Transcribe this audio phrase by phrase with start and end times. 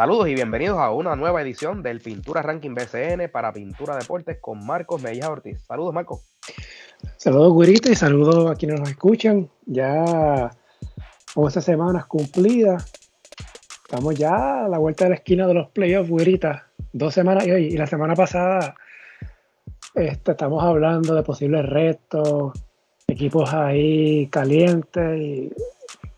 [0.00, 4.64] Saludos y bienvenidos a una nueva edición del Pintura Ranking BCN para Pintura Deportes con
[4.64, 5.60] Marcos Mejía Ortiz.
[5.66, 6.22] Saludos, Marcos.
[7.18, 9.50] Saludos, Gurita, y saludos a quienes nos escuchan.
[9.66, 10.50] Ya
[11.34, 12.90] con estas semanas cumplidas,
[13.84, 16.68] estamos ya a la vuelta de la esquina de los playoffs, Gurita.
[16.94, 18.76] Dos semanas y, y la semana pasada
[19.94, 22.54] este, estamos hablando de posibles retos,
[23.06, 25.52] equipos ahí calientes y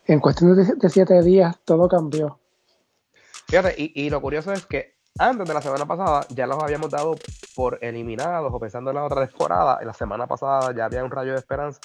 [0.06, 2.38] en cuestión de siete días todo cambió.
[3.52, 7.16] Fíjate, y, lo curioso es que antes de la semana pasada ya los habíamos dado
[7.54, 9.76] por eliminados o pensando en la otra temporada.
[9.82, 11.78] En la semana pasada ya había un rayo de esperanza,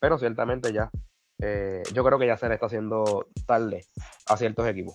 [0.00, 0.90] pero ciertamente ya,
[1.38, 3.84] eh, yo creo que ya se le está haciendo tarde
[4.26, 4.94] a ciertos equipos.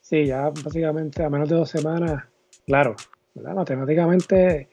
[0.00, 2.24] Sí, ya básicamente a menos de dos semanas,
[2.66, 2.96] claro,
[3.36, 4.68] matemáticamente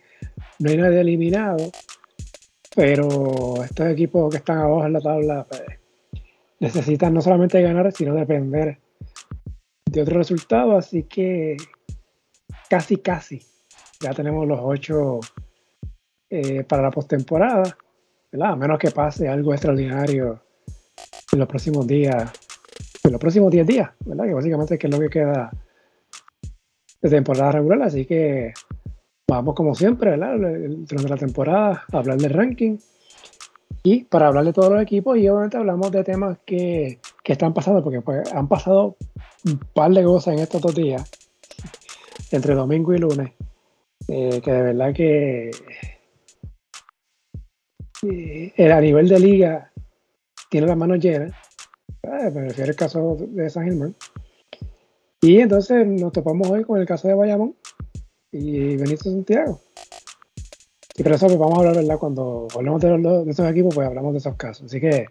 [0.57, 1.69] no hay nadie eliminado,
[2.75, 5.61] pero estos equipos que están abajo en la tabla pues,
[6.59, 8.84] necesitan no solamente ganar, sino depender de
[10.01, 11.57] otro resultado, así que
[12.69, 13.41] casi, casi
[13.99, 15.19] ya tenemos los ocho
[16.29, 17.77] eh, para la postemporada,
[18.41, 20.41] A menos que pase algo extraordinario
[21.31, 22.31] en los próximos días,
[23.03, 24.25] en los próximos 10 días, ¿verdad?
[24.25, 25.51] Que básicamente es lo que queda
[27.01, 28.53] de temporada regular, así que
[29.27, 30.35] vamos como siempre, ¿verdad?
[30.37, 32.77] Durante la temporada a hablar del ranking
[33.83, 37.53] y para hablar de todos los equipos y obviamente hablamos de temas que, que están
[37.53, 38.97] pasando, porque pues, han pasado
[39.45, 41.09] un par de cosas en estos dos días,
[42.31, 43.31] entre domingo y lunes,
[44.07, 45.51] eh, que de verdad que
[48.03, 49.71] eh, a nivel de liga
[50.49, 51.31] tiene las manos llenas,
[52.03, 53.95] eh, me refiero al caso de San Germán.
[55.21, 57.55] Y entonces nos topamos hoy con el caso de Bayamón
[58.31, 59.59] y Benito Santiago.
[60.97, 61.97] Y por eso pues, vamos a hablar, ¿verdad?
[61.97, 64.67] Cuando hablemos de, de, esos equipos, pues hablamos de esos casos.
[64.67, 65.07] Así que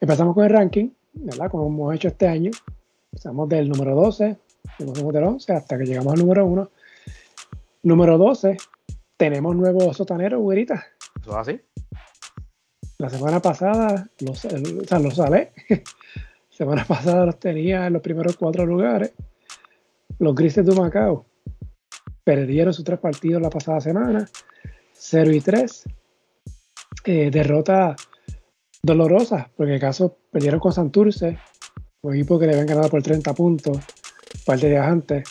[0.00, 1.50] empezamos con el ranking, ¿verdad?
[1.50, 2.50] Como hemos hecho este año.
[3.12, 4.38] Empezamos del número 12,
[4.78, 6.70] empezamos del 11 hasta que llegamos al número 1.
[7.82, 8.56] Número 12,
[9.16, 10.86] tenemos nuevos sotaneros, güerita.
[11.20, 11.60] ¿Eso es así?
[12.98, 15.52] La semana pasada, los, o sea, los salé.
[16.48, 19.12] semana pasada los tenía en los primeros cuatro lugares.
[20.18, 21.26] Los Grises de Macao
[22.24, 24.26] perdieron sus tres partidos la pasada semana.
[24.94, 25.84] 0 y 3.
[27.04, 27.96] Eh, derrota
[28.82, 31.38] dolorosa, porque en caso perdieron con Santurce,
[32.02, 35.24] un equipo que le habían ganado por 30 puntos, un par de días antes.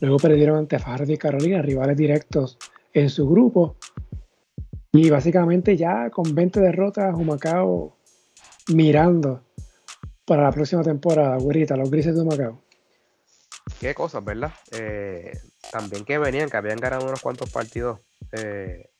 [0.00, 2.58] Luego perdieron ante Fajardo y Carolina, rivales directos
[2.92, 3.76] en su grupo.
[4.92, 7.96] Y básicamente ya con 20 derrotas, Humacao
[8.72, 9.42] mirando
[10.24, 12.62] para la próxima temporada, güerita, los grises de Humacao.
[13.80, 14.52] Qué cosas, ¿verdad?
[14.70, 15.32] Eh,
[15.72, 17.98] también que venían, que habían ganado unos cuantos partidos
[18.30, 18.90] eh,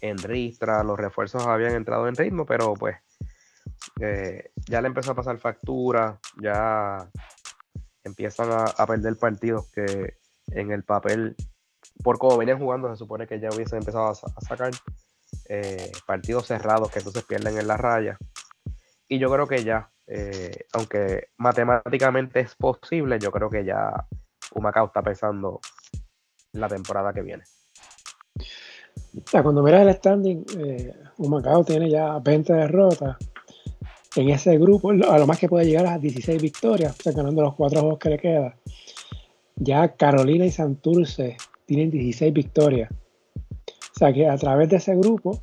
[0.00, 2.96] en Ristra, los refuerzos habían entrado en ritmo, pero pues
[4.00, 7.08] eh, ya le empezó a pasar factura, ya
[8.02, 10.16] empiezan a, perder partidos que
[10.48, 11.36] en el papel,
[12.02, 14.70] por como venían jugando, se supone que ya hubiesen empezado a, sacar
[15.48, 18.18] eh, partidos cerrados que entonces pierden en la raya.
[19.08, 19.90] Y yo creo que ya,
[20.72, 24.06] aunque matemáticamente es posible, yo creo que ya
[24.54, 25.60] Humacao está pensando
[26.52, 27.44] la temporada que viene
[29.30, 33.16] cuando miras el standing, eh, Humacao tiene ya 20 derrotas.
[34.16, 37.80] En ese grupo, a lo más que puede llegar a 16 victorias, ganando los cuatro
[37.80, 38.54] juegos que le quedan.
[39.56, 41.36] Ya Carolina y Santurce
[41.66, 42.90] tienen 16 victorias.
[42.92, 45.42] O sea que a través de ese grupo,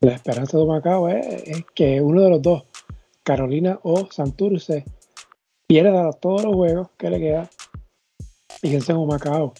[0.00, 2.64] la esperanza de Humacao es, que uno de los dos,
[3.22, 4.84] Carolina o Santurce,
[5.66, 7.48] pierda todos los juegos que le quedan
[8.62, 9.54] y que en Humacao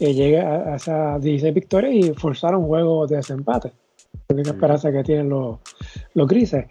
[0.00, 3.72] eh, llegue a, esas 16 victorias y forzar un juego de desempate.
[4.28, 5.58] La única esperanza que tienen los,
[6.14, 6.66] los grises.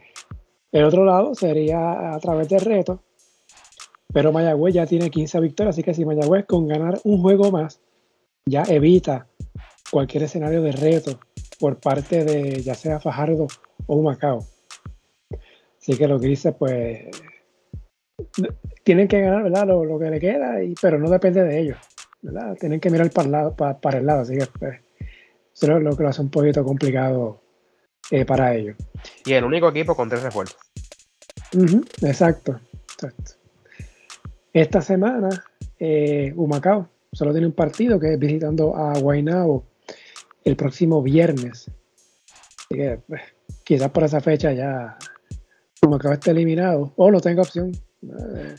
[0.71, 3.01] El otro lado sería a través del reto,
[4.13, 7.81] pero Mayagüez ya tiene 15 victorias, así que si Mayagüez con ganar un juego más
[8.45, 9.27] ya evita
[9.91, 11.19] cualquier escenario de reto
[11.59, 13.47] por parte de ya sea Fajardo
[13.87, 14.45] o Macao.
[15.79, 17.09] Así que los grises pues
[18.83, 19.67] tienen que ganar ¿verdad?
[19.67, 21.77] Lo, lo que le queda, y, pero no depende de ellos.
[22.59, 24.79] Tienen que mirar para el lado, para, el lado así que pues,
[25.53, 27.41] eso es lo que lo hace un poquito complicado
[28.11, 28.75] eh, para ellos.
[29.25, 30.57] Y el único equipo con tres refuerzos.
[32.01, 32.59] exacto,
[34.53, 35.29] Esta semana,
[35.79, 39.65] eh, Humacao solo tiene un partido que es visitando a Guaynabo
[40.43, 41.71] el próximo viernes.
[42.65, 43.21] Así que pues,
[43.63, 44.97] quizás por esa fecha ya
[45.81, 47.71] Humacao esté eliminado o no tenga opción.
[48.03, 48.55] Eh,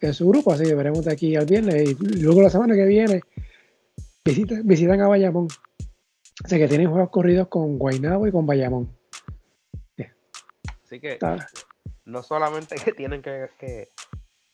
[0.00, 2.84] en su grupo, así que veremos de aquí al viernes y luego la semana que
[2.84, 3.20] viene
[4.64, 5.48] visitan, a Bayamón.
[6.44, 8.88] Así que tienen juegos corridos con Guaynabo y con Bayamón.
[10.84, 11.18] Así que
[12.06, 13.50] no solamente que tienen que,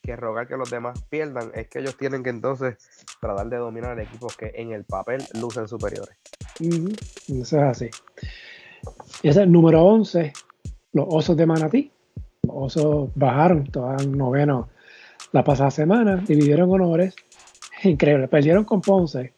[0.02, 2.76] que rogar que los demás pierdan, es que ellos tienen que entonces
[3.20, 6.16] tratar de dominar equipos que en el papel lucen superiores.
[6.60, 7.90] Eso es así.
[9.22, 10.32] Y ese es el número 11,
[10.92, 11.90] los Osos de Manatí.
[12.42, 14.69] Los Osos bajaron, estaban noveno
[15.32, 17.14] la pasada semana, dividieron honores.
[17.82, 19.32] Increíble, perdieron con Ponce,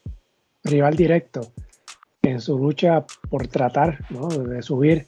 [0.64, 1.52] rival directo,
[2.31, 5.06] en su lucha por tratar de subir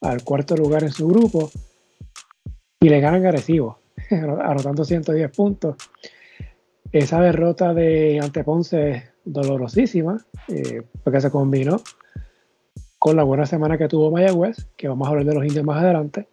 [0.00, 1.50] al cuarto lugar en su grupo
[2.80, 3.80] y le ganan agresivo,
[4.10, 5.76] anotando 110 puntos.
[6.92, 11.82] Esa derrota de ante Ponce dolorosísima, eh, porque se combinó
[12.98, 15.82] con la buena semana que tuvo Mayagüez, que vamos a hablar de los indios más
[15.82, 16.28] adelante.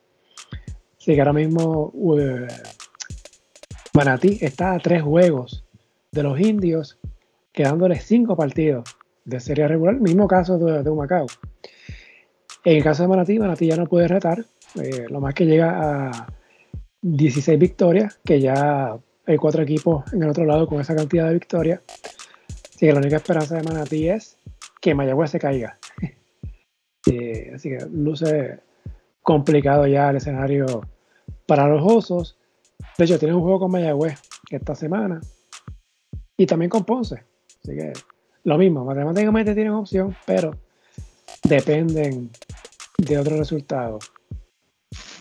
[0.98, 2.48] Así que ahora mismo uh,
[3.94, 5.64] Manatí está a tres juegos
[6.12, 6.98] de los indios,
[7.52, 8.84] quedándole cinco partidos
[9.26, 11.26] de serie regular, mismo caso de, de Humacao.
[12.64, 14.46] En el caso de Manatí, Manatí ya no puede retar,
[14.82, 16.28] eh, lo más que llega a
[17.02, 21.34] 16 victorias, que ya hay cuatro equipos en el otro lado con esa cantidad de
[21.34, 21.82] victorias.
[22.76, 24.38] Así que la única esperanza de Manatí es
[24.82, 25.78] que Mayagüez se caiga.
[27.08, 28.62] Eh, así que luce
[29.22, 30.82] complicado ya el escenario
[31.46, 32.36] para los osos.
[32.98, 34.20] De hecho, tienen un juego con Mayagüez
[34.50, 35.22] esta semana
[36.36, 37.24] y también con Ponce.
[37.62, 37.94] Así que
[38.46, 40.52] lo mismo, matemáticamente tienen opción, pero
[41.44, 42.30] dependen
[42.98, 44.12] de otros resultados.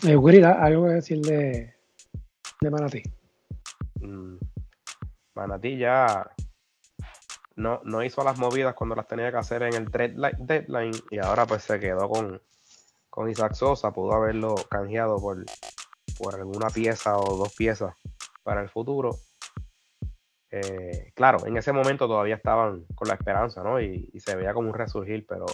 [0.03, 1.73] Me eh, algo que decir de,
[2.61, 3.01] de Manatí.
[3.99, 4.37] Mm,
[5.33, 6.31] Manatí ya
[7.55, 11.47] no, no hizo las movidas cuando las tenía que hacer en el deadline y ahora
[11.47, 12.39] pues se quedó con,
[13.09, 13.91] con Isaac Sosa.
[13.91, 15.43] Pudo haberlo canjeado por,
[16.19, 17.95] por alguna pieza o dos piezas
[18.43, 19.17] para el futuro.
[20.57, 23.81] Eh, claro, en ese momento todavía estaban con la esperanza, ¿no?
[23.81, 25.45] Y, se veía como un resurgir, pero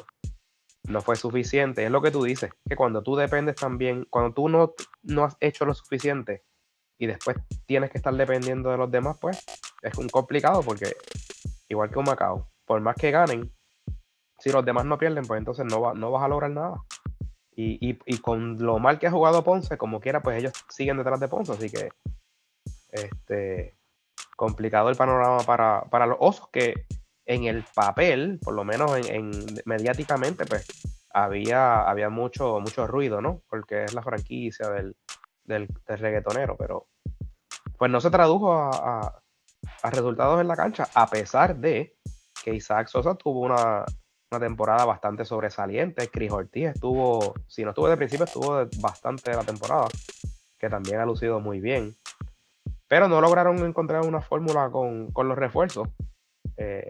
[0.83, 1.83] no fue suficiente.
[1.83, 5.37] Es lo que tú dices, que cuando tú dependes también, cuando tú no, no has
[5.39, 6.43] hecho lo suficiente
[6.99, 9.43] y después tienes que estar dependiendo de los demás, pues
[9.81, 10.95] es un complicado porque
[11.67, 13.51] igual que un Macao, por más que ganen,
[14.37, 16.83] si los demás no pierden, pues entonces no, no vas a lograr nada.
[17.55, 21.19] Y, y, con lo mal que ha jugado Ponce, como quiera, pues ellos siguen detrás
[21.19, 21.89] de Ponce, así que
[22.91, 23.80] este
[24.35, 26.85] complicado el panorama para, los osos que
[27.25, 29.31] en el papel, por lo menos en,
[29.65, 30.65] mediáticamente, pues
[31.13, 33.41] había, había mucho, mucho ruido, ¿no?
[33.49, 34.95] Porque es la franquicia del,
[35.43, 36.87] del, reggaetonero, pero
[37.77, 39.21] pues no se tradujo a,
[39.83, 41.95] resultados en la cancha, a pesar de
[42.43, 43.85] que Isaac Sosa tuvo una,
[44.39, 46.07] temporada bastante sobresaliente.
[46.07, 49.87] Chris Ortiz estuvo, si no estuvo de principio, estuvo bastante de la temporada,
[50.57, 51.97] que también ha lucido muy bien
[52.91, 55.87] pero no lograron encontrar una fórmula con, los refuerzos.
[56.57, 56.89] Eh,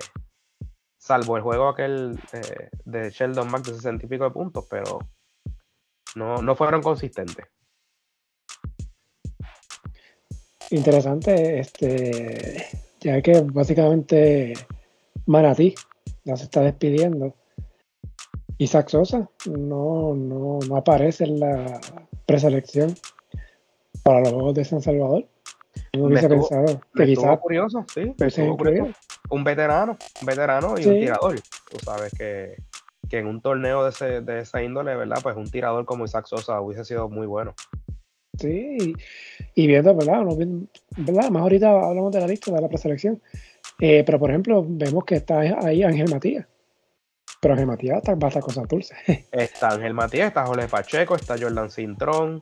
[0.97, 4.97] salvo el juego aquel eh, de Sheldon Mack de 60 y pico de puntos, pero
[6.15, 7.45] no, fueron consistentes.
[10.71, 12.65] Interesante, este,
[12.99, 14.53] ya que básicamente
[15.27, 15.75] Manatí
[16.23, 17.35] ya se está despidiendo.
[18.57, 21.79] Isaac Sosa no, no, no aparece en la
[22.25, 22.95] preselección
[24.01, 25.30] para los Juegos de San Salvador.
[25.97, 26.81] No pensado.
[26.95, 27.39] Que quizás.
[27.39, 28.13] curioso, sí.
[29.29, 31.35] Un veterano, un veterano y un tirador.
[31.69, 32.57] Tú sabes que,
[33.17, 35.17] en un torneo de, ese, de esa índole, ¿verdad?
[35.21, 37.53] Pues un tirador como Isaac Sosa hubiese sido muy bueno.
[38.37, 38.95] Sí,
[39.55, 40.23] y, viendo, ¿verdad?
[40.97, 41.29] ¿verdad?
[41.29, 43.21] Más ahorita hablamos de la lista de la preselección.
[43.79, 46.47] Eh, pero, por ejemplo, vemos que está ahí Ángel Matías.
[47.41, 48.97] Pero Ángel Matías está, va a estar cosas dulces.
[49.31, 52.39] Está Ángel Matías, está Jorge Pacheco, está Jordan Cintrón,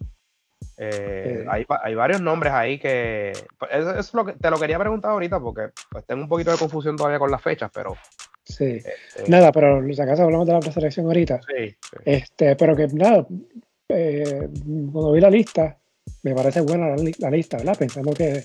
[0.81, 3.33] eh, hay, varios nombres ahí que.
[3.57, 6.51] Pues, eso, es lo que te lo quería preguntar ahorita porque pues, tengo un poquito
[6.51, 7.97] de confusión todavía con las fechas, pero.
[8.45, 8.77] Sí.
[8.77, 11.41] Este nada, pero si acaso hablamos de la preselección ahorita.
[11.41, 11.75] Sí,
[12.05, 13.27] Este, pero que nada,
[13.89, 14.49] eh,
[14.91, 15.77] cuando vi la lista,
[16.23, 17.77] me parece buena la, lista, ¿verdad?
[17.77, 18.43] Pensando que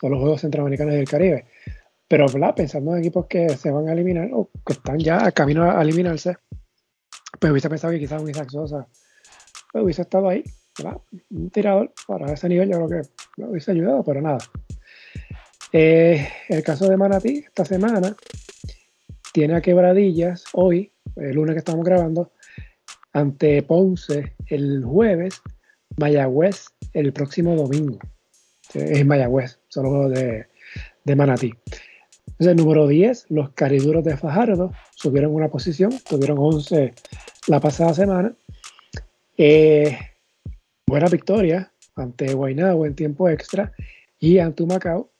[0.00, 1.46] son los Juegos Centroamericanos del Caribe.
[2.08, 2.54] Pero, ¿verdad?
[2.54, 5.80] Pensando en equipos que se van a eliminar o que están ya a camino a
[5.80, 6.36] eliminarse,
[7.38, 8.88] pues hubiese pensado que quizás un Isaac Sosa
[9.72, 10.44] pues, hubiese estado ahí
[11.30, 14.38] un tirador para ese nivel yo creo que no hubiese ayudado, pero nada.
[15.72, 18.14] Eh, el caso de Manatí, esta semana,
[19.32, 22.32] tiene a quebradillas hoy, el lunes que estamos grabando,
[23.12, 25.40] ante Ponce el jueves,
[25.96, 27.98] Mayagüez el próximo domingo.
[28.72, 30.46] Es Mayagüez, son los de,
[31.04, 31.54] de Manatí.
[32.38, 36.94] Entonces, número 10, los cariduros de Fajardo subieron una posición, tuvieron 11
[37.46, 38.34] la pasada semana.
[39.36, 39.96] Eh,
[40.86, 43.72] buena victoria ante Guaynabo en tiempo extra
[44.18, 45.10] y ante Macao.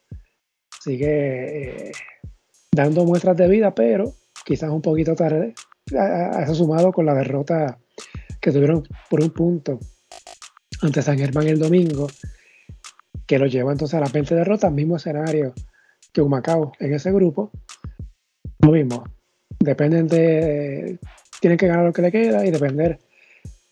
[0.81, 1.91] Sigue eh,
[2.71, 4.13] dando muestras de vida, pero
[4.45, 5.53] quizás un poquito tarde.
[5.97, 7.77] A, eso sumado con la derrota
[8.41, 9.79] que tuvieron por un punto
[10.81, 12.07] ante San Germán el domingo.
[13.27, 15.53] que lo lleva entonces a las 20 derrotas, mismo escenario
[16.13, 17.51] que un Macao en ese grupo.
[18.59, 19.03] Lo mismo,
[19.59, 20.99] dependen de,
[21.41, 22.99] tienen que ganar lo que le queda y depender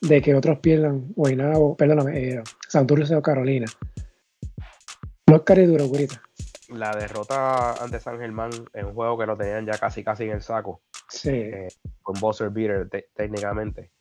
[0.03, 3.65] de que otros pierdan Guaynabo, perdóname, eh, Santurce o Carolina.
[5.27, 6.21] No es duro, Gurita.
[6.69, 10.31] La derrota ante San Germán en un juego que lo tenían ya casi casi en
[10.31, 10.81] el saco.
[11.07, 11.29] Sí.
[11.29, 11.67] Eh,
[12.01, 13.91] con buzzer beater técnicamente.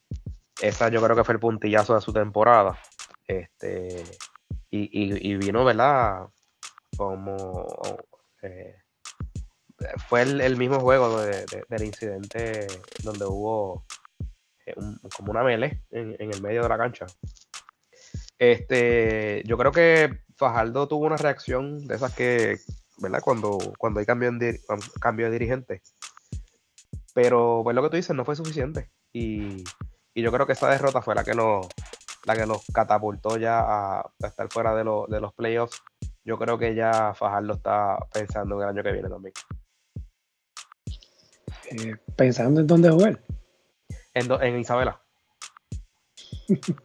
[0.61, 2.77] Esa yo creo que fue el puntillazo de su temporada.
[3.27, 4.05] Este,
[4.71, 6.27] y, vino, ¿verdad?
[6.97, 7.67] Como
[8.43, 8.77] eh,
[10.09, 12.67] fue el, mismo juego del incidente
[13.03, 13.85] donde hubo
[14.67, 14.75] eh,
[15.17, 17.07] como una mele en, el medio de la cancha.
[18.39, 22.59] Este, yo creo que Fajardo tuvo una reacción de esas que,
[22.99, 23.21] ¿verdad?
[23.23, 24.31] Cuando, cuando hay cambio,
[25.01, 25.83] cambio de dirigente.
[27.15, 28.91] Pero pues lo que tú dices no fue suficiente.
[29.13, 29.65] Y,
[30.15, 31.67] yo creo que esa derrota fue la que nos,
[32.27, 35.83] la que nos catapultó ya a, estar fuera de, de los playoffs.
[36.25, 39.35] Yo creo que ya Fajardo está pensando en el año que viene también.
[41.71, 43.21] Eh, pensando en dónde jugar.
[44.15, 45.01] En, Isabela.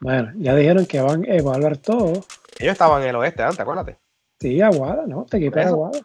[0.00, 2.12] bueno, ya dijeron que van a evaluar todo.
[2.58, 3.98] Ellos estaban en el oeste antes, acuérdate.
[4.40, 5.24] Sí, Aguada, ¿no?
[5.24, 6.00] Te equipo Aguada.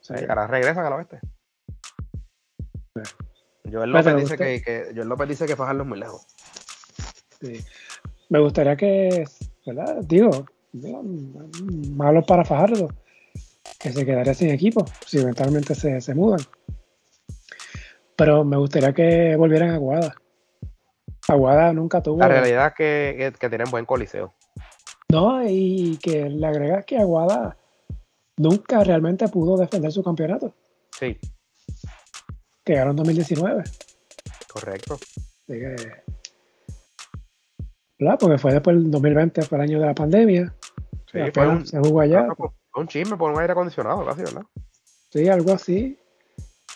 [0.00, 1.20] Sí, ahora regresan al oeste.
[3.70, 6.26] Joel López, dice que, que, López dice que Fajardo es muy lejos.
[7.40, 7.64] Sí.
[8.28, 9.24] Me gustaría que,
[9.66, 9.98] ¿verdad?
[10.02, 10.46] Digo,
[11.90, 12.88] malo para Fajardo,
[13.78, 16.40] que se quedaría sin equipo si eventualmente se, se mudan.
[18.16, 20.14] Pero me gustaría que volvieran a Aguada.
[21.28, 22.18] Aguada nunca tuvo.
[22.18, 24.32] La realidad es que, que, tienen buen coliseo.
[25.10, 27.56] No, y que le agregas que Aguada
[28.36, 30.54] nunca realmente pudo defender su campeonato.
[30.98, 31.18] Sí.
[32.64, 33.64] Que en 2019.
[34.52, 34.98] Correcto.
[38.18, 40.54] Porque fue después del 2020, fue el año de la pandemia.
[41.10, 42.26] Sí, fue un, se jugó allá.
[42.74, 44.42] un chisme por un aire acondicionado, casi, ¿verdad?
[45.10, 45.98] Sí, algo así.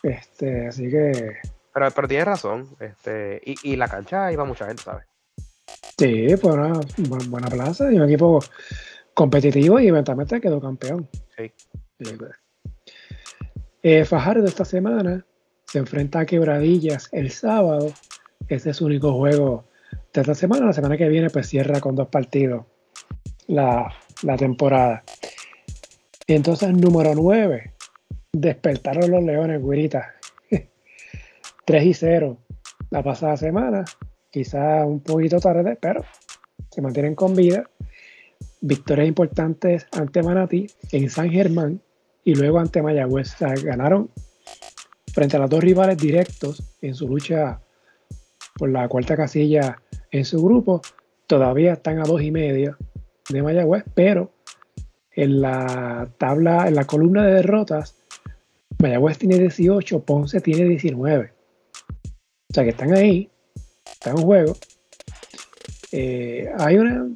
[0.03, 1.37] Este, así que.
[1.73, 2.69] Pero, pero tienes razón.
[2.81, 5.07] Este, y, y la cancha iba mucha gente, ¿sabes?
[5.99, 6.81] Sí, fue una
[7.29, 8.41] buena, plaza y un equipo
[9.15, 11.09] competitivo y eventualmente quedó campeón.
[11.37, 11.51] Sí.
[11.99, 12.33] Pues.
[13.83, 15.25] Eh, Fajardo esta semana
[15.65, 17.93] se enfrenta a Quebradillas el sábado.
[18.49, 19.69] Ese es su único juego
[20.13, 20.67] de esta semana.
[20.67, 22.67] La semana que viene pues cierra con dos partidos
[23.47, 25.03] la, la temporada.
[26.27, 27.73] Entonces, número 9,
[28.41, 30.15] despertaron los Leones, güerita.
[31.65, 32.39] 3 y 0
[32.91, 33.85] la pasada semana,
[34.31, 36.05] quizá un poquito tarde, pero
[36.71, 37.69] se mantienen con vida.
[38.61, 41.81] Victorias importantes ante Manatí en San Germán
[42.25, 43.35] y luego ante Mayagüez.
[43.35, 44.11] O sea, ganaron
[45.13, 47.61] frente a los dos rivales directos en su lucha
[48.55, 50.83] por la cuarta casilla en su grupo.
[51.27, 52.77] Todavía están a dos y medio
[53.29, 54.33] de Mayagüez, pero
[55.13, 57.97] en la tabla, en la columna de derrotas,
[58.79, 61.33] Mayagüez tiene 18, Ponce tiene 19.
[62.49, 63.31] O sea que están ahí,
[63.91, 64.57] están en juego.
[65.93, 67.09] Eh, hay una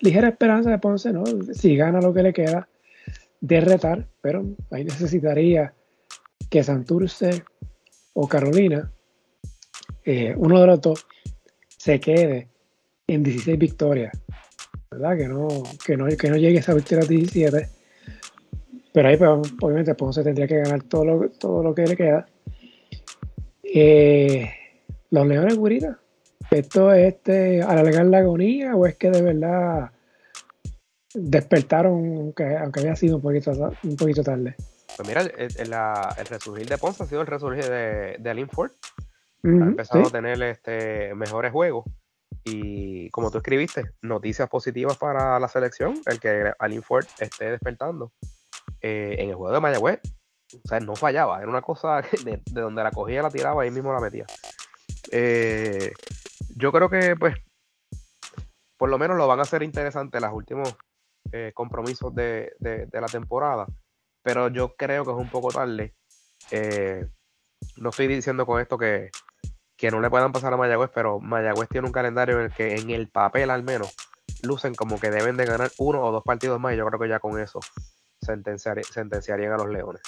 [0.00, 1.24] ligera esperanza de Ponce, ¿no?
[1.52, 2.68] Si gana lo que le queda
[3.40, 5.72] de retar, pero ahí necesitaría
[6.50, 7.44] que Santurce
[8.12, 8.92] o Carolina,
[10.04, 11.06] eh, uno de los dos,
[11.68, 12.48] se quede
[13.06, 14.12] en 16 victorias.
[14.90, 15.16] ¿Verdad?
[15.16, 15.48] Que no,
[15.86, 17.79] que no, que no llegue esa victoria a 17
[18.92, 19.30] pero ahí, pues,
[19.60, 22.26] obviamente, Ponce tendría que ganar todo lo, todo lo que le queda.
[23.62, 24.50] Eh,
[25.10, 26.00] los Leones Gurita,
[26.50, 29.92] ¿esto es este, alargar la agonía o es que de verdad
[31.14, 33.52] despertaron, aunque, aunque había sido un poquito,
[33.84, 34.56] un poquito tarde?
[34.96, 38.72] Pues mira, el, el, resurgir de Ponce ha sido el resurgir de, de Alin Ford.
[39.44, 41.84] ha empezado a tener este, mejores juegos.
[42.44, 48.12] Y como tú escribiste, noticias positivas para la selección, el que Alin Ford esté despertando.
[48.80, 50.00] Eh, en el juego de Mayagüez,
[50.52, 53.92] o sea, no fallaba, era una cosa de, donde la cogía, la tiraba, ahí mismo
[53.92, 54.26] la metía.
[55.12, 55.92] Eh,
[56.56, 57.34] yo creo que, pues,
[58.78, 60.76] por lo menos lo van a hacer interesante los últimos
[61.32, 63.66] eh, compromisos de, la temporada,
[64.22, 65.94] pero yo creo que es un poco tarde.
[67.76, 69.10] no estoy diciendo con esto que,
[69.76, 72.74] que no le puedan pasar a Mayagüez, pero Mayagüez tiene un calendario en el que
[72.76, 73.94] en el papel al menos
[74.42, 77.08] lucen como que deben de ganar uno o dos partidos más y yo creo que
[77.08, 77.60] ya con eso
[78.20, 80.02] sentenciarían a los Leones.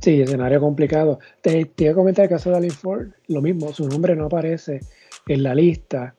[0.00, 1.18] Sí, escenario complicado.
[1.42, 4.26] Te, te iba a comentar el caso de Alin Ford, lo mismo, su nombre no
[4.26, 4.80] aparece
[5.26, 6.14] en la lista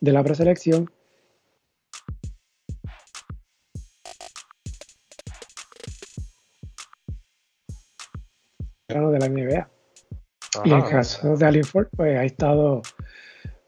[0.00, 0.88] de la preselección.
[8.88, 9.68] de la NBA.
[10.64, 12.80] y en el caso de Alin Ford, pues ha estado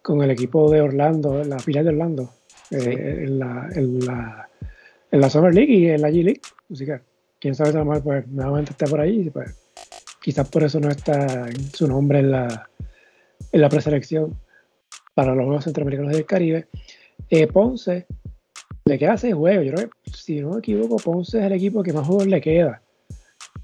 [0.02, 2.34] con el equipo de Orlando, la filial de Orlando,
[2.70, 4.49] eh, en, la, en, la,
[5.10, 6.40] en, la, Summer League y en la G League.
[6.70, 6.86] Así
[7.40, 9.30] quién sabe a lo pues, nuevamente está por ahí.
[9.30, 9.56] Pues,
[10.20, 12.68] quizás por eso no está su nombre en la,
[13.68, 14.38] preselección
[15.14, 16.68] para los Juegos Centroamericanos del Caribe.
[17.28, 18.06] Eh, Ponce
[18.84, 19.66] le queda seis juegos.
[19.66, 22.40] Yo creo que, si no me equivoco, Ponce es el equipo que más juegos le
[22.40, 22.82] queda.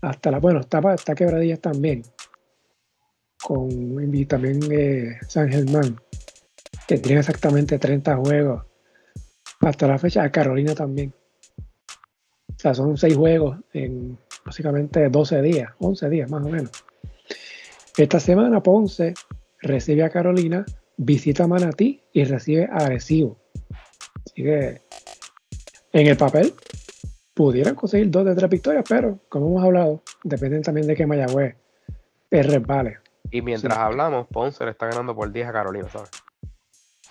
[0.01, 2.03] Hasta la, bueno, está, está quebradillas también.
[3.43, 6.01] Con y también eh, San Germán,
[6.87, 8.65] tiene exactamente 30 juegos.
[9.61, 11.13] Hasta la fecha, Carolina también.
[12.57, 16.71] O sea, son seis juegos en básicamente 12 días, 11 días más o menos.
[17.97, 19.15] Esta semana Ponce
[19.61, 20.65] recibe a Carolina,
[20.97, 23.39] visita a Manatí y recibe a Arecibo.
[24.25, 24.83] Así que
[25.93, 26.55] en el papel
[27.35, 31.57] pudieran conseguir dos de tres victorias, pero como hemos hablado, dependen también de que Mayagüez
[32.31, 32.99] es resbale.
[33.31, 36.11] Y mientras hablamos, Ponce le está ganando por 10 a Carolina, ¿sabes?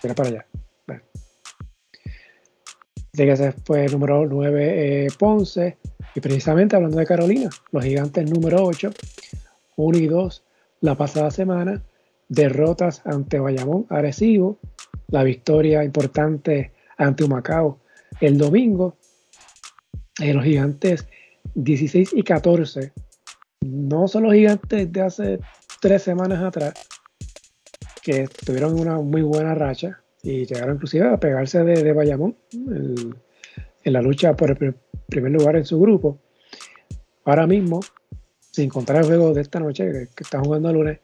[0.02, 0.46] Mira para allá.
[3.16, 3.28] Bueno.
[3.28, 5.78] que ese fue número 9 eh, Ponce.
[6.14, 8.90] Y precisamente hablando de Carolina, los gigantes número 8,
[9.76, 10.42] 1 y 2
[10.80, 11.82] la pasada semana,
[12.28, 14.58] derrotas ante Bayamón, Arecibo,
[15.08, 17.78] la victoria importante ante Humacao
[18.20, 18.96] el domingo,
[20.20, 21.06] eh, los gigantes
[21.54, 22.92] 16 y 14,
[23.60, 25.38] no son los gigantes de hace
[25.80, 26.74] tres semanas atrás,
[28.02, 34.02] que tuvieron una muy buena racha y llegaron inclusive a pegarse de, Bayamón en la
[34.02, 34.74] lucha por el
[35.08, 36.18] primer lugar en su grupo.
[37.24, 37.80] Ahora mismo,
[38.50, 41.00] sin contar el juego de esta noche que, están jugando el lunes,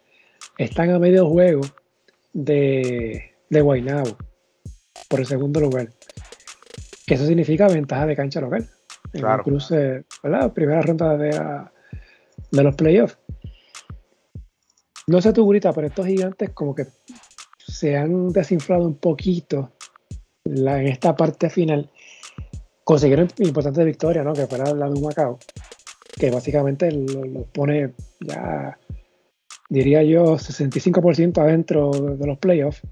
[0.59, 1.63] están a medio juego
[2.33, 4.17] de, de Guaynabo
[5.09, 5.89] por el segundo lugar
[7.13, 8.69] eso significa ventaja de cancha local.
[9.13, 10.53] En el cruce, ¿verdad?
[10.53, 11.31] Primera ronda de,
[12.51, 13.19] de los playoffs.
[15.07, 16.87] No sé tu grita, pero estos gigantes como que
[17.83, 19.73] se han desinflado un poquito
[20.45, 21.91] en esta parte final.
[22.85, 24.35] Consiguieron importantes victorias, ¿no?
[24.35, 25.41] Que fuera la de un Macao,
[26.17, 28.79] que básicamente los pone ya,
[29.69, 32.83] diría yo, 65% adentro de los playoffs.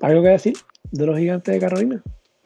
[0.00, 0.54] ¿Algo que decir?
[0.90, 2.02] de los gigantes de Carolina.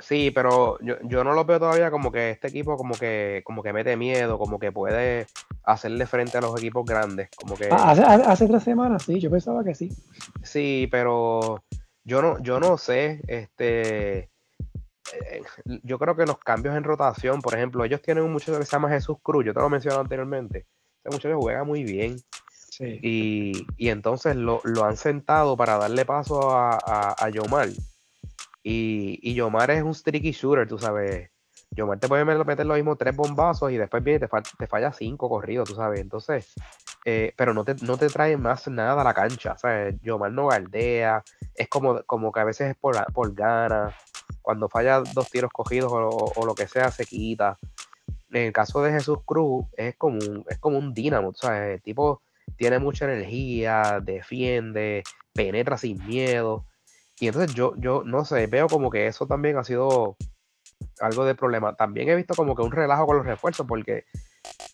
[0.07, 3.63] Sí, pero yo, yo no lo veo todavía como que este equipo como que como
[3.63, 5.27] que mete miedo, como que puede
[5.63, 7.93] hacerle frente a los equipos grandes, como que ah,
[8.27, 9.91] hace, tres semanas sí, yo pensaba que sí.
[10.43, 11.65] Sí, pero
[12.05, 14.29] yo no yo no sé, este
[15.15, 15.43] eh,
[15.83, 18.73] yo creo que los cambios en rotación, por ejemplo, ellos tienen un muchacho que se
[18.73, 20.67] llama Jesús Cruz, yo te lo mencioné anteriormente.
[20.99, 22.19] Este muchacho juega muy bien.
[22.51, 22.99] Sí.
[23.03, 27.69] Y, y, entonces lo, lo, han sentado para darle paso a, a, a Yomar
[28.65, 31.31] y, y Yomar es un streaky shooter, tú sabes.
[31.71, 35.29] Yomar te puede meter lo mismo tres bombazos y después viene te, te falla cinco
[35.29, 36.01] corridos, tú sabes.
[36.01, 36.55] Entonces,
[37.05, 39.59] eh, pero no te, no te trae más nada a la cancha.
[39.59, 40.01] ¿sabes?
[40.01, 41.23] Yomar no galdea,
[41.55, 43.95] es como, como que a veces es por, por ganas.
[44.41, 47.59] Cuando falla dos tiros cogidos o, lo que sea, se quita.
[48.31, 51.75] En el caso de Jesús Cruz, es como un, es como un dínamo, ¿sabes?
[51.75, 52.23] El tipo
[52.57, 55.03] tiene mucha energía, defiende,
[55.35, 56.65] penetra sin miedo.
[57.21, 60.17] Y entonces yo, yo no sé, veo como que eso también ha sido
[61.01, 61.77] algo de problema.
[61.77, 64.05] También he visto como que un relajo con los refuerzos porque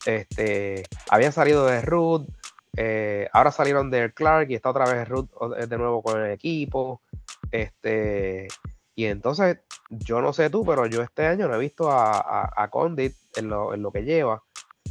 [0.07, 2.27] este, habían salido de Ruth,
[2.77, 5.29] eh, ahora salieron de Clark y está otra vez Ruth
[5.69, 7.03] de nuevo con el equipo.
[7.51, 8.49] Este,
[8.95, 9.59] y entonces,
[9.91, 13.93] yo no sé tú, pero yo este año no he visto a, Condit en lo,
[13.93, 14.43] que lleva.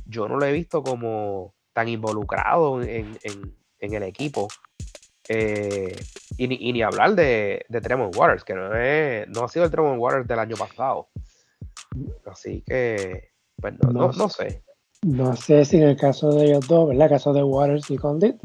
[0.05, 4.49] Yo no lo he visto como tan involucrado en, en el equipo
[5.32, 5.96] eh,
[6.38, 10.02] y, ni, hablar de, de Tremont Waters, que no, es, no ha sido el Tremont
[10.02, 11.10] Waters del año pasado.
[12.26, 13.30] Así que,
[13.62, 14.63] pues no, no, sé.
[15.04, 17.06] No sé si en el caso de ellos dos, ¿verdad?
[17.06, 18.38] El caso de Waters y Condit,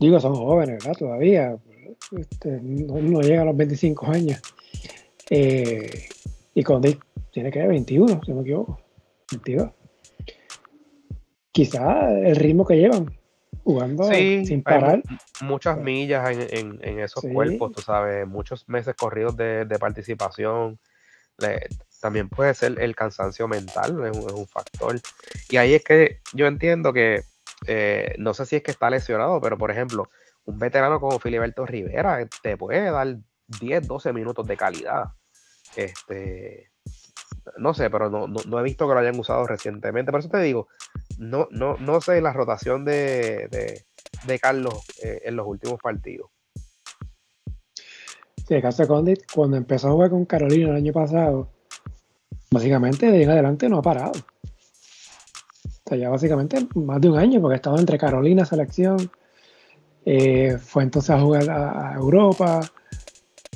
[0.00, 0.98] digo, son jóvenes, ¿verdad?
[0.98, 1.58] Todavía.
[2.16, 4.40] Este, no, llega a los 25 años.
[5.28, 6.08] Eh,
[6.54, 6.98] y Condit
[7.30, 8.80] tiene que ver 21, si no me equivoco.
[9.32, 9.70] 22.
[11.52, 13.14] Quizá el ritmo que llevan
[13.64, 15.02] jugando sin parar.
[15.40, 20.78] Muchas millas en, esos cuerpos, tú sabes, muchos meses corridos de, participación.
[22.00, 25.00] también puede ser el cansancio mental, es un, factor.
[25.48, 27.22] Y ahí es que yo entiendo que,
[27.66, 30.10] eh, no sé si es que está lesionado, pero por ejemplo,
[30.44, 33.16] un veterano como Filiberto Rivera te puede dar
[33.60, 35.06] 10, 12 minutos de calidad.
[35.74, 36.70] Este,
[37.56, 40.10] no sé, pero no, no, he visto que lo hayan usado recientemente.
[40.10, 40.68] Por eso te digo,
[41.18, 43.48] no, no, no sé la rotación de,
[44.26, 46.30] de, Carlos eh, en los últimos partidos.
[48.46, 51.50] Sí, Carlos Condit, cuando empezó a jugar con Carolina el año pasado,
[52.50, 54.12] básicamente de ahí en adelante no ha parado.
[54.12, 59.10] O sea, ya básicamente más de un año, porque estaba entre Carolina, selección,
[60.04, 62.60] eh, fue entonces a jugar a, Europa,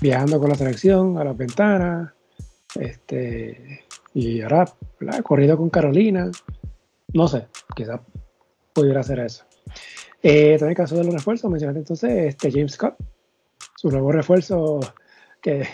[0.00, 2.12] viajando con la selección a las ventanas,
[2.74, 4.64] este, y ahora
[5.22, 6.30] corrido con Carolina,
[7.12, 8.00] no sé, quizás
[8.72, 9.44] pudiera hacer eso.
[10.22, 12.96] Eh, también el caso de los refuerzos, mencionaste entonces este James Scott,
[13.76, 14.80] su nuevo refuerzo
[15.40, 15.66] que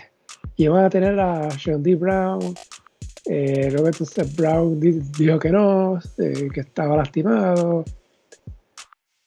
[0.57, 1.95] iban a tener a Sean D.
[1.95, 2.55] Brown,
[3.27, 7.85] eh, luego entonces Brown dijo que no, eh, que estaba lastimado.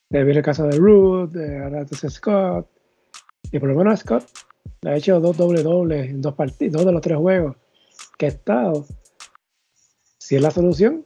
[0.10, 2.68] De viene el caso de Ruth, ahora entonces Scott.
[3.52, 4.26] Y por lo menos Scott
[4.86, 7.56] ha hecho dos doble dobles en dos partidos, dos de los tres juegos
[8.18, 8.86] que ha estado.
[10.18, 11.06] Si es la solución,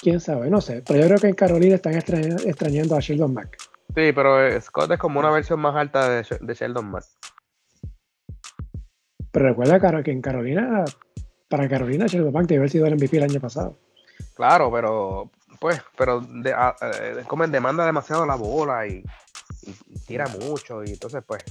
[0.00, 0.82] quién sabe, no sé.
[0.86, 3.56] Pero yo creo que en Carolina están extrañando a Sheldon Mack.
[3.94, 7.04] Sí, pero eh, Scott es como una versión más alta de, de Sheldon Mack.
[9.32, 10.84] Pero recuerda que en Carolina
[11.48, 13.78] para Carolina Sheldon Mack debe haber sido el MVP el año pasado.
[14.34, 19.04] Claro, pero pues, pero de, eh, demanda demasiado la bola y,
[20.06, 21.44] tira mucho y entonces pues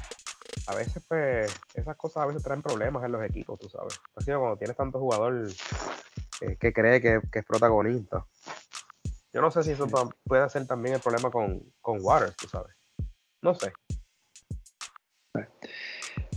[0.67, 3.99] a veces pues esas cosas a veces traen problemas en los equipos, tú sabes.
[4.15, 5.47] Así cuando tienes tanto jugador
[6.41, 8.25] eh, que cree que, es protagonista.
[9.33, 9.87] Yo no sé si eso
[10.23, 12.75] puede ser también el problema con, con Waters, tú sabes.
[13.41, 13.71] No sé.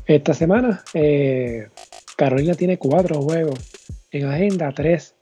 [0.07, 1.69] Esta semana eh,
[2.17, 3.73] Carolina tiene cuatro juegos
[4.11, 5.15] en agenda, tres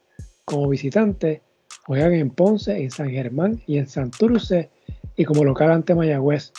[0.44, 1.42] como visitante.
[1.86, 4.70] Juegan en Ponce, en San Germán y en Santurce.
[5.16, 6.52] Y como local ante Mayagüez.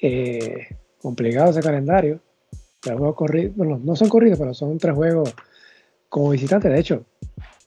[0.00, 0.68] Eh,
[0.98, 2.20] complicado ese calendario.
[3.56, 5.34] bueno, no son corridos, pero son tres juegos
[6.08, 6.68] como visitante.
[6.68, 7.04] De hecho,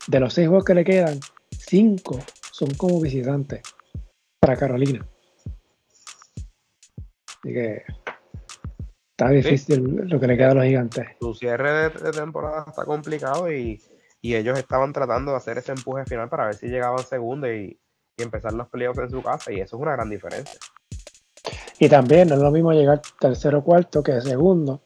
[0.08, 1.20] de los seis juegos que le quedan,
[1.52, 2.20] cinco
[2.52, 3.62] son como visitante
[4.40, 5.06] para Carolina.
[7.44, 7.84] Así que
[9.20, 11.08] Está difícil lo que le queda a los gigantes.
[11.20, 13.82] Su cierre de, temporada está complicado y,
[14.22, 17.80] ellos estaban tratando de hacer ese empuje final para ver si llegaban segundo y,
[18.18, 20.60] empezar los playoffs en su casa y eso es una gran diferencia.
[21.80, 24.82] Y también no es lo mismo llegar tercero o cuarto que segundo,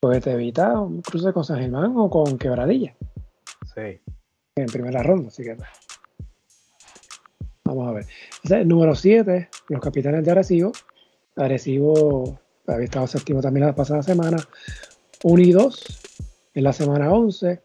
[0.00, 2.96] porque te evita un cruce con San Germán o con Quebradilla.
[3.72, 4.00] Sí.
[4.56, 5.56] En primera ronda, así que.
[7.64, 8.66] Vamos a ver.
[8.66, 10.70] número 7, los capitanes de Arecibo.
[11.34, 12.38] Arecibo
[12.68, 14.36] había estado séptimo también la pasada semana.
[15.24, 16.00] 1 y 2
[16.54, 17.62] en la semana 11.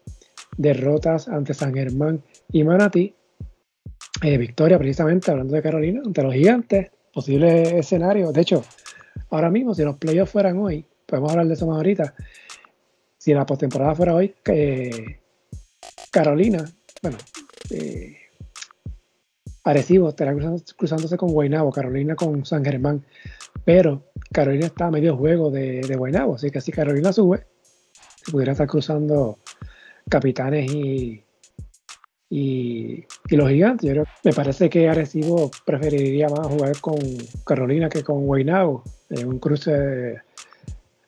[0.56, 3.14] Derrotas ante San Germán y Manatí.
[4.22, 6.90] Eh, victoria precisamente, hablando de Carolina, ante los gigantes.
[7.12, 8.32] Posible escenario.
[8.32, 8.64] De hecho,
[9.30, 12.14] ahora mismo, si los playoffs fueran hoy, podemos hablar de eso más ahorita.
[13.16, 15.20] Si la postemporada fuera hoy, eh,
[16.10, 16.64] Carolina,
[17.02, 17.18] bueno,
[17.70, 18.16] eh,
[19.64, 20.34] Arecibo estará
[20.76, 23.04] cruzándose con Guaynabo, Carolina con San Germán.
[23.64, 27.46] Pero Carolina está a medio juego de, de Guaynabo, así que si Carolina sube,
[28.24, 29.38] se pudiera estar cruzando
[30.08, 31.22] capitanes y,
[32.30, 33.96] y, los gigantes.
[34.24, 36.98] Me parece que Arecibo preferiría más jugar con
[37.44, 40.20] Carolina que con Guaynabo en un cruce de,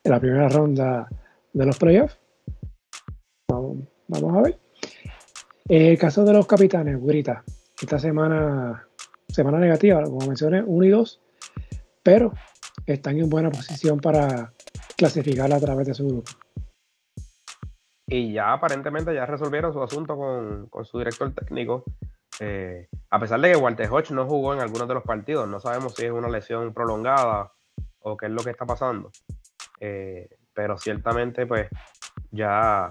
[0.05, 1.09] la primera ronda
[1.53, 2.19] de los playoffs.
[3.49, 4.62] Vamos, a ver.
[5.69, 7.45] En el caso de los capitanes, Grita,
[7.81, 8.87] esta semana,
[9.29, 11.21] semana negativa, como mencioné, 1 y 2
[12.03, 12.33] pero
[12.87, 14.53] están en buena posición para
[14.97, 16.31] clasificar a través de su grupo.
[18.09, 21.85] Y ya aparentemente ya resolvieron su asunto con, su director técnico.
[22.41, 25.61] Eh, a pesar de que Walter Hodge no jugó en algunos de los partidos, no
[25.61, 27.53] sabemos si es una lesión prolongada
[28.01, 29.11] o qué es lo que está pasando.
[29.81, 31.69] Eh, pero ciertamente, pues,
[32.31, 32.91] ya,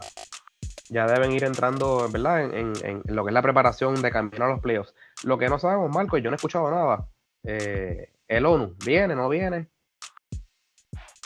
[0.91, 2.43] ya deben ir entrando, ¿verdad?
[2.43, 4.93] En, en, lo que es la preparación de campeonar los playoffs.
[5.23, 7.07] Lo que no sabemos, Marco, yo no he escuchado nada.
[7.43, 9.67] Eh, el ONU, ¿viene, no viene?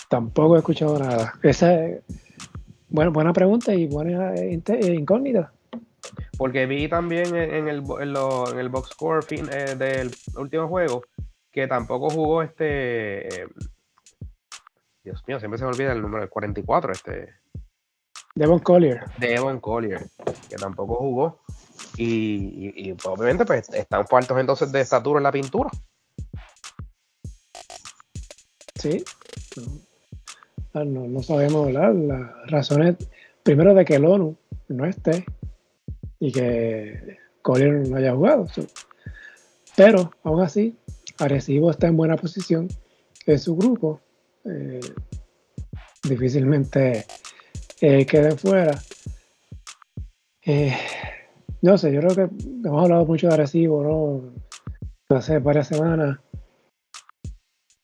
[0.07, 1.33] Tampoco he escuchado nada.
[1.41, 2.03] Esa es
[2.95, 5.51] bueno, buena pregunta y buena eh, eh, incógnita.
[6.37, 11.03] Porque vi también en el, en el box score fin, eh, del último juego
[11.51, 13.47] que tampoco jugó este.
[15.03, 17.33] Dios mío, siempre se me olvida el número del 44, este.
[18.35, 19.05] Devon Collier.
[19.17, 20.09] Devon Collier,
[20.49, 21.39] que tampoco jugó.
[21.97, 25.69] Y, y, obviamente, pues están faltos entonces de estatura en la pintura.
[28.75, 29.03] Sí.
[30.73, 31.95] No, sabemos las
[32.47, 32.97] razones,
[33.43, 34.35] primero de que el ONU
[34.67, 35.25] no esté
[36.19, 38.47] y que Collier no haya jugado.
[39.77, 40.77] Pero aún así,
[41.17, 42.67] Arecibo está en buena posición
[43.25, 44.01] en su grupo.
[44.43, 44.81] Eh,
[46.03, 47.05] difícilmente
[47.81, 48.79] eh, quede fuera.
[50.45, 50.75] Eh,
[51.61, 52.35] no sé, yo creo que
[52.67, 55.17] hemos hablado mucho de Arecibo, ¿no?
[55.17, 56.19] Hace varias semanas.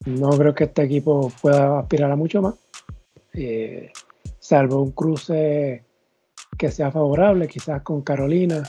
[0.06, 2.56] No creo que este equipo pueda aspirar a mucho más.
[3.34, 3.92] Eh,
[4.40, 5.84] salvo un cruce
[6.58, 8.64] que sea favorable, quizás con Carolina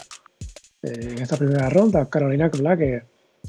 [0.82, 2.08] eh, en esa primera ronda.
[2.08, 3.02] Carolina, que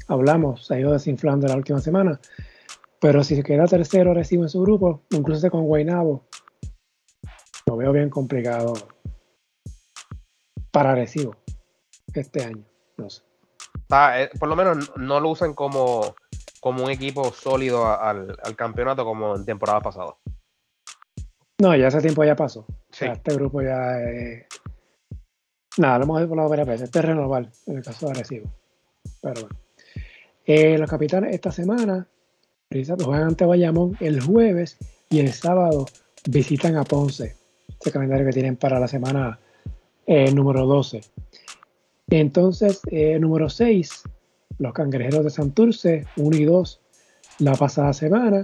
[0.08, 2.20] hablamos, se ha ido desinflando la última semana.
[3.00, 6.24] Pero si se queda tercero, recibe en su grupo, cruce con Guaynabo
[7.74, 8.74] lo veo bien complicado
[10.70, 11.34] para Recibo
[12.14, 12.64] este año.
[12.96, 13.22] No sé.
[13.90, 16.14] Eh, por lo menos no lo usan como,
[16.60, 20.14] como un equipo sólido al, campeonato como en temporada pasada.
[21.60, 22.64] No, ya ese tiempo ya pasó.
[22.90, 24.00] este grupo ya.
[24.00, 24.46] Eh...
[25.78, 26.82] Nada, lo hemos hablado varias veces.
[26.84, 28.52] Este es renovar en el caso de Arecibo.
[29.20, 29.58] Pero bueno.
[30.46, 32.06] Eh, los capitanes esta semana
[33.02, 34.76] juegan ante Bayamón el jueves
[35.08, 35.86] y el sábado
[36.28, 37.36] visitan a Ponce.
[37.84, 39.38] Ese calendario que tienen para la semana
[40.06, 41.02] eh, número 12.
[42.08, 44.04] Entonces, eh, número 6,
[44.56, 46.80] los cangrejeros de Santurce, 1 y 2,
[47.40, 48.42] la pasada semana.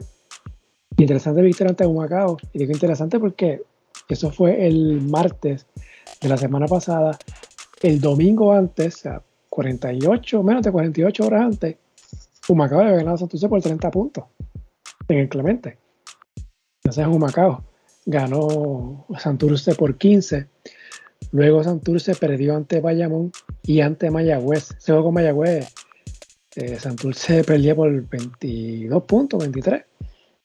[0.99, 2.37] Interesante victoria ante Humacao.
[2.53, 3.63] Y digo interesante porque
[4.11, 5.65] eso fue el martes
[6.21, 7.19] de la semana pasada.
[7.81, 11.77] El domingo antes, o sea, 48, menos de 48 horas antes,
[12.47, 14.25] Humacao había ganado Santurce por 30 puntos
[15.09, 15.79] en el Clemente.
[16.83, 17.70] Entonces Humacao
[18.07, 20.49] ganó Santurce por 15
[21.33, 23.31] Luego Santurce perdió ante Bayamón
[23.63, 24.75] y ante Mayagüez.
[24.79, 25.69] Se jugó con Mayagüez.
[26.57, 29.85] Eh, Santurce perdía por 22 puntos, 23.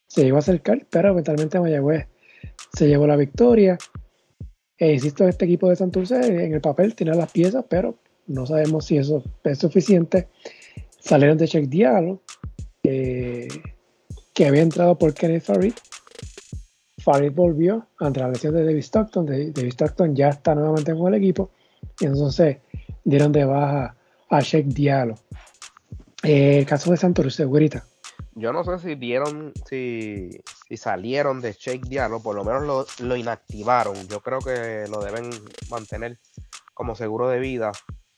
[0.07, 2.07] Se llegó a acercar, pero eventualmente Mayagüez
[2.73, 3.77] se llevó la victoria.
[4.77, 8.85] E insisto, este equipo de Santurce en el papel tiene las piezas, pero no sabemos
[8.85, 10.27] si eso es suficiente.
[10.99, 12.21] Salieron de Check Diallo,
[12.83, 13.47] que
[14.45, 15.73] había entrado por Kenneth Farid,
[17.05, 19.27] Farid volvió ante la lesión de David Stockton.
[19.27, 21.51] David Stockton ya está nuevamente con el equipo.
[21.99, 22.57] Y entonces
[23.03, 23.95] dieron de baja
[24.27, 25.13] a Sheikh Diallo.
[26.23, 27.83] Eh, el caso de Santurce, segurita.
[28.33, 30.31] Yo no sé si vieron, si,
[30.75, 33.95] salieron de Sheikh Diallo, por lo menos lo, inactivaron.
[34.07, 35.29] Yo creo que lo deben
[35.69, 36.17] mantener
[36.73, 37.71] como seguro de vida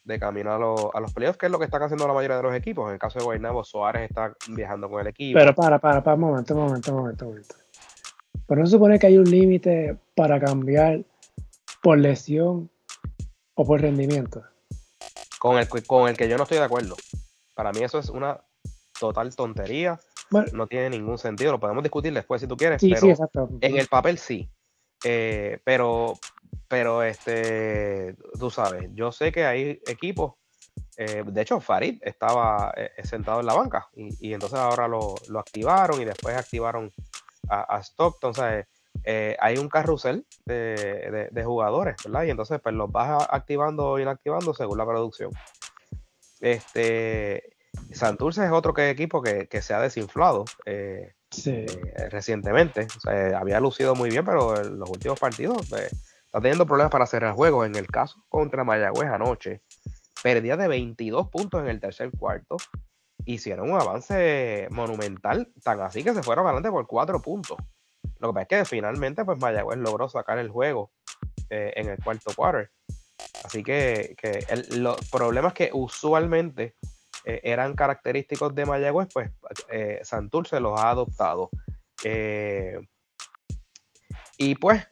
[0.06, 2.56] de camino a, los playoffs, que es lo que están haciendo la mayoría de los
[2.56, 2.88] equipos.
[2.88, 5.38] En el caso de Guaynabo, Suárez está viajando con el equipo.
[5.38, 7.66] Pero para, para, para, un momento, un momento, un momento, un momento.
[8.47, 11.03] Pero no se supone que hay un límite para cambiar
[11.81, 12.69] por lesión
[13.55, 14.43] o por rendimiento.
[15.39, 16.95] Con el, con el que yo no estoy de acuerdo.
[17.53, 18.39] Para mí eso es una
[18.99, 19.99] total tontería.
[20.53, 21.51] no tiene ningún sentido.
[21.51, 22.81] Lo podemos discutir después si tú quieres.
[22.81, 23.49] Sí, sí, exacto.
[23.62, 24.49] En el papel sí.
[25.03, 26.17] Eh, pero,
[26.67, 30.33] pero este, tú sabes, yo sé que hay equipos.
[30.97, 35.39] Eh, de hecho, Farid estaba eh, sentado en la banca y, entonces ahora lo, lo,
[35.39, 36.91] activaron y después activaron
[37.49, 38.33] a, Stockton,
[39.03, 42.23] eh, hay un carrusel de, jugadores, ¿verdad?
[42.23, 45.31] Y entonces pues los vas activando o inactivando según la producción.
[46.39, 47.55] Este,
[47.91, 51.13] Santurce es otro que equipo que, se ha desinflado eh,
[51.45, 52.88] eh, recientemente.
[53.36, 57.65] había lucido muy bien, pero en los últimos partidos está teniendo problemas para cerrar juegos.
[57.65, 59.62] En el caso contra Mayagüez anoche,
[60.21, 62.57] perdía de 22 puntos en el tercer cuarto
[63.27, 67.57] hicieron un avance monumental, tan así que se fueron adelante por cuatro puntos.
[68.19, 70.91] Lo que pasa es que finalmente pues Mayagüez logró sacar el juego
[71.49, 72.71] eh, en el cuarto quarter.
[73.43, 74.15] Así que,
[74.71, 76.75] los problemas que usualmente
[77.25, 79.29] eh, eran característicos de Mayagüez, pues
[79.69, 81.49] eh, Santurce los ha adoptado.
[84.37, 84.87] y pues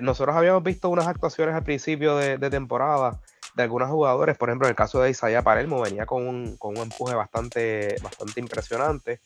[0.00, 3.20] nosotros habíamos visto unas actuaciones al principio de temporada
[3.54, 4.36] de algunos jugadores.
[4.36, 9.20] Por ejemplo, en el caso de Isaiah Parelmo, venía con un, empuje bastante, bastante impresionante.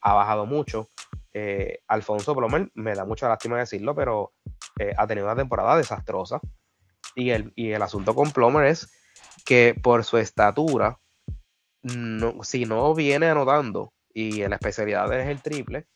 [0.00, 0.90] Ha bajado mucho.
[1.34, 4.32] Eh, Alfonso Plomer, me da mucha lástima decirlo, pero
[4.78, 6.40] eh, ha tenido una temporada desastrosa.
[7.14, 8.92] Y el, el asunto con Plomer es
[9.44, 10.98] que por su estatura,
[11.82, 15.86] no, si no viene anotando y en la especialidad es el triple,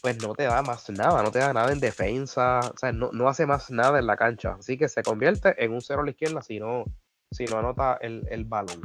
[0.00, 3.10] pues no te da más nada, no te da nada en defensa, o sea, no,
[3.12, 4.56] no hace más nada en la cancha.
[4.58, 6.84] Así que se convierte en un cero a la izquierda si no,
[7.30, 8.80] si no anota el, balón.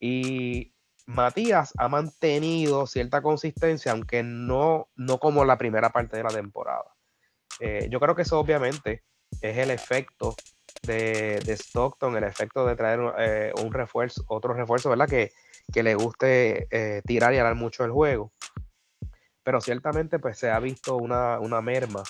[0.00, 0.74] Y
[1.06, 6.94] Matías ha mantenido cierta consistencia, aunque no, no como la primera parte de la temporada.
[7.60, 9.04] Eh, yo creo que eso obviamente
[9.40, 10.34] es el efecto
[10.82, 15.08] de, Stockton, el efecto de traer eh, un refuerzo, otro refuerzo, ¿verdad?
[15.08, 15.32] Que,
[15.74, 18.32] le guste eh, tirar y ganar mucho el juego.
[19.44, 22.02] Pero ciertamente pues se ha visto una, merma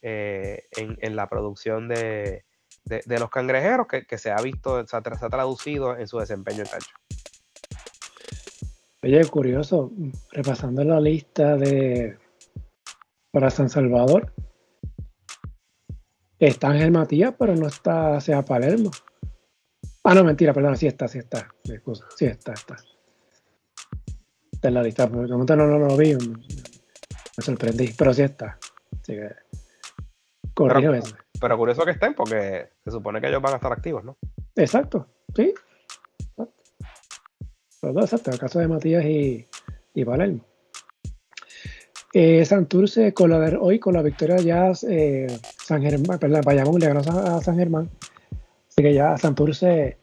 [0.00, 2.44] en, en, la producción de,
[2.84, 6.92] de, los cangrejeros que, se ha visto, se ha, traducido en su desempeño en cancha.
[9.02, 9.92] Oye, curioso,
[10.32, 12.18] repasando la lista de
[13.30, 14.32] para San Salvador,
[16.38, 18.90] está Ángel Matías, pero no está sea Palermo.
[20.02, 21.48] Ah, no, mentira, perdón, sí está, sí está.
[21.64, 22.76] Excusa, sí está, está.
[24.50, 28.58] Está en la lista, pero momento no, no, lo vi, me, sorprendí, pero sí está.
[29.00, 29.30] Así que,
[30.54, 31.16] corrijo eso.
[31.40, 34.16] Pero curioso que estén porque se supone que ellos van a estar activos, ¿no?
[34.56, 35.54] Exacto, sí.
[36.36, 38.00] Exacto.
[38.00, 39.46] exacto, el caso de Matías y,
[39.94, 40.44] y Palermo.
[42.12, 45.28] Eh, Santurce con la hoy con la victoria ya eh,
[45.62, 47.88] San Germán, perdón, Bayamón le ganó a San Germán.
[48.68, 49.96] Así que ya Santurce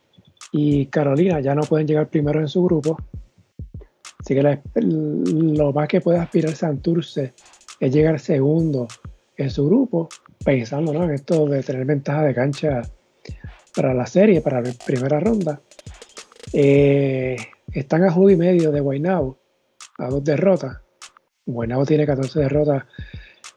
[0.52, 2.98] y Carolina ya no pueden llegar primero en su grupo.
[4.20, 7.34] Así que lo más que puede aspirar Santurce
[7.80, 8.88] es llegar segundo
[9.38, 10.10] en su grupo,
[10.44, 12.82] pensando en esto de tener ventaja de cancha
[13.76, 15.62] para la serie, para la primera ronda.
[16.54, 17.38] Eh,
[17.72, 19.38] están a juego y medio de Guaynabo,
[20.00, 20.78] a dos derrotas.
[21.46, 22.84] Guaynabo tiene 14 derrotas,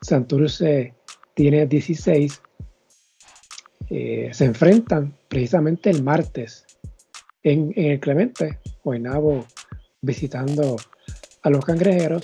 [0.00, 0.94] Santurce
[1.34, 2.42] tiene 16.
[3.88, 6.66] Eh, se enfrentan precisamente el martes
[7.42, 9.46] en, el Clemente, Guaynabo
[10.02, 10.76] visitando
[11.42, 12.22] a los cangrejeros.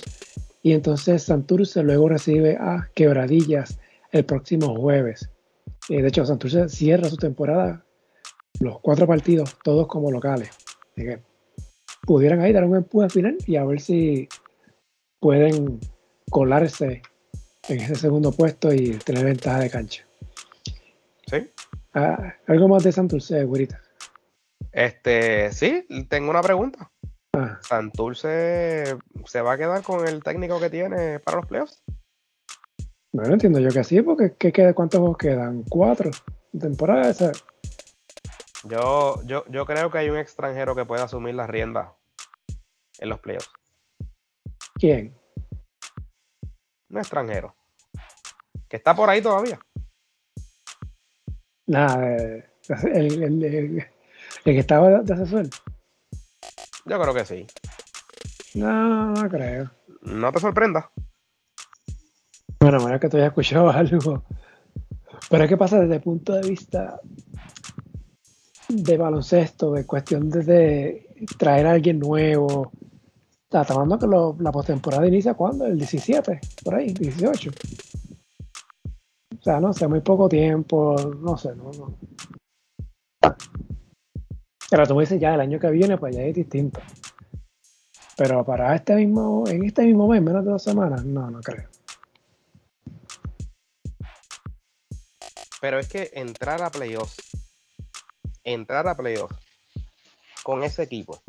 [0.67, 3.79] Y entonces Santurce luego recibe a Quebradillas
[4.11, 5.29] el próximo jueves.
[5.87, 7.85] Eh, de hecho, Santurce cierra su temporada,
[8.59, 10.49] los cuatro partidos, todos como locales.
[10.91, 11.19] Así que
[12.01, 14.27] pudieran ahí dar un empuje final y a ver si
[15.21, 15.79] pueden
[16.29, 17.01] colarse
[17.69, 20.05] en ese segundo puesto y tener ventaja de cancha.
[21.27, 21.49] Sí.
[21.93, 23.81] Ah, algo más de Santurce, güerita.
[24.73, 26.91] Este, sí, tengo una pregunta.
[27.37, 27.59] Ah.
[27.61, 31.83] ¿Santurce se va a quedar con el técnico que tiene para los playoffs?
[33.11, 35.63] Bueno, entiendo yo que sí, porque ¿qué ¿cuántos juegos quedan?
[35.69, 36.09] ¿Cuatro?
[36.59, 37.31] ¿Temporada esa?
[38.63, 41.93] Yo, yo, yo creo que hay un extranjero que puede asumir la rienda
[42.97, 43.51] en los playoffs.
[44.73, 45.15] ¿Quién?
[46.89, 47.55] Un extranjero.
[48.67, 49.59] Que está por ahí todavía.
[51.67, 52.49] Nada, eh,
[52.93, 53.85] el, el, el,
[54.43, 55.47] que estaba de asesor.
[56.87, 57.45] Yo creo que sí.
[58.55, 59.69] No, no creo.
[60.01, 60.89] No te sorprenda.
[62.59, 64.23] Bueno, bueno, que tú hayas escuchado algo.
[65.29, 66.99] Pero es que pasa desde el punto de vista
[68.69, 72.71] de baloncesto, de cuestión de, traer a alguien nuevo.
[73.43, 75.65] Está hablando que la postemporada inicia cuando?
[75.65, 77.51] El 17, por ahí, 18.
[79.39, 81.97] O sea, no sé, muy poco tiempo, no sé, no, no.
[84.69, 86.81] Pero tú me dices ya el año que viene, pues ya es distinto.
[88.17, 91.69] Pero para este mismo, en este mismo mes, menos de dos semanas, no, no creo.
[95.61, 97.17] Pero es que entrar a playoffs,
[98.43, 99.35] entrar a playoffs
[100.43, 101.21] con ese equipo,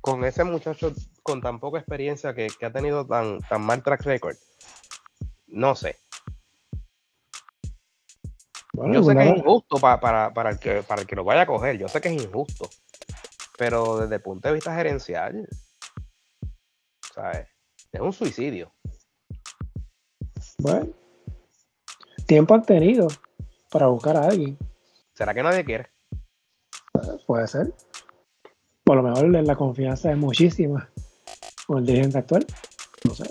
[0.00, 4.36] con ese muchacho con tan poca experiencia que, ha tenido tan, tan mal track record,
[5.46, 5.96] no sé.
[8.74, 11.78] Yo sé que es injusto para, el que, para el que lo vaya a coger,
[11.78, 12.68] yo sé que es injusto,
[13.56, 15.48] pero desde el punto de vista gerencial,
[17.14, 17.48] ¿sabes?
[17.92, 18.72] Es un suicidio.
[20.58, 20.88] Bueno,
[22.26, 23.08] tiempo han tenido
[23.70, 24.58] para buscar a alguien.
[25.14, 25.90] ¿Será que nadie quiere?
[27.26, 27.72] puede ser.
[28.82, 30.90] Por lo mejor la confianza es muchísima
[31.66, 32.46] con el dirigente actual.
[33.04, 33.30] No sé.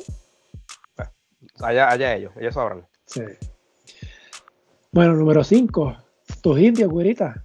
[1.60, 2.88] allá, allá ellos, ellos sabrán.
[3.06, 3.22] Sí.
[4.94, 5.98] Bueno, número 5.
[6.42, 7.44] Tus indios, güerita.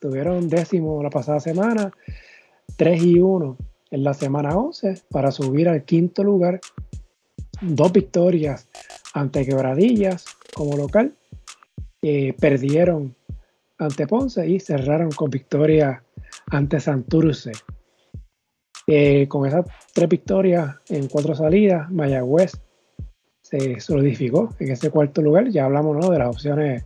[0.00, 1.92] Tuvieron décimo la pasada semana,
[2.78, 3.58] 3 y 1
[3.90, 6.58] en la semana 11 para subir al quinto lugar.
[7.60, 8.66] Dos victorias
[9.12, 11.14] ante Quebradillas como local.
[12.00, 13.14] Perdieron
[13.76, 16.02] ante Ponce y cerraron con victoria
[16.46, 17.52] ante Santurce.
[18.86, 22.52] Eh, con esas tres victorias en cuatro salidas, Mayagüez
[23.52, 25.50] se solidificó en ese cuarto lugar.
[25.50, 26.84] Ya hablamos de las opciones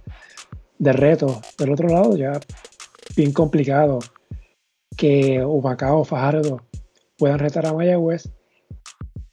[0.79, 2.41] de reto del otro lado, ya
[3.17, 4.01] bien complicado
[4.97, 6.63] que Humacao Fajardo
[7.17, 8.31] puedan retar a Mayagüez.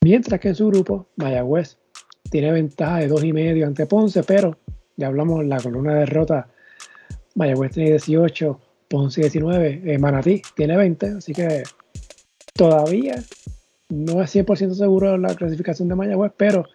[0.01, 1.79] Mientras que en su grupo, Mayagüez
[2.29, 4.59] tiene ventaja de dos y medio ante Ponce, pero
[4.95, 6.49] ya hablamos la columna de derrota.
[7.33, 11.63] Mayagüez tiene 18, Ponce 19, eh, Manatí tiene 20, así que
[12.53, 13.15] todavía
[13.89, 16.65] no es 100% seguro la clasificación de Mayagüez, pero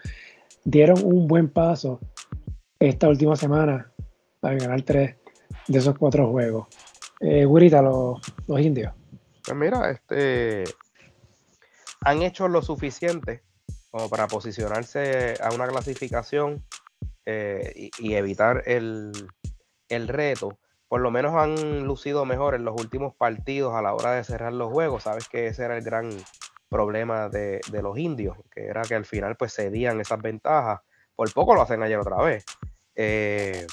[0.68, 1.98] dieron un buen paso
[2.78, 3.90] esta última semana
[4.38, 5.16] para ganar tres
[5.66, 6.68] de esos cuatro juegos.
[7.20, 8.92] Eh, los, los indios.
[9.44, 10.64] Pues mira, este
[12.02, 13.42] han hecho lo suficiente
[13.90, 16.62] como para posicionarse a una clasificación
[17.24, 19.12] eh, y, evitar el,
[19.88, 20.58] reto.
[20.86, 24.52] Por lo menos han lucido mejor en los últimos partidos a la hora de cerrar
[24.52, 25.04] los juegos.
[25.04, 26.10] Sabes que ese era el gran
[26.68, 30.80] problema de, los indios, que era que al final pues cedían esas ventajas.
[31.14, 32.44] Por poco lo hacen ayer otra vez.
[32.94, 33.66] Eh,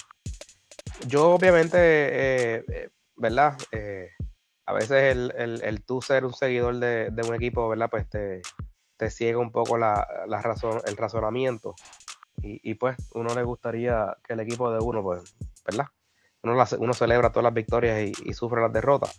[1.07, 3.57] yo obviamente, eh, ¿verdad?
[4.67, 7.89] a veces el, el, tú ser un seguidor de, de, un equipo, ¿verdad?
[7.89, 8.41] Pues te,
[8.97, 11.75] te ciega un poco la, razón, el razonamiento.
[12.41, 15.35] Y, pues uno le gustaría que el equipo de uno, pues,
[15.65, 15.87] ¿verdad?
[16.43, 19.17] Uno, uno celebra todas las victorias y, sufre las derrotas.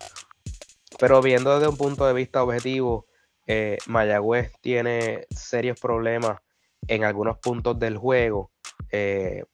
[1.00, 3.06] Pero viendo desde un punto de vista objetivo,
[3.46, 6.40] Eh, Mayagüez tiene serios problemas
[6.88, 8.50] en algunos puntos del juego.
[8.90, 9.44] Eh,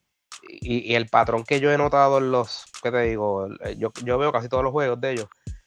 [0.49, 3.49] y, el patrón que yo he notado en los, ¿qué te digo?
[3.77, 5.27] Yo, yo veo casi todos los juegos de ellos.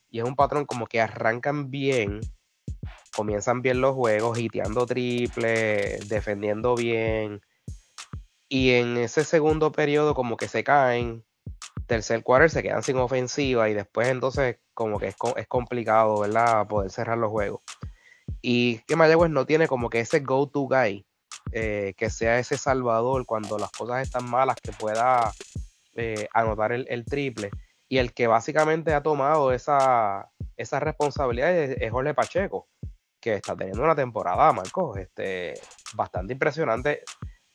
[0.10, 2.22] Y es un patrón como que arrancan bien,
[3.16, 7.42] comienzan bien los juegos, hiteando triple, defendiendo bien.
[8.48, 11.26] Y en ese segundo periodo como que se caen,
[11.88, 16.68] tercer quarter se quedan sin ofensiva y después entonces como que es, es complicado, ¿verdad?
[16.68, 17.62] Poder cerrar los juegos.
[18.48, 21.04] Y que Mayagüez no tiene como que ese go-to guy,
[21.52, 25.32] eh, que sea ese salvador cuando las cosas están malas, que pueda
[25.96, 27.50] eh, anotar el, triple.
[27.90, 32.68] Y el que básicamente ha tomado esa, esa responsabilidad es, Jorge Pacheco,
[33.20, 35.56] que está teniendo una temporada, Marcos, este,
[35.96, 37.02] bastante impresionante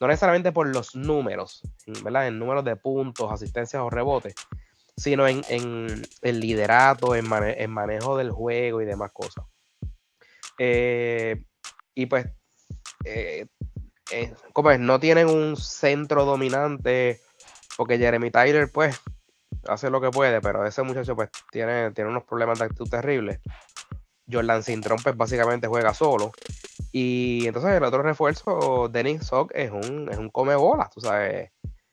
[0.01, 1.63] no necesariamente por los números,
[2.03, 2.27] ¿verdad?
[2.27, 4.35] En números de puntos, asistencias o rebotes,
[4.97, 5.43] sino en,
[6.23, 9.45] el liderato, en, manejo del juego y demás cosas.
[10.63, 11.43] Eh,
[11.95, 12.27] y pues,
[13.07, 13.47] eh,
[14.13, 17.19] eh, como es, no tienen un centro dominante,
[17.79, 19.01] porque Jeremy Tyler, pues,
[19.67, 23.41] hace lo que puede, pero ese muchacho, pues, tiene, tiene unos problemas de actitud terribles.
[24.31, 26.31] Jordan Cintrón, pues, básicamente juega solo.
[26.93, 31.53] Y entonces el otro refuerzo, Dennis Sock, es un, es un come bolas, tú sabes.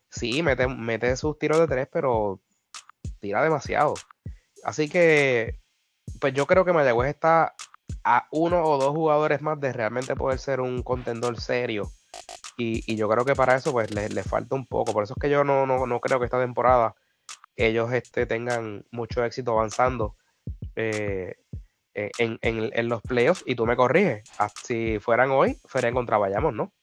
[0.09, 2.41] Sí, mete, mete sus tiros de tres, pero
[3.22, 3.93] tira demasiado.
[4.65, 5.61] Así que,
[6.20, 7.55] pues yo creo que Mayagüez está
[8.10, 11.91] a uno o dos jugadores más de realmente poder ser un contendor serio.
[12.58, 14.93] Y, yo creo que para eso, pues les, falta un poco.
[14.93, 16.95] Por eso es que yo no, no, creo que esta temporada
[17.58, 20.16] ellos este, tengan mucho éxito avanzando.
[20.76, 21.36] Eh,
[21.95, 24.24] eh, en, los playoffs y tú me corriges.
[24.64, 26.74] Si fueran hoy, fueran contra Bayamón, ¿no?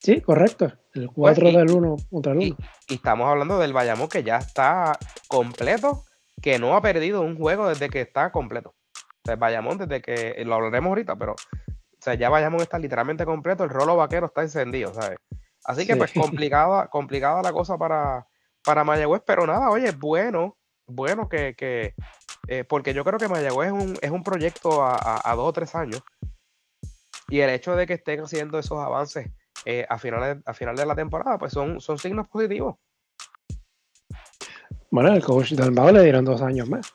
[0.00, 0.72] Sí, correcto.
[0.94, 2.46] El 4 pues, del 1 contra el 1.
[2.88, 6.04] Y, estamos hablando del Bayamón que ya está completo,
[6.42, 8.74] que no ha perdido un juego desde que está completo.
[9.24, 13.24] O sea, Bayamón, desde que lo hablaremos ahorita, pero o sea, ya Bayamón está literalmente
[13.24, 15.16] completo, el rolo vaquero está encendido, ¿sabes?
[15.64, 18.26] Así que pues complicada, complicada la cosa para,
[18.62, 21.94] para Mayagüez, pero nada, oye, bueno, bueno que, que,
[22.48, 25.74] eh, porque yo creo que Mayagüez es un, es un proyecto a, dos o tres
[25.74, 26.02] años.
[27.28, 29.30] Y el hecho de que estén haciendo esos avances
[29.64, 32.76] eh, a, finales, a final de la temporada, pues son, son signos positivos.
[34.90, 36.92] Bueno, el coach del le dieron dos años más.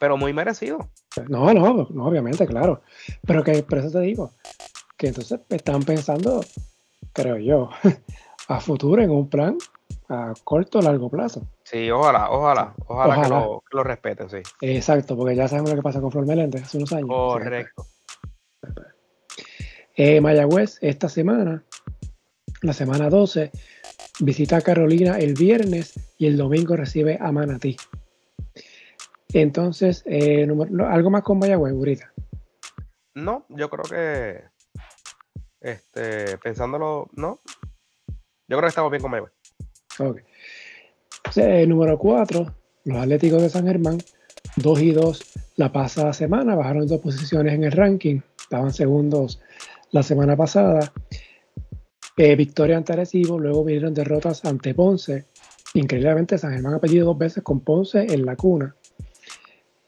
[0.00, 0.88] Pero muy merecido.
[1.28, 2.80] No, no, no, obviamente, claro.
[3.26, 4.32] Pero que por eso te digo,
[4.96, 6.40] que entonces están pensando,
[7.12, 7.68] creo yo,
[8.48, 9.58] a futuro en un plan
[10.08, 11.46] a corto o largo plazo.
[11.64, 14.38] Sí, ojalá, ojalá, ojalá, Que, lo, respeten, sí.
[14.62, 17.08] Exacto, porque ya sabemos lo que pasa con Flor Meléndez hace unos años.
[17.08, 17.86] Correcto.
[19.96, 21.62] Eh, Mayagüez, esta semana,
[22.62, 23.50] la semana 12,
[24.20, 27.76] visita a Carolina el viernes y el domingo recibe a Manatí.
[29.32, 30.46] Entonces, eh,
[30.88, 32.12] ¿algo más con Mayagüez, Burita?
[33.14, 34.44] No, yo creo que,
[35.60, 37.40] este, pensándolo, no.
[38.48, 39.32] Yo creo que estamos bien con Mayagüez.
[39.98, 40.20] Ok.
[41.66, 42.54] número 4,
[42.84, 43.98] los Atléticos de San Germán,
[44.56, 49.40] 2 y 2 la pasada semana, bajaron dos posiciones en el ranking, estaban segundos
[49.90, 50.92] la semana pasada.
[52.16, 55.26] Eh, victoria ante Arecibo, luego vinieron derrotas ante Ponce.
[55.74, 58.74] Increíblemente, San Germán ha perdido dos veces con Ponce en la cuna.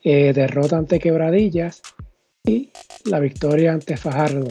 [0.04, 1.80] Eh, derrota ante Quebradillas
[2.44, 2.72] y
[3.04, 4.48] la victoria ante Fajardo.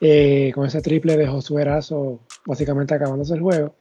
[0.00, 3.76] Eh, con ese triple de Josué Erazo, básicamente acabándose el juego.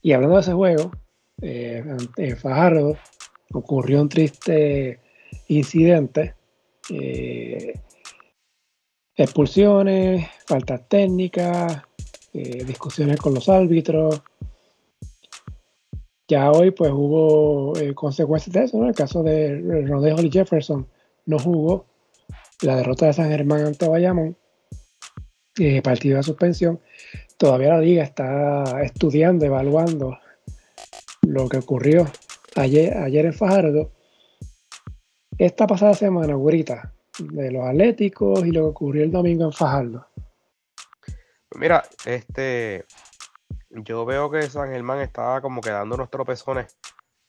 [0.00, 0.92] Y hablando de ese juego,
[1.42, 1.84] eh,
[2.16, 2.96] en Fajardo
[3.52, 5.00] ocurrió un triste
[5.48, 6.34] incidente.
[9.16, 11.82] Expulsiones, faltas técnicas,
[12.32, 14.22] discusiones con los árbitros.
[16.28, 18.88] Ya hoy pues hubo consecuencias de eso, ¿no?
[18.88, 20.86] El caso de Rodeo y Jefferson
[21.24, 21.86] no jugó.
[22.62, 24.36] La derrota de San Germán ante Bayamón,
[25.82, 26.80] partido de suspensión
[27.36, 30.18] todavía la liga está estudiando, evaluando
[31.22, 32.06] lo que ocurrió
[32.54, 33.92] ayer, ayer en Fajardo.
[35.38, 40.06] Esta pasada semana, Gurita, de los Atléticos y lo que ocurrió el domingo en Fajardo.
[41.58, 42.84] Mira, este,
[43.84, 46.76] yo veo que San Germán estaba como quedando unos tropezones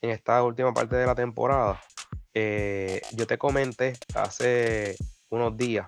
[0.01, 1.81] en esta última parte de la temporada.
[2.33, 4.95] Eh, yo te comenté hace
[5.29, 5.87] unos días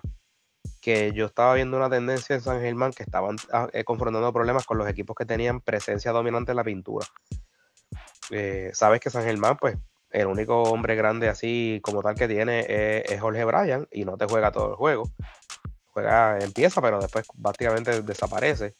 [0.80, 4.66] que yo estaba viendo una tendencia en San Germán que estaban ah, eh, confrontando problemas
[4.66, 7.06] con los equipos que tenían presencia dominante en la pintura.
[8.30, 9.76] Eh, sabes que San Germán, pues,
[10.10, 14.26] el único hombre grande así como tal que tiene es, Jorge Bryan y no te
[14.26, 15.10] juega todo el juego.
[15.92, 18.74] Juega, empieza, pero después prácticamente desaparece.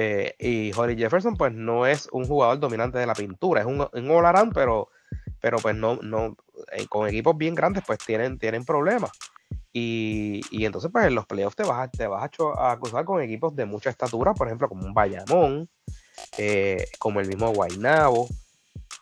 [0.00, 3.80] Eh, y Jorge Jefferson, pues, no es un jugador dominante de la pintura, es un,
[3.80, 4.90] un pero,
[5.40, 6.36] pero pues no, no,
[6.88, 9.10] con equipos bien grandes, pues tienen, tienen problemas.
[9.72, 13.56] Y, entonces, pues en los playoffs te vas, a, te vas a, cruzar con equipos
[13.56, 15.68] de mucha estatura, por ejemplo, como un Bayamón,
[16.36, 18.28] eh, como el mismo Guaynabo,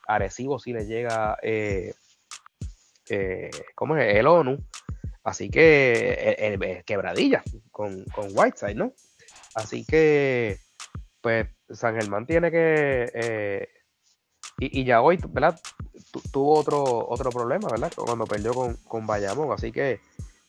[0.09, 1.92] Arecibo si le llega, eh,
[3.11, 4.16] eh, ¿cómo es?
[4.16, 4.64] El ONU.
[5.24, 8.94] Así que, quebradilla con, con Whiteside, ¿no?
[9.55, 10.59] Así que,
[11.27, 13.68] pues, San Germán tiene que.
[14.61, 15.59] y, ya hoy, ¿verdad?
[16.31, 17.93] tuvo otro, otro problema, ¿verdad?
[17.97, 19.51] Cuando perdió con, con Bayamón.
[19.51, 20.01] Así que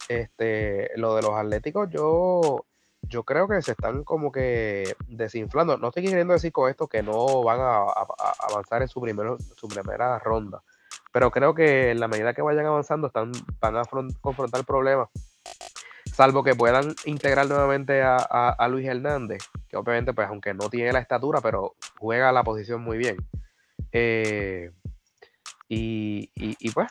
[0.07, 2.63] este, lo de los Atléticos, yo,
[3.01, 5.79] yo creo que se están como que desinflando.
[5.79, 7.85] No estoy queriendo decir con esto que no van a,
[8.47, 10.61] avanzar en su, primero, su primera ronda,
[11.11, 13.81] pero creo que en la medida que vayan avanzando están, van a
[14.21, 15.09] confrontar problemas.
[16.17, 20.97] Salvo que puedan integrar nuevamente a, Luis Hernández, que obviamente, pues, aunque no tiene la
[20.97, 23.17] estatura, pero juega la posición muy bien.
[23.91, 24.71] Eh,
[25.69, 26.87] y, y, pues,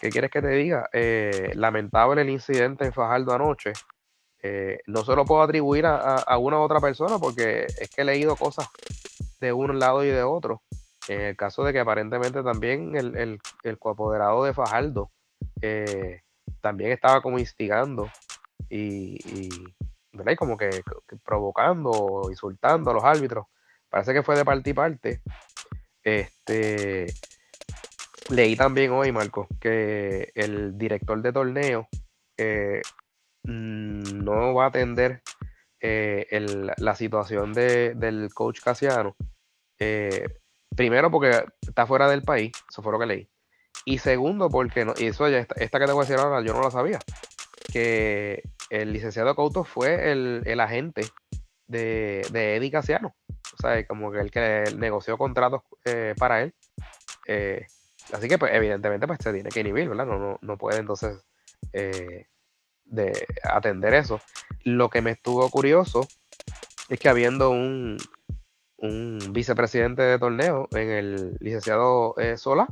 [0.00, 0.88] ¿Qué quieres que te diga?
[0.94, 3.74] Eh, lamentable el incidente en Fajardo anoche.
[4.42, 8.04] Eh, no se lo puedo atribuir a, una u otra persona porque es que he
[8.06, 8.66] leído cosas
[9.38, 10.62] de un lado y de otro.
[11.08, 15.10] En el caso de que aparentemente también el, el, el coapoderado de Fajardo
[15.60, 16.22] eh,
[16.62, 18.10] también estaba como instigando
[18.68, 20.70] y, y como que,
[21.08, 23.46] que, provocando, insultando a los árbitros.
[23.88, 25.22] Parece que fue de parte y parte.
[26.02, 27.06] Este,
[28.30, 31.88] Leí también hoy, Marco, que el director de torneo
[32.36, 32.80] eh,
[33.42, 35.22] no va a atender
[35.80, 36.26] eh,
[36.78, 39.16] la situación del coach Casiano.
[39.80, 40.28] Eh,
[40.76, 43.30] primero, porque está fuera del país, eso fue lo que leí.
[43.84, 46.54] Y segundo, porque no, y eso ya esta que te voy a decir ahora, yo
[46.54, 47.00] no la sabía.
[47.72, 51.02] Que el licenciado Couto fue el, agente
[51.66, 53.14] de, de, Eddie Casiano.
[53.28, 55.62] O sea, como que el que negoció contratos
[56.18, 56.54] para él.
[58.12, 60.06] Así que, pues, evidentemente, pues se tiene que inhibir, ¿verdad?
[60.06, 61.24] No, no, puede entonces
[61.72, 62.26] eh,
[62.84, 64.20] de atender eso.
[64.64, 66.06] Lo que me estuvo curioso
[66.88, 67.98] es que habiendo un,
[68.78, 72.66] un vicepresidente de torneo en el licenciado eh, Sola,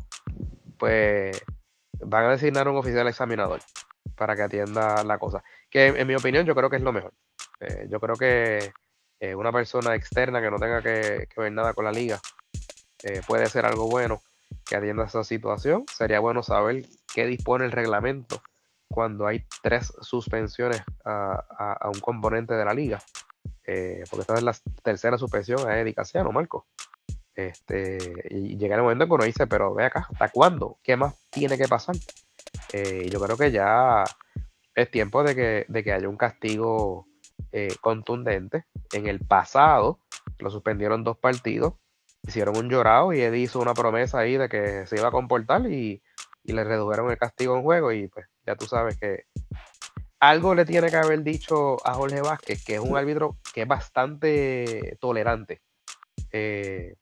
[0.79, 1.41] pues
[2.01, 3.61] van a designar un oficial examinador
[4.19, 5.43] para que atienda la cosa.
[5.71, 7.13] Que en mi opinión yo creo que es lo mejor.
[7.61, 8.73] Eh, yo creo que
[9.35, 12.21] una persona externa que no tenga que, ver nada con la liga
[13.27, 14.23] puede ser algo bueno
[14.65, 15.85] que atienda esa situación.
[15.93, 18.43] Sería bueno saber qué dispone el reglamento
[18.89, 23.01] cuando hay tres suspensiones a, un componente de la liga.
[23.65, 26.67] Eh, porque esta es la tercera suspensión a Eddie Casiano, Marco.
[27.35, 27.99] Este,
[28.31, 30.79] y llega el momento en que uno dice, pero ve acá, ¿hasta cuándo?
[30.83, 31.95] ¿Qué más tiene que pasar?
[32.73, 34.05] Eh, y yo creo que ya
[34.75, 37.07] es tiempo de que, de que haya un castigo
[37.53, 38.67] eh, contundente.
[38.93, 40.01] En el pasado
[40.39, 41.75] lo suspendieron dos partidos
[42.29, 45.67] hicieron un llorado y Eddie hizo una promesa ahí de que se iba a comportar
[45.67, 46.03] y,
[46.45, 49.25] le redujeron el castigo en juego y pues ya tú sabes que
[50.19, 53.69] algo le tiene que haber dicho a Jorge Vázquez, que es un árbitro que es
[53.69, 55.61] bastante tolerante.
[56.33, 56.95] Eh,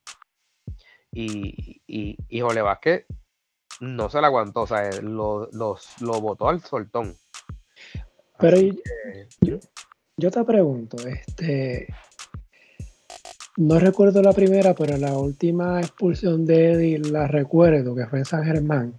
[1.13, 3.07] y, y, Jorge Vázquez
[3.81, 7.17] no se la aguantó, o sea, lo, lo botó al soltón.
[8.39, 8.59] Pero
[9.41, 9.59] yo,
[10.17, 11.89] yo, te pregunto, este,
[13.57, 18.25] no recuerdo la primera, pero la última expulsión de Eddie la recuerdo, que fue en
[18.25, 18.95] San Germán.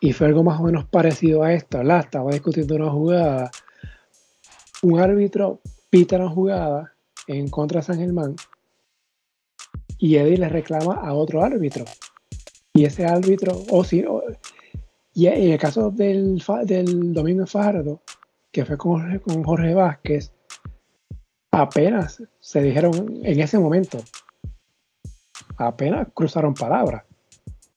[0.00, 2.00] Y fue algo más o menos parecido a esto, ¿verdad?
[2.00, 3.50] Estaba discutiendo una jugada.
[4.82, 6.94] Un árbitro pita una jugada
[7.26, 8.36] en contra de San Germán
[9.98, 11.84] y Eddie le reclama a otro árbitro.
[12.78, 14.04] Y ese árbitro, o si,
[15.12, 18.02] y en el caso del, del Domingo Fajardo,
[18.52, 20.30] que fue con, con Jorge Vázquez,
[21.50, 23.98] apenas se dijeron en ese momento,
[25.56, 27.02] apenas cruzaron palabras.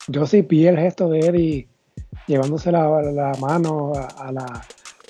[0.08, 1.68] Yo sí vi el gesto de Eddie
[2.28, 4.62] llevándose la, mano a, la,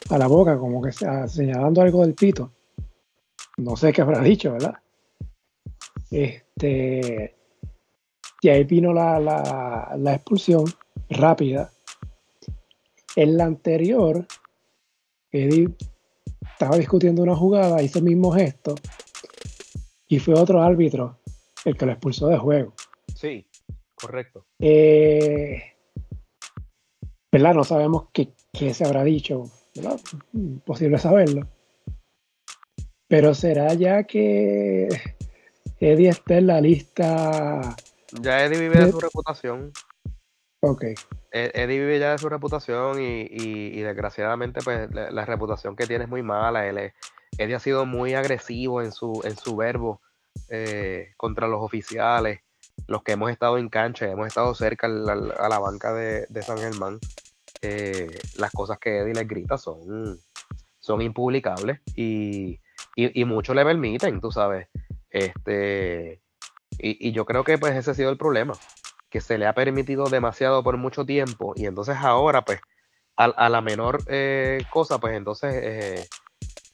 [0.10, 2.50] a, la, boca, como que señalando algo del pito.
[3.58, 4.76] No sé qué habrá dicho, ¿verdad?
[6.10, 7.41] Este,
[8.42, 9.20] y ahí vino la,
[9.98, 10.66] la expulsión
[11.10, 11.72] rápida.
[13.16, 14.26] En la anterior,
[15.32, 15.70] Eddie
[16.54, 18.76] estaba discutiendo una jugada, hizo el mismo gesto
[20.08, 21.20] y fue otro árbitro
[21.66, 22.74] el que lo expulsó de juego.
[23.16, 23.48] Sí,
[23.96, 24.46] correcto.
[24.60, 25.62] Eh,
[27.32, 27.54] ¿Verdad?
[27.54, 28.34] No sabemos qué,
[28.74, 29.44] se habrá dicho,
[29.76, 30.00] ¿verdad?
[30.34, 31.48] Imposible saberlo.
[33.08, 34.90] Pero será ya que
[35.80, 37.76] Eddie está en la lista.
[38.20, 39.72] Ya Eddie vive de su reputación.
[40.62, 40.84] Ok.
[40.84, 46.10] E-, Eddie vive ya de su reputación y, desgraciadamente pues la, reputación que tiene es
[46.10, 46.68] muy mala.
[46.68, 46.92] Él
[47.38, 50.02] Eddie ha sido muy agresivo en su, en su verbo
[50.50, 52.42] eh, contra los oficiales,
[52.88, 54.90] los que hemos estado en cancha, hemos estado cerca a
[55.50, 57.00] la, banca de, San Germán.
[57.62, 60.20] eh, las cosas que Eddie les grita son,
[60.80, 62.60] son impublicables y,
[62.96, 64.68] y, muchos le permiten, tú sabes.
[65.10, 66.22] Este,
[66.82, 68.54] y, yo creo que pues ese ha sido el problema,
[69.10, 72.60] que se le ha permitido demasiado por mucho tiempo y entonces ahora pues
[73.18, 76.08] a, la menor eh, cosa pues entonces, eh,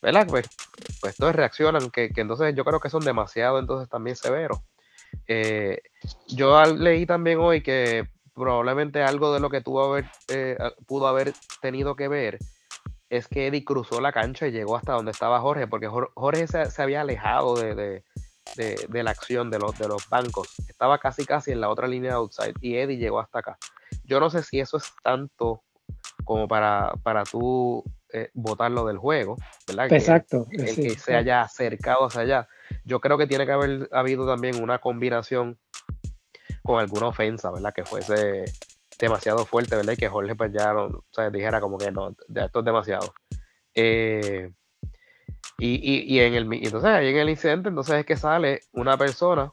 [0.02, 0.28] ¿verdad?
[0.28, 0.48] Pues,
[1.02, 4.60] pues todos reaccionan, que, entonces yo creo que son demasiado entonces también severos.
[5.28, 5.82] Eh,
[6.28, 10.06] yo leí también hoy que probablemente algo de lo que tuvo haber,
[10.86, 12.40] pudo haber tenido que ver
[13.10, 16.82] es que Eddie cruzó la cancha y llegó hasta donde estaba Jorge, porque Jorge se,
[16.82, 18.04] había alejado de,
[18.56, 20.48] la acción de los, de los bancos.
[20.68, 23.58] Estaba casi casi en la otra línea de outside y Eddie llegó hasta acá.
[24.04, 25.64] Yo no sé si eso es tanto
[26.24, 27.84] como para, para tú
[28.14, 29.38] eh, votarlo del juego,
[29.68, 29.92] ¿verdad?
[29.92, 30.46] Exacto.
[30.50, 32.48] Que, que se haya acercado hacia allá.
[32.84, 35.58] Yo creo que tiene que haber habido también una combinación
[36.64, 37.74] con alguna ofensa, ¿verdad?
[37.74, 38.46] Que fuese
[39.00, 39.94] demasiado fuerte, ¿verdad?
[39.94, 43.14] Y que Jorge pues ya o sea, dijera como que no, esto es demasiado.
[43.74, 44.52] Eh,
[45.60, 49.52] y, en el entonces ahí en el incidente entonces es que sale una persona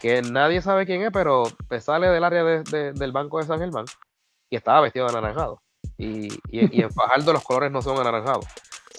[0.00, 3.84] que nadie sabe quién es, pero pues, sale del área del banco de San Germán
[4.50, 5.62] y estaba vestido de anaranjado.
[5.96, 8.46] Y, y, en Fajardo los colores no son anaranjados.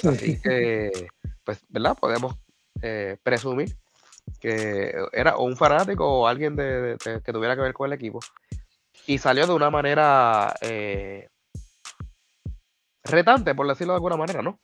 [0.08, 1.08] Así que,
[1.44, 1.98] pues, ¿verdad?
[2.00, 2.36] Podemos
[2.82, 3.76] eh, presumir
[4.40, 8.20] que era un fanático o alguien de, que tuviera que ver con el equipo
[9.06, 11.28] y salió de una manera eh,
[13.04, 14.60] retante, por decirlo de alguna manera, ¿no?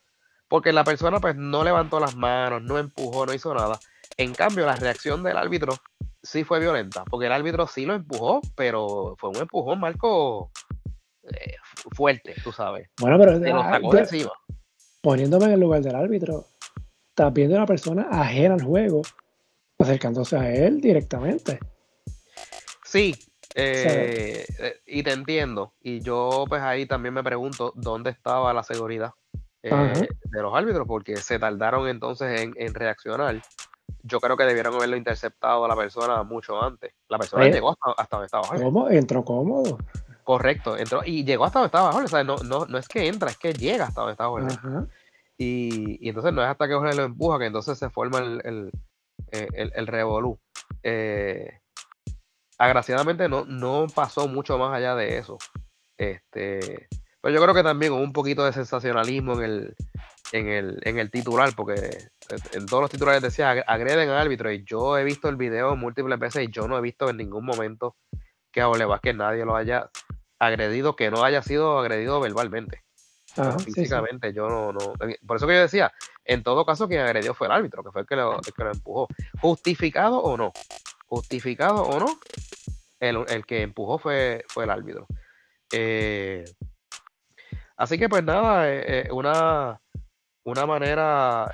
[0.50, 3.78] Porque la persona pues no levantó las manos, no empujó, no hizo nada.
[4.16, 5.74] En cambio, la reacción del árbitro
[6.20, 10.50] sí fue violenta, porque el árbitro sí lo empujó, pero fue un empujón, Marco,
[11.22, 11.54] eh,
[11.94, 12.90] fuerte, tú sabes.
[13.00, 13.78] Bueno, pero ah,
[15.00, 16.44] poniéndome en el lugar del árbitro,
[17.10, 19.02] estás viendo a una persona ajena al juego,
[19.78, 21.60] acercándose a él directamente.
[22.84, 23.14] Sí,
[23.54, 25.74] eh, eh, y te entiendo.
[25.80, 29.12] Y yo, pues ahí también me pregunto dónde estaba la seguridad
[29.62, 33.40] eh, de los árbitros, porque se tardaron entonces en, reaccionar.
[34.02, 36.94] Yo creo que debieron haberlo interceptado a la persona mucho antes.
[37.08, 38.88] La persona llegó hasta, donde estaba ¿Cómo?
[38.88, 39.78] Entró cómodo.
[40.24, 42.04] Correcto, entró y llegó hasta donde estaba Jorge.
[42.06, 44.56] O sea, no, no, no es que entra, es que llega hasta donde estaba Jorge.
[45.36, 48.40] Y, y, entonces no es hasta que Jorge lo empuja que entonces se forma el,
[48.44, 48.70] el,
[49.32, 50.38] el, el revolú.
[50.82, 51.60] Eh,
[52.58, 55.38] agraciadamente no, no pasó mucho más allá de eso.
[55.98, 56.88] Este,
[57.20, 59.76] pero yo creo que también hubo un poquito de sensacionalismo en el,
[60.32, 61.74] en el, en el titular, porque
[62.52, 66.18] en todos los titulares decía agreden al árbitro, y yo he visto el video múltiples
[66.18, 67.96] veces y yo no he visto en ningún momento
[68.52, 69.90] que a Ole que nadie lo haya
[70.38, 72.82] agredido, que no haya sido agredido verbalmente.
[73.64, 74.94] físicamente, yo no, no.
[75.26, 75.92] Por eso que yo decía,
[76.24, 78.64] en todo caso, quien agredió fue el árbitro, que fue el que lo, el que
[78.64, 79.08] lo empujó.
[79.40, 80.52] ¿Justificado o no?
[81.10, 82.06] justificado o no,
[83.00, 85.06] el, que empujó fue, fue el árbitro.
[85.72, 86.44] Eh,
[87.80, 89.80] así que pues nada, eh, eh, una,
[90.44, 91.50] una manera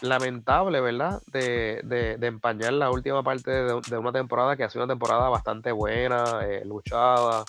[0.00, 1.20] lamentable, ¿verdad?
[1.26, 6.24] De, empañar la última parte de, una temporada que ha sido una temporada bastante buena,
[6.64, 7.44] luchada,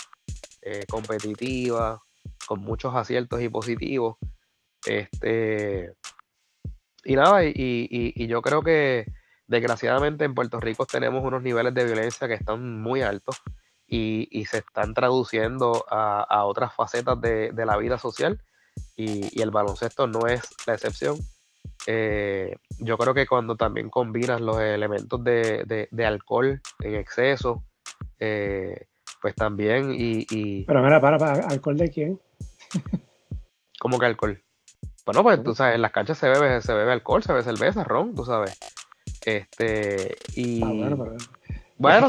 [0.89, 2.01] competitiva,
[2.45, 4.17] con muchos aciertos y positivos.
[4.85, 5.93] Este,
[7.05, 9.05] y nada, y yo creo que
[9.47, 13.41] Desgraciadamente en Puerto Rico tenemos unos niveles de violencia que están muy altos
[13.95, 18.41] y, se están traduciendo a, otras facetas de, la vida social
[18.95, 21.17] y, el baloncesto no es la excepción.
[21.85, 27.63] Eh, yo creo que cuando también combinas los elementos de, alcohol en exceso,
[28.19, 28.87] eh,
[29.21, 32.19] pues también y, Pero mira, para, para, ¿alcohol de quién?
[33.79, 34.41] ¿Cómo que alcohol?
[35.05, 37.83] Bueno, pues tú sabes, en las canchas se bebe, se bebe alcohol, se bebe cerveza,
[37.83, 38.57] ron, tú sabes.
[39.25, 40.63] Este, y.
[40.63, 41.15] Ah, bueno,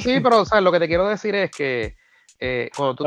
[0.01, 1.97] sí, pero lo que te quiero decir es que
[2.39, 3.05] eh, cuando tú,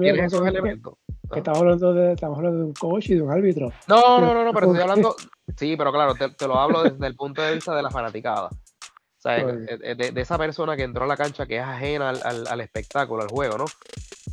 [0.00, 0.94] tienes esos elementos.
[1.34, 3.72] estamos, hablando de, estamos hablando de un coach y de un árbitro.
[3.86, 5.16] No, no, no, no, pero estoy hablando.
[5.56, 8.46] Sí, pero claro, te, lo hablo desde el punto de vista de la fanaticada.
[8.48, 12.60] O sea, de, esa persona que entró a la cancha que es ajena al, al,
[12.60, 13.64] espectáculo, al juego, ¿no?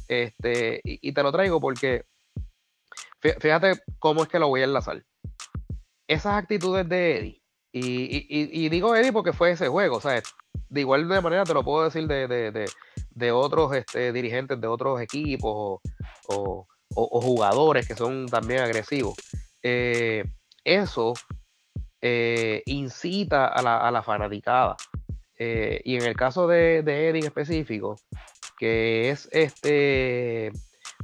[0.08, 2.06] Este, y, y, te lo traigo porque
[3.22, 5.04] fíjate cómo es que lo voy a enlazar.
[6.08, 7.40] Esas actitudes de Eddie
[7.72, 10.22] y, digo Eddie porque fue ese juego, o sea,
[10.70, 15.82] de igual de manera te lo puedo decir de, otros este, dirigentes de otros equipos
[16.28, 19.16] o, jugadores que son también agresivos.
[19.62, 20.24] Eh,
[20.64, 21.14] eso
[22.02, 24.76] eh, incita a la, a la fanaticada.
[25.38, 27.96] Eh, y en el caso de, de Eddie en específico,
[28.58, 30.52] que es este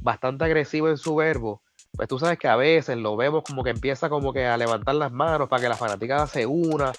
[0.00, 1.62] bastante agresivo en su verbo,
[1.96, 4.94] pues tú sabes que a veces lo vemos como que empieza como que a levantar
[4.94, 6.92] las manos para que la fanaticada se una.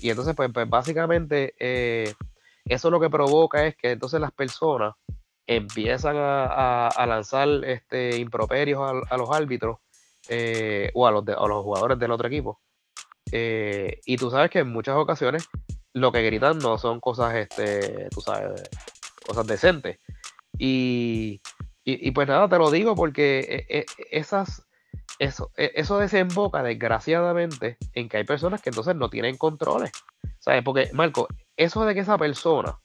[0.00, 2.12] Y entonces, pues, pues básicamente, eh,
[2.64, 4.94] eso lo que provoca es que entonces las personas
[5.46, 8.80] empiezan a, lanzar este, improperios
[9.10, 9.78] a, los árbitros
[10.28, 12.60] eh, o, a los los jugadores del otro equipo.
[13.32, 15.48] Eh, y tú sabes que en muchas ocasiones
[15.92, 18.62] lo que gritan no son cosas, este, tú sabes,
[19.26, 19.98] cosas decentes.
[20.58, 21.40] Y,
[22.12, 24.66] pues nada, te lo digo porque eh, esas,
[25.18, 29.92] eso, eso desemboca desgraciadamente en que hay personas que entonces no tienen controles.
[30.38, 30.62] ¿Sabes?
[30.64, 32.78] Porque, Marco, eso de que esa persona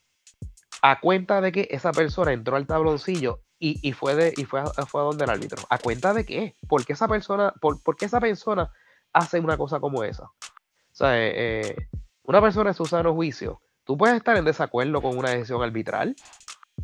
[0.82, 4.66] a cuenta de que esa persona entró al tabloncillo y, fue de, y fue, a,
[4.86, 5.64] fue a donde el árbitro.
[5.70, 6.56] ¿A cuenta de qué?
[6.68, 8.72] ¿Por qué esa persona, por, esa persona
[9.12, 10.30] hace una cosa como esa?
[10.92, 11.76] Sea, eh,
[12.24, 16.16] una persona en su sano juicio, tú puedes estar en desacuerdo con una decisión arbitral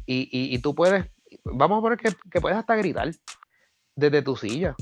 [0.08, 1.06] y, tú puedes,
[1.44, 3.12] vamos a poner que, que puedes hasta gritar
[3.96, 4.76] desde tu silla,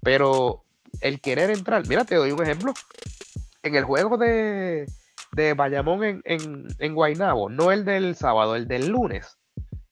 [0.00, 0.64] pero
[1.00, 2.72] el querer entrar, mira, te doy un ejemplo.
[3.62, 4.86] En el juego de,
[5.32, 9.38] de Bayamón en, en, en Guaynabo, no el del sábado, el del lunes,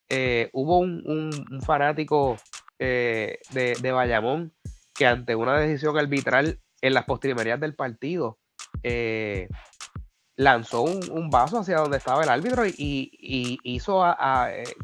[0.09, 1.33] eh, hubo un,
[1.65, 2.37] fanático
[2.79, 4.53] eh, de, de, Bayamón
[4.95, 8.39] que ante una decisión arbitral en las postrimerías del partido
[8.83, 9.49] eh,
[10.43, 14.05] lanzó un, vaso hacia donde estaba el árbitro y, hizo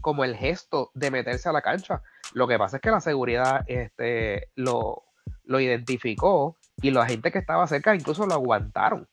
[0.00, 2.02] como el gesto de meterse a la cancha.
[2.32, 5.04] Lo que pasa es que la seguridad este, lo,
[5.46, 9.08] identificó y la gente que estaba cerca incluso lo aguantaron.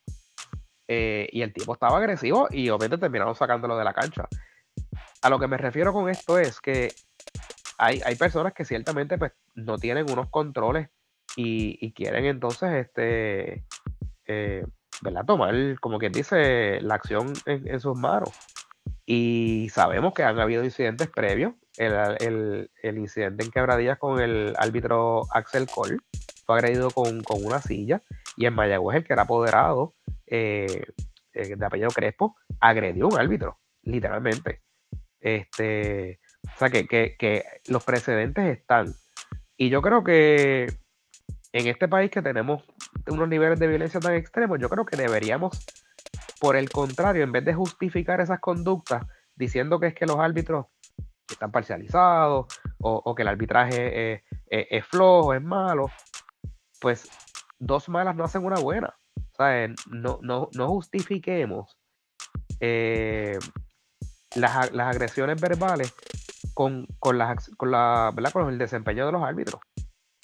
[0.88, 4.28] Eh, y el tipo estaba agresivo y obviamente terminaron sacándolo de la cancha.
[5.22, 6.94] A lo que me refiero con esto es que
[7.78, 10.90] hay, hay personas que ciertamente pues, no tienen unos controles
[11.36, 13.66] y, quieren entonces este
[14.28, 14.66] eh,
[15.02, 15.26] ¿verdad?
[15.26, 18.30] tomar, como quien dice, la acción en, sus manos.
[19.06, 21.54] Y sabemos que han habido incidentes previos.
[21.78, 25.98] El, incidente en quebradillas con el árbitro Axel Cole
[26.46, 28.02] fue agredido con, con una silla.
[28.38, 29.96] Y en Mayagüez, el que era apoderado,
[30.28, 30.86] eh,
[31.34, 34.62] eh, de apellido Crespo, agredió a un árbitro, literalmente.
[35.20, 38.94] Este, o sea, que, los precedentes están.
[39.58, 40.68] Y yo creo que
[41.52, 42.64] en este país que tenemos
[43.08, 45.66] unos niveles de violencia tan extremos, yo creo que deberíamos,
[46.40, 50.68] por el contrario, en vez de justificar esas conductas diciendo que es que los árbitros
[51.30, 52.46] están parcializados
[52.80, 55.88] o, que el arbitraje es flojo, es malo,
[56.80, 57.10] pues
[57.60, 58.96] dos malas no hacen una buena.
[59.88, 61.78] No, no, no justifiquemos
[62.60, 63.38] eh,
[64.36, 65.94] las, agresiones verbales
[66.54, 69.60] con, con, las, con, la, con el desempeño de los árbitros.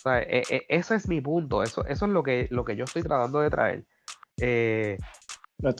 [0.05, 3.03] E, e, ese es mi punto, eso, eso es lo que, lo que yo estoy
[3.03, 3.85] tratando de traer.
[4.39, 4.97] Eh,
[5.59, 5.71] no,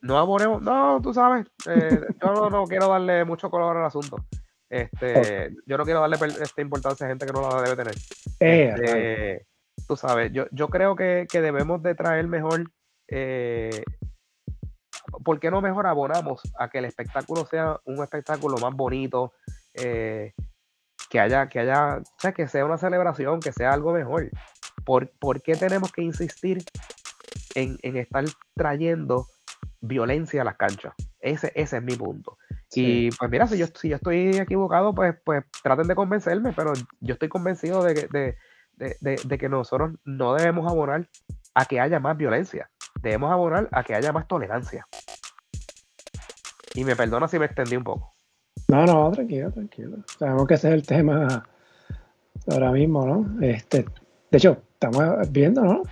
[0.00, 4.24] no, abonemos, no, tú sabes, eh, yo no, quiero darle mucho color al asunto.
[4.70, 7.94] Este, Yo no quiero darle esta importancia a gente que no la debe tener.
[8.38, 9.46] Este,
[9.86, 12.70] tú sabes, yo, yo creo que, debemos de traer mejor,
[13.08, 13.82] eh,
[15.24, 19.32] ¿por qué no mejor abonamos a que el espectáculo sea un espectáculo más bonito,
[19.74, 20.34] eh,
[21.08, 24.30] que haya, que haya, o sea, que sea una celebración, que sea algo mejor?
[24.84, 26.64] ¿Por, qué tenemos que insistir
[27.54, 29.26] en, estar trayendo
[29.80, 30.94] violencia a las canchas?
[31.20, 32.38] Ese, ese es mi punto.
[32.74, 36.72] Y pues mira, si yo, si yo estoy equivocado, pues, pues traten de convencerme, pero
[37.00, 38.36] yo estoy convencido de, de,
[39.00, 41.08] de, que nosotros no debemos abonar
[41.54, 44.86] a que haya más violencia, debemos abonar a que haya más tolerancia.
[46.74, 48.17] Y me perdona si me extendí un poco.
[48.70, 49.96] No, no, tranquilo, tranquilo.
[50.18, 51.48] Sabemos que ese es el tema
[52.46, 53.42] ahora mismo, ¿no?
[53.42, 53.86] Este,
[54.30, 55.82] de hecho, estamos viendo, ¿no?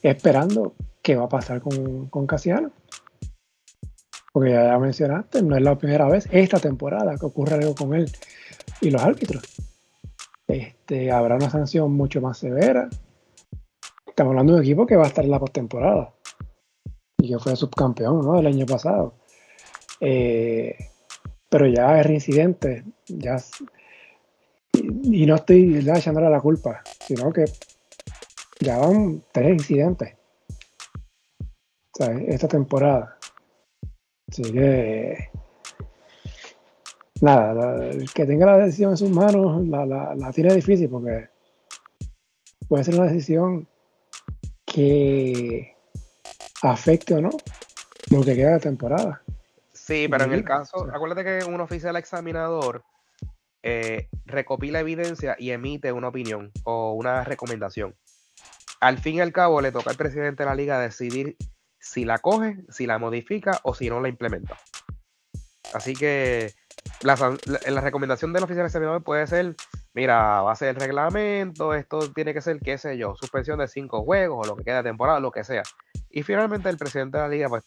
[0.00, 2.70] Esperando qué va a pasar con, con Casiano.
[4.32, 8.10] Porque ya mencionaste, no es la primera vez esta temporada que ocurre algo con él
[8.80, 9.42] y los árbitros.
[10.46, 12.88] Este, habrá una sanción mucho más severa.
[14.06, 16.14] Estamos hablando de un equipo que va a estar en la postemporada
[17.18, 18.38] y que fue subcampeón ¿no?
[18.38, 19.14] el año pasado.
[20.00, 20.76] Eh,
[21.52, 23.36] pero ya es reincidente, ya
[24.72, 27.44] y, no estoy echándole la culpa, sino que
[28.58, 30.14] ya van tres incidentes
[32.26, 33.18] esta temporada.
[34.30, 35.28] Así que
[37.20, 41.28] nada, el que tenga la decisión en sus manos la, la, tiene difícil porque
[42.66, 43.68] puede ser una decisión
[44.64, 45.76] que
[46.62, 47.30] afecte o no
[48.10, 49.21] lo que queda de temporada.
[49.84, 52.84] Sí, pero en el caso, acuérdate que un oficial examinador
[53.64, 57.96] eh, recopila evidencia y emite una opinión o una recomendación.
[58.80, 61.36] Al fin y al cabo, le toca al presidente de la liga decidir
[61.80, 64.56] si la coge, si la modifica o si no la implementa.
[65.74, 66.54] Así que
[67.02, 67.16] la,
[67.80, 69.56] recomendación del oficial examinador puede ser,
[69.94, 73.66] mira, va a ser el reglamento, esto tiene que ser, qué sé yo, suspensión de
[73.66, 75.64] cinco juegos o lo que queda de temporada, lo que sea.
[76.08, 77.64] Y finalmente el presidente de la liga, pues,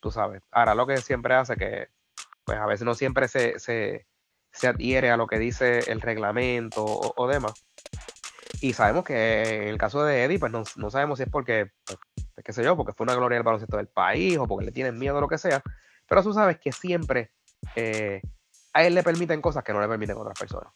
[0.00, 1.88] tú sabes, hará lo que siempre hace, que
[2.44, 4.06] pues a veces no siempre se, se,
[4.66, 7.52] adhiere a lo que dice el reglamento o, demás.
[8.60, 11.98] Y sabemos que en el caso de Eddie, pues no, sabemos si es porque, pues,
[12.34, 14.72] pues, qué sé yo, porque fue una gloria del baloncesto del país o porque le
[14.72, 15.62] tienen miedo o lo que sea.
[16.08, 17.30] Pero tú sabes que siempre
[17.76, 18.20] eh,
[18.72, 20.72] a él le permiten cosas que no le permiten a otras personas.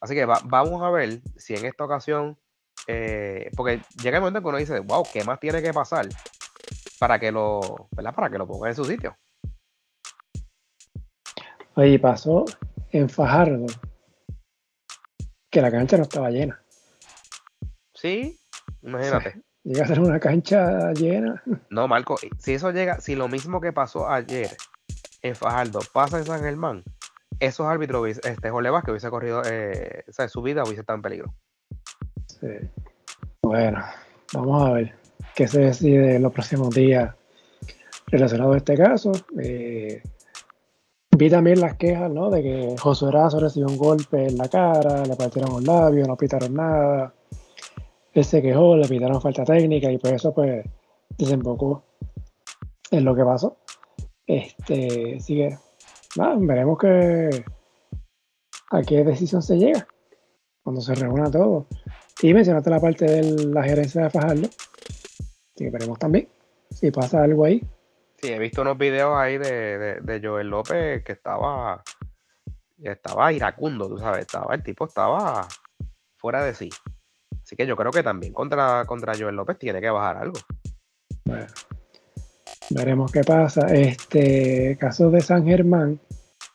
[0.00, 2.38] Así que vamos a ver si en esta ocasión,
[2.86, 6.08] eh, porque llega el momento en que uno dice, wow, ¿qué más tiene que pasar
[6.98, 8.14] para que lo, ¿verdad?
[8.14, 9.16] Para que lo ponga en su sitio?
[11.74, 12.44] Oye, pasó
[12.90, 13.66] en Fajardo
[15.50, 16.60] que la cancha no estaba llena.
[17.94, 18.38] Sí,
[18.82, 19.40] imagínate.
[19.64, 21.42] llega a ser una cancha llena.
[21.70, 24.50] No, Marco, si eso llega, si lo mismo que pasó ayer
[25.22, 26.82] en Fajardo pasa en San Germán,
[27.40, 31.02] esos árbitros, este Jorge Vázquez hubiese corrido, eh, o sea, su vida hubiese estado en
[31.02, 31.34] peligro.
[32.26, 32.48] Sí.
[33.42, 33.84] Bueno,
[34.32, 34.97] vamos a ver
[35.38, 37.14] qué se decide en los próximos días
[38.08, 39.12] relacionado a este caso.
[39.40, 40.02] Eh,
[41.16, 42.28] vi también las quejas, ¿no?
[42.28, 46.16] De que Josué Razo recibió un golpe en la cara, le partieron un labio, no
[46.16, 47.14] pitaron nada.
[48.12, 50.66] Él se quejó, le pitaron falta técnica y por eso, pues,
[51.16, 51.84] desembocó
[52.90, 53.58] en lo que pasó.
[54.26, 55.56] Este, sigue
[56.40, 57.44] veremos que
[58.72, 59.86] a qué decisión se llega
[60.64, 61.68] cuando se reúna todo.
[62.22, 64.48] Y mencionaste la parte de la gerencia de Fajardo,
[65.64, 66.28] que veremos también
[66.70, 67.62] si pasa algo ahí.
[68.20, 71.82] Sí, he visto unos videos ahí de, Joel López que estaba
[72.82, 75.46] estaba iracundo, tú sabes, estaba, el tipo estaba
[76.16, 76.70] fuera de sí.
[77.42, 80.38] Así que yo creo que también contra, contra Joel López tiene que bajar algo.
[81.24, 81.46] Bueno,
[82.70, 83.66] veremos qué pasa.
[83.74, 86.00] Este caso de San Germán,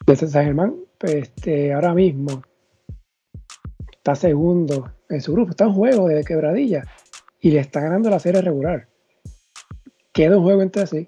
[0.06, 2.41] de San Germán, este, ahora mismo
[3.91, 6.86] está segundo en su grupo, está en juego de quebradilla
[7.39, 8.88] y le está ganando la serie regular.
[10.14, 11.05] Queda un juego entre sí,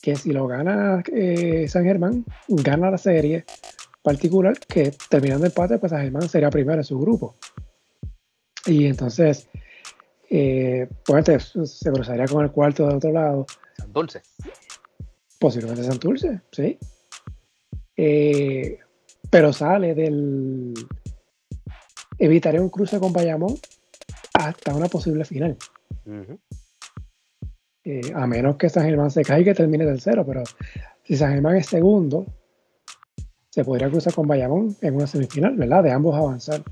[0.00, 3.44] que si lo gana eh, San Germán, gana la serie
[4.02, 7.36] particular, que terminando el empate, pues San Germán sería primero en su grupo.
[8.66, 9.48] Y entonces,
[10.28, 13.46] eh, pues se cruzaría con el cuarto del otro lado.
[13.76, 14.22] Santurce.
[15.38, 16.78] Posiblemente Santurce, sí.
[17.96, 18.78] Eh,
[19.28, 20.74] pero sale del.
[22.18, 23.54] Evitaré un cruce con Bayamón
[24.34, 25.56] hasta una posible final.
[27.92, 30.44] Eh, a menos que San Germán se caiga y termine tercero, pero
[31.02, 32.24] si San Germán es segundo,
[33.48, 35.82] se podría cruzar con Bayamón en una semifinal, ¿verdad?
[35.82, 36.62] De ambos avanzar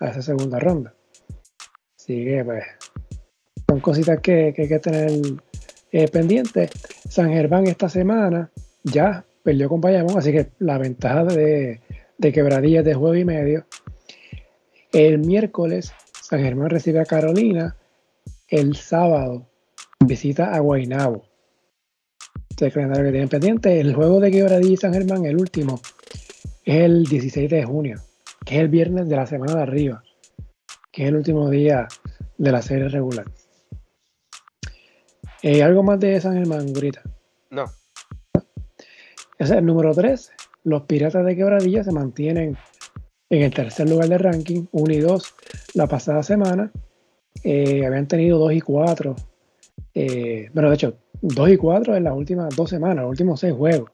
[0.00, 0.94] a esa segunda ronda.
[1.94, 2.64] Así que, pues,
[3.68, 5.10] son cositas que, que hay que tener
[5.92, 6.70] eh, pendiente.
[7.06, 8.50] San Germán esta semana
[8.82, 11.82] ya perdió con Bayamón, así que la ventaja de,
[12.16, 13.66] de quebradillas de juego y medio.
[14.90, 17.76] El miércoles San Germán recibe a Carolina.
[18.48, 19.50] El sábado
[20.04, 21.24] visita a Guaynabo.
[22.50, 23.80] Este calendario que tienen pendiente.
[23.80, 25.80] El juego de quebradilla y San Germán, el último,
[26.64, 28.00] es el 16 de junio,
[28.44, 30.02] que es el viernes de la semana de arriba,
[30.90, 31.86] que es el último día
[32.38, 33.26] de la serie regular.
[35.42, 37.02] Eh, ¿Algo más de San Germán, Gurita?
[37.50, 37.64] No.
[39.38, 40.32] Ese es el número 3.
[40.64, 42.56] Los Piratas de Quebradilla se mantienen
[43.28, 45.34] en el tercer lugar del ranking, 1 y 2
[45.74, 46.72] la pasada semana.
[47.44, 49.14] Eh, habían tenido 2 y 4.
[49.98, 53.54] Eh, bueno, de hecho, 2 y 4 en las últimas dos semanas, los últimos 6
[53.54, 53.90] juegos.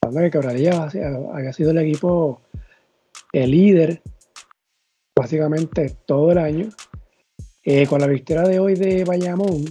[0.00, 0.88] Hablando que Quebradilla
[1.32, 2.40] había sido el equipo
[3.32, 4.00] el líder
[5.16, 6.68] básicamente todo el año.
[7.88, 9.64] con la victoria de hoy de Bayamón,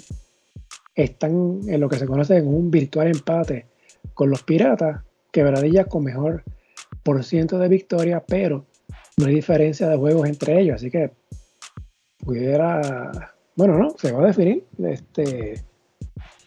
[0.95, 3.67] están en lo que se conoce como un virtual empate
[4.13, 6.43] con los Piratas, quebradillas con mejor
[7.03, 8.65] por ciento de victoria, pero
[9.15, 11.11] no hay diferencia de juegos entre ellos, así que
[12.17, 15.63] pudiera, bueno, no, se va a definir este,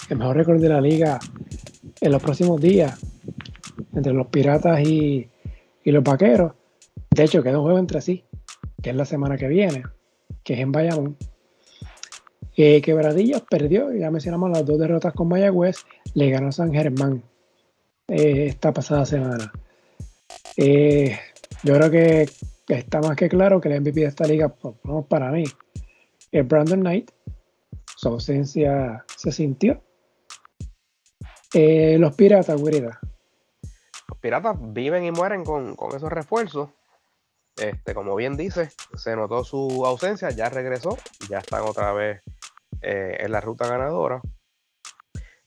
[0.08, 1.18] el mejor récord de la liga
[2.00, 2.98] en los próximos días
[3.94, 5.28] entre los Piratas y,
[5.84, 6.52] y los Vaqueros.
[7.10, 8.24] De hecho, queda un juego entre sí,
[8.82, 9.84] que es la semana que viene,
[10.44, 11.16] que es en Bayamón.
[12.56, 15.76] Eh, Quebradillas perdió, ya mencionamos las dos derrotas con Mayagüez,
[16.14, 17.22] le ganó San Germán
[18.08, 19.52] eh, esta pasada semana.
[20.56, 21.18] Eh,
[21.62, 22.28] yo creo que
[22.68, 24.54] está más que claro que el MVP de esta liga,
[25.08, 25.44] para mí,
[26.40, 27.10] es Brandon Knight.
[27.96, 29.82] Su ausencia se sintió.
[31.52, 33.00] los piratas, Gurida.
[34.08, 36.70] Los piratas viven y mueren con, con esos refuerzos.
[37.56, 40.98] Este, como bien dice, se notó su ausencia, ya regresó,
[41.30, 42.22] ya están otra vez
[42.82, 44.20] eh, en la ruta ganadora.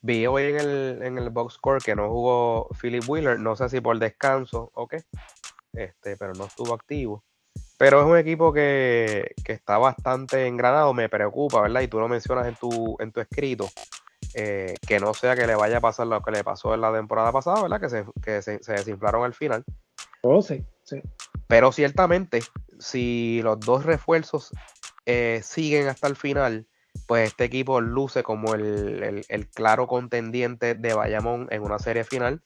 [0.02, 3.70] Vi hoy en el, en el box score que no jugó Philip Wheeler, no sé
[3.70, 5.04] si por descanso o qué,
[5.74, 7.24] este, pero no estuvo activo.
[7.80, 11.80] Pero es un equipo que, está bastante engranado, me preocupa, ¿verdad?
[11.80, 13.70] Y tú lo mencionas en tu, en tu escrito,
[14.34, 16.92] eh, que no sea que le vaya a pasar lo que le pasó en la
[16.92, 17.80] temporada pasada, ¿verdad?
[17.80, 19.64] Que se, que se, desinflaron al final.
[20.24, 21.02] Oh, sí, sí.
[21.48, 22.42] Pero ciertamente,
[22.80, 24.52] si los dos refuerzos
[25.06, 26.68] eh, siguen hasta el final,
[27.08, 29.24] pues este equipo luce como el,
[29.54, 32.42] claro contendiente de Bayamón en una serie final.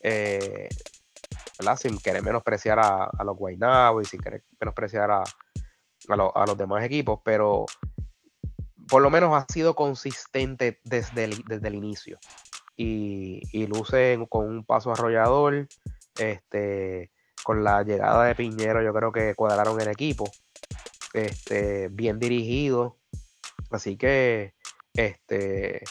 [0.00, 0.70] Eh,
[1.76, 7.20] sin querer menospreciar a, los Guaynabo y sin querer menospreciar a, a, los demás equipos,
[7.24, 7.66] pero
[8.88, 12.18] por lo menos ha sido consistente desde el, desde el inicio.
[12.76, 15.66] Y, y, luce con un paso arrollador.
[16.16, 17.10] Este,
[17.42, 20.30] con la llegada de Piñero, yo creo que cuadraron el equipo.
[21.12, 22.98] Este, bien dirigido.
[23.70, 24.54] Así que
[24.94, 25.82] este,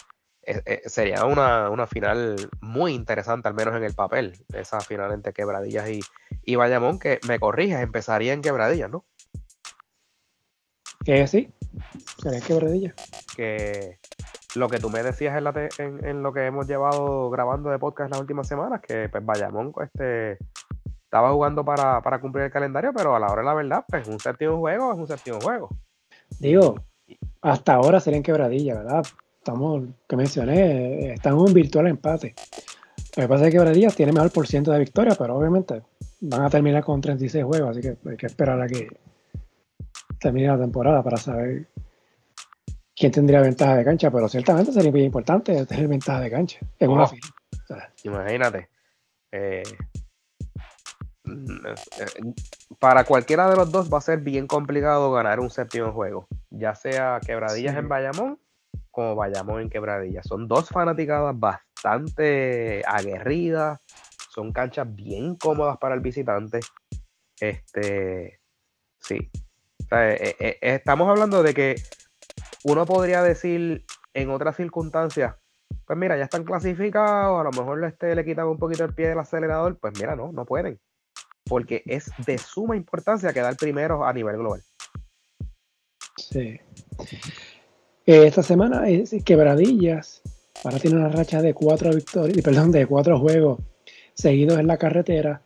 [0.86, 4.34] sería una, final muy interesante, al menos en el papel.
[4.54, 6.00] Esa final entre Quebradillas y,
[6.44, 9.06] y Bayamón, que me corrijas, empezaría en Quebradillas, ¿no?
[11.04, 11.54] Que sí,
[12.22, 12.96] sería Quebradillas.
[13.36, 14.00] Que
[14.56, 15.42] lo que tú me decías
[15.78, 20.38] en, lo que hemos llevado grabando de podcast las últimas semanas, que pues Bayamón este,
[21.04, 24.20] estaba jugando para, cumplir el calendario, pero a la hora de la verdad, pues un
[24.20, 25.70] séptimo juego es un séptimo juego.
[26.40, 26.76] Digo,
[27.42, 29.06] hasta ahora serían quebradillas, ¿verdad?
[29.48, 32.36] Estamos, que mencioné, están en un virtual empate.
[33.16, 35.84] Lo que pasa es que Quebradillas tiene mejor por ciento de victoria, pero obviamente
[36.20, 38.90] van a terminar con 36 juegos, así que hay que esperar a que
[40.20, 41.66] termine la temporada para saber
[42.94, 46.90] quién tendría ventaja de cancha, pero ciertamente sería muy importante tener ventaja de cancha en
[46.90, 47.32] una final.
[48.04, 48.68] Imagínate.
[49.32, 49.64] Eh,
[51.24, 52.34] mm, eh,
[52.80, 56.76] para cualquiera de los dos va a ser bien complicado ganar un séptimo juego, ya
[56.76, 58.40] sea Quebradillas en Bayamón
[58.98, 60.26] como Bayamón en Quebradillas.
[60.26, 63.80] Son dos fanaticadas bastante aguerridas,
[64.32, 66.62] son canchas bien cómodas para el visitante.
[67.40, 68.40] Este,
[69.00, 69.30] sí.
[69.92, 71.76] Eh, estamos hablando de que
[72.64, 73.86] uno podría decir
[74.16, 75.36] en otras circunstancias,
[75.86, 79.10] pues mira, ya están clasificados, a lo mejor este, le quitan un poquito el pie
[79.10, 80.80] del acelerador, pues mira, no, no pueden.
[81.48, 84.64] Porque es de suma importancia quedar primero a nivel global.
[86.18, 86.60] Sí.
[88.08, 90.22] Esta semana es Quebradillas.
[90.64, 93.60] Ahora tiene una racha de cuatro victorias, perdón, de cuatro juegos
[94.14, 95.42] seguidos en la carretera.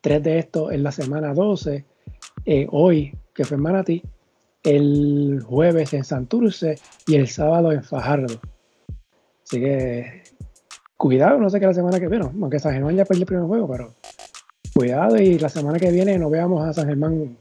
[0.00, 1.84] Tres de estos en la semana 12.
[2.46, 4.02] Eh, hoy, que fue en Manatí,
[4.62, 8.40] el jueves en Santurce y el sábado en Fajardo.
[9.44, 10.22] Así que
[10.96, 13.44] cuidado, no sé qué la semana que viene, aunque San Germán ya perdió el primer
[13.44, 13.94] juego, pero
[14.72, 17.36] cuidado y la semana que viene no veamos a San Germán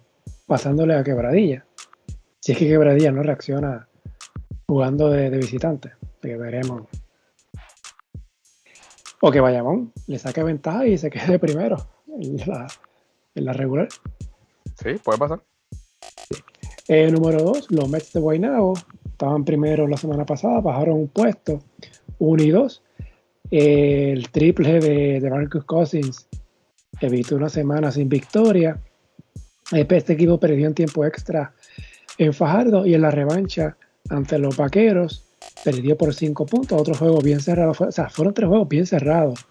[0.45, 1.65] pasándole a Quebradilla.
[2.41, 3.87] Si es que Quebradilla no reacciona
[4.67, 6.83] jugando de, visitante, que veremos.
[9.21, 12.67] O que Bayamón le saque ventaja y se quede primero en la,
[13.35, 13.87] en la regular.
[14.81, 15.41] Sí, puede pasar.
[16.87, 18.73] Eh, número 2, los Mets de Guaynabo
[19.05, 21.59] estaban primero la semana pasada, bajaron un puesto,
[22.19, 22.83] 1 y 2.
[23.51, 26.27] el triple de, de Marcus Cousins
[26.99, 28.79] evitó una semana sin victoria.
[29.71, 31.53] Este equipo perdió en tiempo extra
[32.17, 33.77] en Fajardo y en la revancha
[34.09, 35.25] ante los Vaqueros
[35.63, 36.79] perdió por 5 puntos.
[36.79, 37.73] Otro juego bien cerrado.
[37.77, 39.45] O sea, fueron tres juegos bien cerrados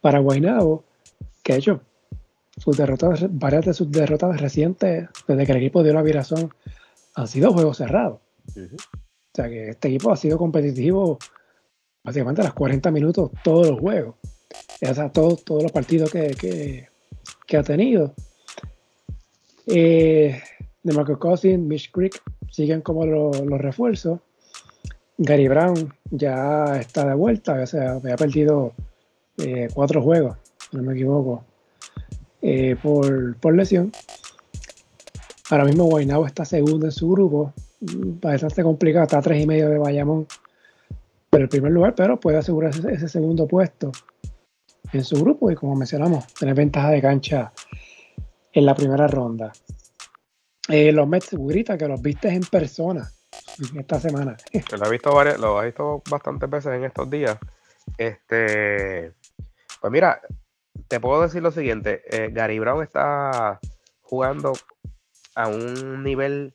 [0.00, 0.84] para Guaynabo,
[1.42, 1.80] que de hecho
[2.56, 6.52] sus derrotas, varias de sus derrotas recientes, desde que el equipo dio la virazón,
[7.14, 8.20] han sido juegos cerrados.
[8.48, 11.18] O sea que este equipo ha sido competitivo
[12.02, 14.16] básicamente a las 40 minutos todos los juegos.
[14.80, 16.88] O sea, todos, todos los partidos que,
[17.56, 18.14] ha tenido.
[19.66, 20.40] Eh,
[20.82, 24.20] de Marco Cousins, Mitch Creek siguen como los refuerzos.
[25.16, 28.72] Gary Brown ya está de vuelta, o sea, había perdido
[29.38, 30.36] eh, cuatro juegos,
[30.70, 31.44] si no me equivoco,
[32.40, 33.90] eh, por, lesión.
[35.50, 37.52] Ahora mismo Guaynabo está segundo en su grupo.
[37.80, 40.26] Bastante complicado, está a tres y medio de Bayamón
[41.30, 43.92] pero el primer lugar, pero puede asegurar ese, segundo puesto
[44.92, 47.52] en su grupo y como mencionamos, tener ventaja de cancha
[48.52, 49.52] en la primera ronda.
[50.68, 53.10] Eh, los Mets, grita que los viste en persona
[53.76, 54.36] esta semana.
[54.52, 57.38] Lo he visto varias, lo he visto bastantes veces en estos días.
[57.96, 59.12] Este,
[59.80, 60.20] pues mira,
[60.88, 63.60] te puedo decir lo siguiente, eh, Gary Brown está
[64.02, 64.52] jugando
[65.34, 66.54] a un nivel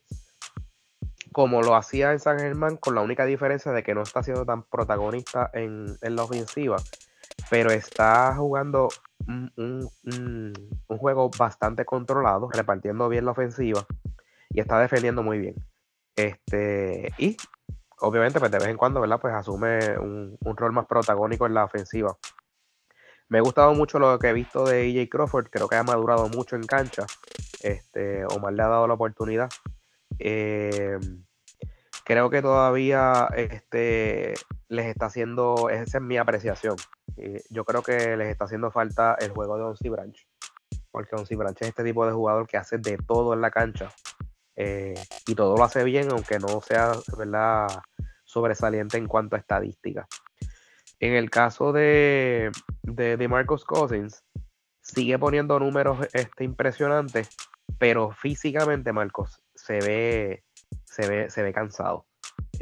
[1.34, 4.46] como lo hacía en San Germán, con la única diferencia de que no está siendo
[4.46, 6.78] tan protagonista en, la ofensiva,
[7.54, 8.90] pero está jugando
[9.28, 9.88] un,
[10.88, 13.86] juego bastante controlado, repartiendo bien la ofensiva
[14.50, 15.54] y está defendiendo muy bien.
[16.16, 17.38] Este, y
[18.00, 19.20] obviamente, pues de vez en cuando, ¿verdad?
[19.22, 22.18] Pues asume un, un rol más protagónico en la ofensiva.
[23.30, 26.30] Me ha gustado mucho lo que he visto de EJ Crawford, creo que ha madurado
[26.30, 27.06] mucho en cancha.
[27.62, 29.52] Este, Omar le ha dado la oportunidad.
[30.18, 30.98] Eh,
[32.04, 34.34] creo que todavía este,
[34.70, 36.78] les está haciendo, esa es mi apreciación.
[37.50, 40.28] Yo creo que les está haciendo falta el juego de Onsi Branch.
[40.92, 43.90] Porque Onsi Branch es este tipo de jugador que hace de todo en la cancha.
[44.56, 44.94] Eh,
[45.28, 47.68] y todo lo hace bien, aunque no sea ¿verdad?
[48.24, 50.08] sobresaliente en cuanto a estadística.
[51.00, 52.52] En el caso de,
[52.84, 54.24] de, Marcos Cousins,
[54.82, 57.30] sigue poniendo números este, impresionantes,
[57.78, 60.44] pero físicamente Marcos se ve,
[60.86, 62.06] se ve, se ve cansado.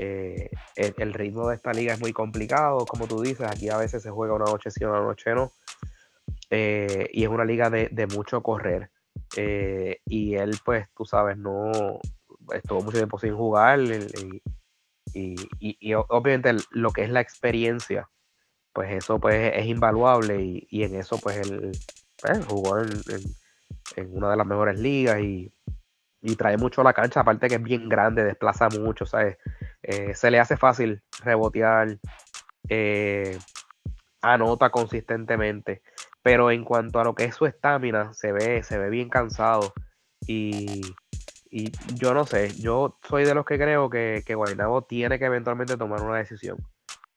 [0.04, 4.02] Eh, el, ritmo de esta liga es muy complicado, como tú dices, aquí a veces
[4.02, 5.52] se juega una noche sí, una noche no,
[6.49, 8.89] eh, y es una liga de, de mucho correr.
[9.38, 11.99] Eh, y él, pues, tú sabes, no
[12.52, 13.80] estuvo mucho tiempo sin jugar
[15.14, 18.10] y, obviamente lo que es la experiencia,
[18.74, 21.74] pues eso pues es invaluable y, en eso pues él,
[22.20, 22.89] pues, jugó en,
[24.16, 25.54] una de las mejores ligas y,
[26.38, 29.38] trae mucho a la cancha, aparte que es bien grande, desplaza mucho, ¿sabes?
[29.84, 31.97] Eh, se le hace fácil rebotear,
[32.69, 33.38] eh,
[34.21, 35.82] anota consistentemente.
[36.23, 39.73] Pero en cuanto a lo que es su estamina, se ve, se ve bien cansado.
[40.27, 40.82] Y,
[41.95, 45.77] yo no sé, yo soy de los que creo que, que Guaynabo tiene que eventualmente
[45.77, 46.57] tomar una decisión.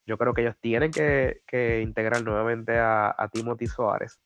[0.06, 4.20] Yo creo que ellos tienen que, integrar nuevamente a, Timothy Soares,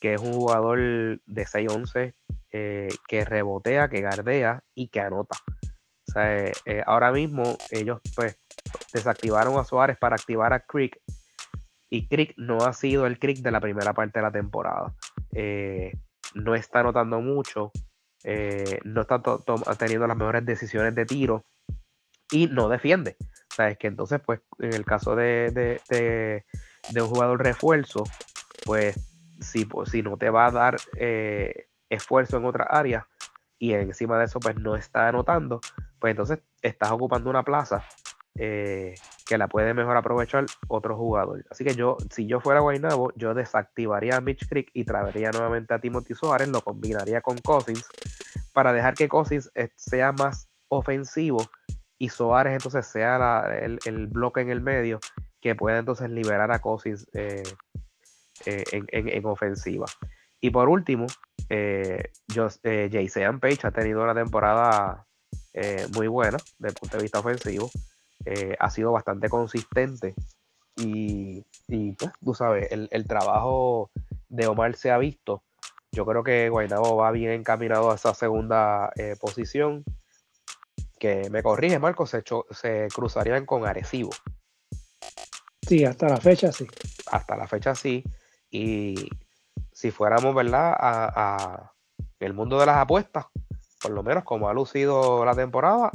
[0.00, 2.14] que es un jugador de 6-11
[2.50, 5.36] eh, que rebotea, que gardea y que anota.
[6.14, 8.38] Sea, eh, eh, ahora mismo ellos pues
[8.92, 11.00] desactivaron a Suárez para activar a Creek
[11.90, 14.94] y Crick no ha sido el Crick de la primera parte de la temporada.
[15.32, 15.92] Eh,
[16.34, 17.72] no está anotando mucho,
[18.84, 19.22] no está
[19.78, 21.44] teniendo las mejores decisiones de tiro
[22.30, 23.16] y no defiende.
[23.52, 25.82] O que entonces, pues, en el caso de,
[26.96, 28.02] un jugador refuerzo,
[28.64, 28.96] pues
[29.40, 30.76] si, pues, si no te va a dar
[31.88, 33.06] esfuerzo en otra área
[33.58, 35.60] y encima de eso, pues no está anotando,
[36.04, 37.82] pues entonces estás ocupando una plaza
[38.34, 38.94] eh,
[39.26, 41.46] que la puede mejor aprovechar otro jugador.
[41.48, 45.72] Así que yo, si yo fuera Guaynabo, yo desactivaría a Mitch Creek y traería nuevamente
[45.72, 47.88] a Timothy Suárez, lo combinaría con Cousins
[48.52, 51.42] para dejar que Cousins eh, sea más ofensivo
[51.96, 55.00] y Suárez entonces sea el, bloque en el medio
[55.40, 57.44] que pueda entonces liberar a Cousins eh,
[58.44, 59.86] en, ofensiva.
[60.38, 61.06] Y por último,
[61.48, 65.06] eh, Jason Page ha tenido una temporada
[65.94, 67.70] muy buena desde el punto de vista ofensivo.
[68.26, 70.14] Eh, ha sido bastante consistente
[70.76, 73.90] y, pues, tú sabes, el, trabajo
[74.28, 75.42] de Omar se ha visto.
[75.92, 79.84] Yo creo que Guaynabo va bien encaminado a esa segunda eh, posición.
[80.98, 84.10] Que me corrige, Marco, se, se cruzarían con Arecibo.
[85.62, 86.66] Sí, hasta la fecha sí.
[87.10, 88.02] Hasta la fecha sí.
[88.50, 89.10] Y
[89.72, 90.74] si fuéramos, ¿verdad?
[90.76, 91.72] A, a
[92.20, 93.26] el mundo de las apuestas,
[93.84, 95.92] por lo menos como ha lucido la temporada,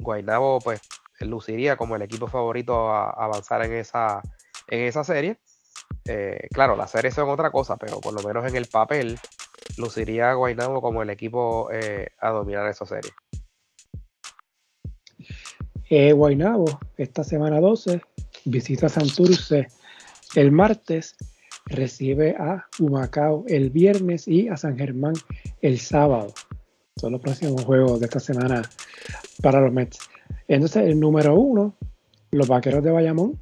[0.00, 0.80] Guaynabo pues
[1.20, 4.20] luciría como el equipo favorito a, avanzar en esa,
[4.66, 5.38] en esa serie.
[6.06, 9.16] Eh, claro, las series son otra cosa, pero por lo menos en el papel
[9.76, 13.12] luciría Guaynabo como el equipo eh, a dominar esa serie.
[15.88, 18.00] Eh, Guaynabo, esta semana 12,
[18.44, 19.68] visita Santurce
[20.34, 21.14] el martes,
[21.66, 25.14] recibe a Humacao el viernes y a San Germán
[25.62, 26.34] el sábado.
[27.00, 28.60] Son los próximos juegos de esta semana
[29.40, 30.00] para los Mets.
[30.46, 31.74] Entonces, el número uno,
[32.30, 33.40] los vaqueros de Bayamón,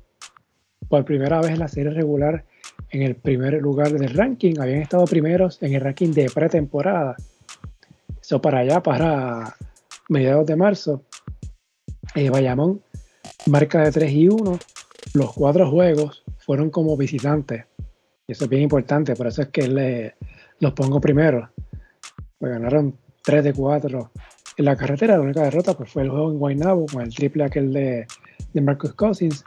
[0.89, 2.45] por primera vez en la serie regular
[2.91, 7.17] en el primer lugar del ranking, habían estado primeros en el ranking de pretemporada.
[8.21, 9.57] Eso para allá, para
[10.09, 11.03] mediados de marzo.
[12.15, 12.81] Eh, Bayamón
[13.47, 14.57] marca de 3 y 1.
[15.15, 17.65] Los cuatro juegos fueron como visitantes.
[18.25, 20.15] Y eso es bien importante, por eso es que le,
[20.61, 21.51] los pongo primero.
[22.39, 22.97] Pues ganaron
[23.29, 24.11] 3 de 4
[24.57, 25.19] en la carretera.
[25.19, 28.07] La única derrota pues, fue el juego en Guaynabo con el triple aquel de,
[28.55, 29.45] de Marcus Cousins.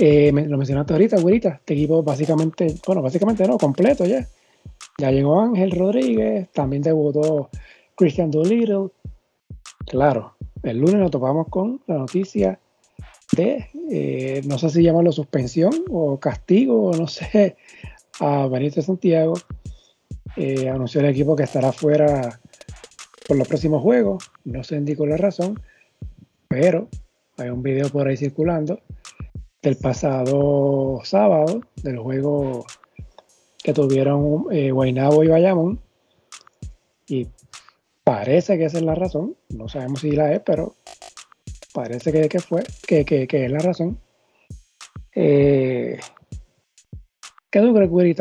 [0.00, 1.48] Eh, lo mencionaste ahorita, güerita.
[1.50, 4.26] Este equipo básicamente, bueno, básicamente no, completo ya.
[4.96, 7.50] Ya llegó Ángel Rodríguez, también debutó
[7.94, 8.88] Christian Doolittle.
[9.86, 12.58] Claro, el lunes nos topamos con la noticia
[13.36, 17.58] de, eh, no sé si llamarlo suspensión o castigo, no sé,
[18.18, 19.34] a Benito Santiago.
[20.36, 22.40] Eh, anunció el equipo que estará fuera
[23.32, 24.30] por los próximos juegos.
[24.44, 25.58] No se indicó la razón,
[26.48, 26.88] pero
[27.38, 28.78] hay un video por ahí circulando
[29.62, 32.66] del pasado sábado del juego
[33.64, 35.80] que tuvieron eh, Guaynabo y Bayamón.
[37.06, 37.26] Y
[38.04, 39.34] parece que esa es la razón.
[39.48, 40.74] No sabemos si la es, pero
[41.72, 43.98] parece que, que fue, que, que, es la razón.
[45.14, 45.98] Eh,
[47.48, 48.18] ¿Qué tú crees?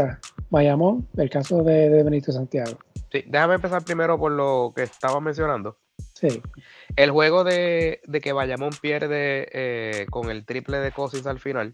[0.49, 2.77] Bayamón, el caso de Benito Santiago.
[3.11, 5.77] Sí, déjame empezar primero por lo que estaba mencionando.
[6.13, 6.41] Sí.
[6.95, 11.73] El juego de, que Bayamón pierde eh, con el triple de Cousins al final,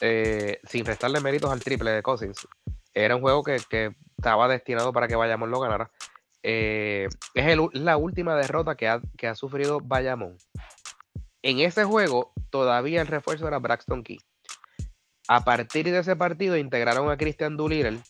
[0.00, 2.46] eh, sin restarle méritos al triple de Cousins,
[2.94, 3.56] era un juego que,
[4.16, 5.90] estaba destinado para que Bayamón lo ganara.
[6.42, 10.36] Eh, es la última derrota que ha, que ha sufrido Bayamón.
[11.42, 14.18] En ese juego, todavía el refuerzo era Braxton Key.
[15.26, 18.00] A partir de ese partido integraron a Christian Doolittle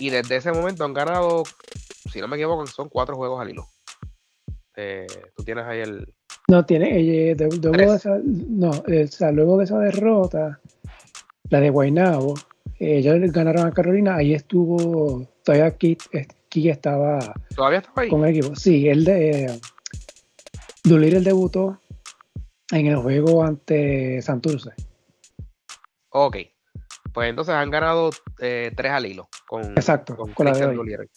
[0.00, 1.44] y desde ese momento han ganado,
[2.10, 3.66] si no me equivoco, son cuatro juegos al hilo.
[4.74, 5.06] Eh,
[5.36, 6.12] tú tienes ahí el.
[6.48, 6.98] No, tiene.
[6.98, 8.82] Eh, luego, de esa, no,
[9.32, 10.58] luego de esa derrota,
[11.50, 12.34] la de Guaynabo,
[12.78, 14.16] eh, ellos ganaron a Carolina.
[14.16, 15.28] Ahí estuvo.
[15.44, 17.34] Todavía Kiki estaba.
[17.54, 18.08] ¿Todavía estaba ahí?
[18.08, 18.56] Con el equipo.
[18.56, 19.60] Sí, él de.
[20.82, 21.78] Doolittle debutó
[22.72, 24.70] en el juego ante Santurce.
[26.08, 26.38] Ok.
[27.12, 31.08] Pues entonces han ganado eh, tres al hilo con, Exacto, con, la de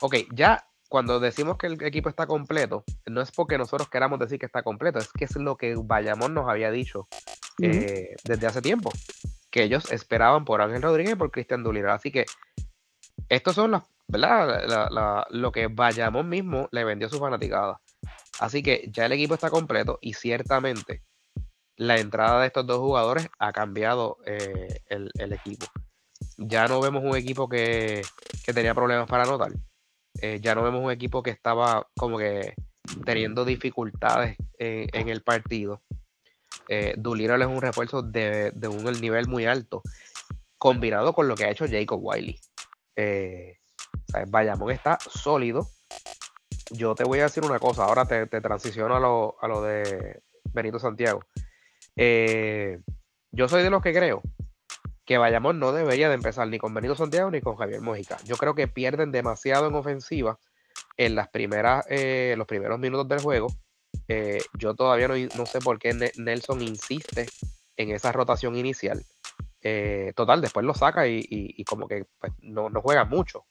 [0.00, 4.38] Ok, ya cuando decimos que el equipo está completo, no es porque nosotros queramos decir
[4.38, 7.06] que está completo, es que es lo que Bayamón nos había dicho
[7.62, 8.90] eh, desde hace tiempo,
[9.50, 11.94] que ellos esperaban por Ángel Rodríguez y por Cristian Dulira.
[11.94, 12.26] Así que
[13.28, 15.26] estos son las, ¿verdad?
[15.30, 17.80] lo que Bayamón mismo le vendió a su fanaticada.
[18.40, 21.02] Así que ya el equipo está completo y ciertamente
[21.80, 25.64] la entrada de estos dos jugadores ha cambiado eh, el, equipo.
[26.36, 28.02] Ya no vemos un equipo que,
[28.44, 29.52] tenía problemas para anotar.
[30.20, 32.54] Eh, ya no vemos un equipo que estaba como que
[33.06, 35.80] teniendo dificultades en, el partido.
[36.68, 39.80] Eh, es un refuerzo de, un nivel muy alto,
[40.58, 42.38] combinado con lo que ha hecho Jacob Wiley.
[42.96, 43.56] Eh,
[44.28, 45.66] Bayamón está sólido.
[46.72, 49.62] Yo te voy a decir una cosa, ahora te, te transiciono a lo, a lo
[49.62, 50.20] de
[50.52, 51.22] Benito Santiago.
[52.02, 52.80] Eh,
[53.30, 54.22] yo soy de los que creo
[55.04, 58.16] que Bayamón no debería de empezar ni con Benito Santiago ni con Javier Mojica.
[58.24, 60.38] Yo creo que pierden demasiado en ofensiva
[60.96, 63.48] en las primeras, eh, los primeros minutos del juego.
[64.08, 67.26] Eh, yo todavía no, sé por qué Nelson insiste
[67.76, 69.04] en esa rotación inicial.
[70.14, 73.44] total, después lo saca y, como que pues, no, no, juega mucho.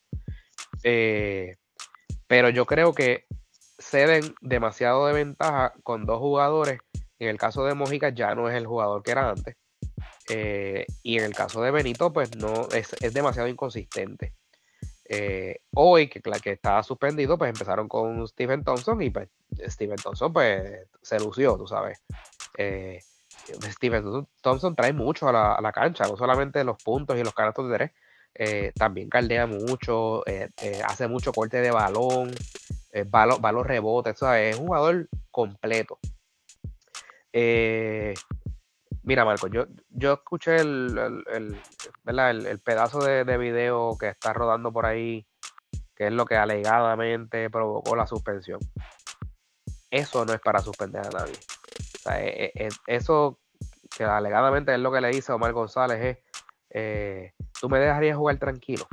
[0.82, 3.26] pero yo creo que
[3.78, 6.80] ceden demasiado de ventaja con dos jugadores
[7.20, 9.58] en el caso de Mojica ya no es el jugador que era antes.
[10.30, 14.34] Eh, y en el caso de Benito, pues no es, demasiado inconsistente.
[15.06, 19.28] Eh, hoy, que, que estaba suspendido, pues empezaron con Steven Thompson y pues
[19.68, 22.00] Steven Thompson pues se lució, tú sabes.
[22.58, 23.00] Eh,
[23.72, 27.78] Steven Thompson trae mucho a la, cancha, no solamente los puntos y los canastos de
[28.34, 30.24] tres, también caldea mucho,
[30.86, 32.32] hace mucho corte de balón,
[33.14, 35.98] va, va los rebotes, es un jugador completo.
[37.31, 38.14] Eh,
[39.03, 45.27] mira, Marco, yo, yo escuché el, el, pedazo de, video que está rodando por ahí,
[45.95, 48.60] que es lo que alegadamente provocó la suspensión.
[49.91, 51.35] Eso no es para suspender a nadie.
[52.11, 53.39] E, e, e, eso
[53.95, 56.18] que alegadamente es lo que le dice Omar González
[56.69, 58.88] es, tú me dejarías jugar tranquilo.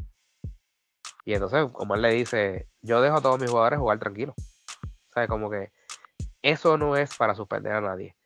[1.24, 4.34] Y entonces Omar le dice, yo dejo a todos mis jugadores jugar tranquilo.
[5.12, 5.28] ¿Sabes?
[5.28, 5.72] Como que
[6.42, 8.16] eso no es para suspender a nadie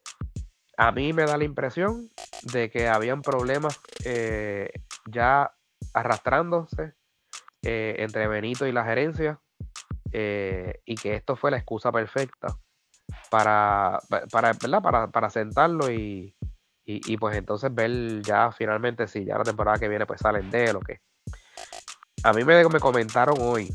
[0.81, 2.09] a mí me da la impresión
[2.55, 4.71] de que habían problemas eh,
[5.11, 5.53] ya
[5.93, 6.95] arrastrándose
[7.61, 9.39] eh, entre Benito y la gerencia
[10.11, 12.57] eh, y que esto fue la excusa perfecta
[13.29, 13.99] para,
[14.33, 16.35] para, para, sentarlo y,
[17.19, 20.81] pues entonces ver ya finalmente si ya la temporada que viene pues salen de lo
[20.81, 21.03] que
[22.23, 23.71] a mí me, me comentaron hoy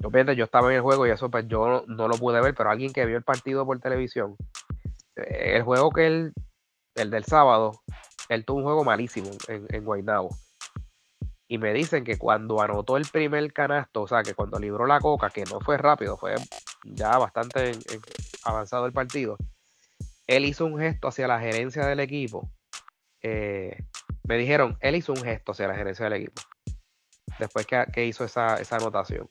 [0.00, 2.70] obviamente yo estaba en el juego y eso pues yo no lo pude ver pero
[2.70, 4.36] alguien que vio el partido por televisión
[5.16, 6.32] el juego que él,
[6.94, 7.82] el del sábado,
[8.28, 9.84] él tuvo un juego malísimo en, en.
[11.48, 15.00] Y me dicen que cuando anotó el primer canasto, o sea, que cuando libró la
[15.00, 16.36] coca, que no fue rápido, fue
[16.84, 17.72] ya bastante
[18.44, 19.36] avanzado el partido,
[20.28, 22.52] él hizo un gesto hacia la gerencia del equipo.
[23.20, 23.84] Eh,
[24.22, 26.40] me dijeron, él hizo un gesto hacia la gerencia del equipo.
[27.40, 29.28] Después que, hizo esa, esa anotación.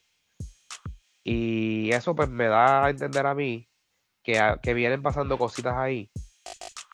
[1.24, 3.69] Y eso pues me da a entender a mí
[4.22, 6.10] que, vienen pasando cositas ahí.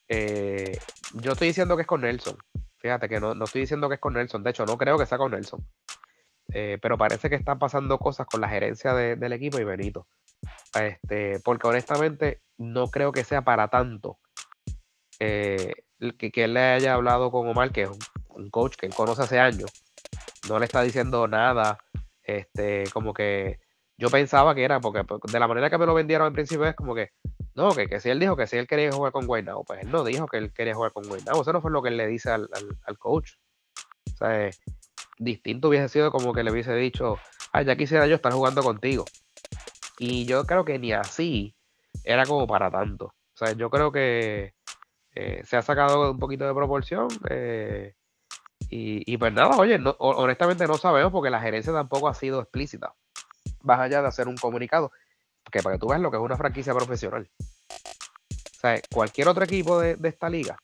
[0.08, 0.78] Eh,
[1.14, 2.36] yo estoy diciendo que es con Nelson.
[2.78, 4.42] Fíjate que no, estoy diciendo que es con Nelson.
[4.42, 5.66] De hecho, no creo que sea con Nelson.
[6.52, 10.06] Eh, pero parece que están pasando cosas con la gerencia del equipo y Benito.
[10.74, 14.18] Este, porque honestamente no creo que sea para tanto.
[15.18, 15.72] Eh,
[16.18, 17.90] que, que, él le haya hablado con Omar, que es
[18.28, 19.72] un, coach que él conoce hace años.
[20.48, 21.78] No le está diciendo nada.
[22.22, 23.60] Este, como que
[23.98, 26.66] yo pensaba que era, porque pues, de la manera que me lo vendieron al principio
[26.66, 27.10] es como que,
[27.54, 29.90] no, que, que si él dijo que si él quería jugar con Guaynabo, pues él
[29.90, 32.06] no dijo que él quería jugar con Guaynabo, eso no fue lo que él le
[32.06, 32.48] dice al,
[32.98, 33.32] coach.
[34.12, 34.50] O sea,
[35.18, 37.18] distinto hubiese sido como que le hubiese dicho,
[37.52, 39.04] ay, ya quisiera yo estar jugando contigo.
[39.98, 41.54] Y yo creo que ni así
[42.04, 43.06] era como para tanto.
[43.06, 44.54] O sea, yo creo que
[45.14, 47.08] eh, se ha sacado un poquito de proporción.
[47.30, 47.94] Eh,
[48.68, 52.94] y, pues nada, oye, honestamente no sabemos porque la gerencia tampoco ha sido explícita.
[53.62, 54.92] Más allá de hacer un comunicado.
[55.50, 57.30] Que para que tú veas lo que es una franquicia profesional.
[57.40, 60.56] O sea, cualquier otro equipo de, esta liga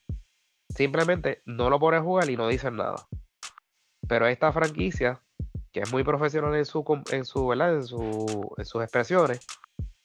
[0.68, 3.06] simplemente no lo pone a jugar y no dicen nada.
[4.08, 5.20] Pero esta franquicia,
[5.70, 7.74] que es muy profesional en su, en su, ¿verdad?
[7.74, 9.46] En, su, en sus expresiones,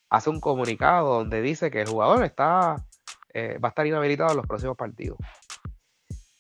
[0.10, 2.86] hace un comunicado donde dice que el jugador está
[3.34, 5.18] eh, va a estar inhabilitado en los próximos partidos.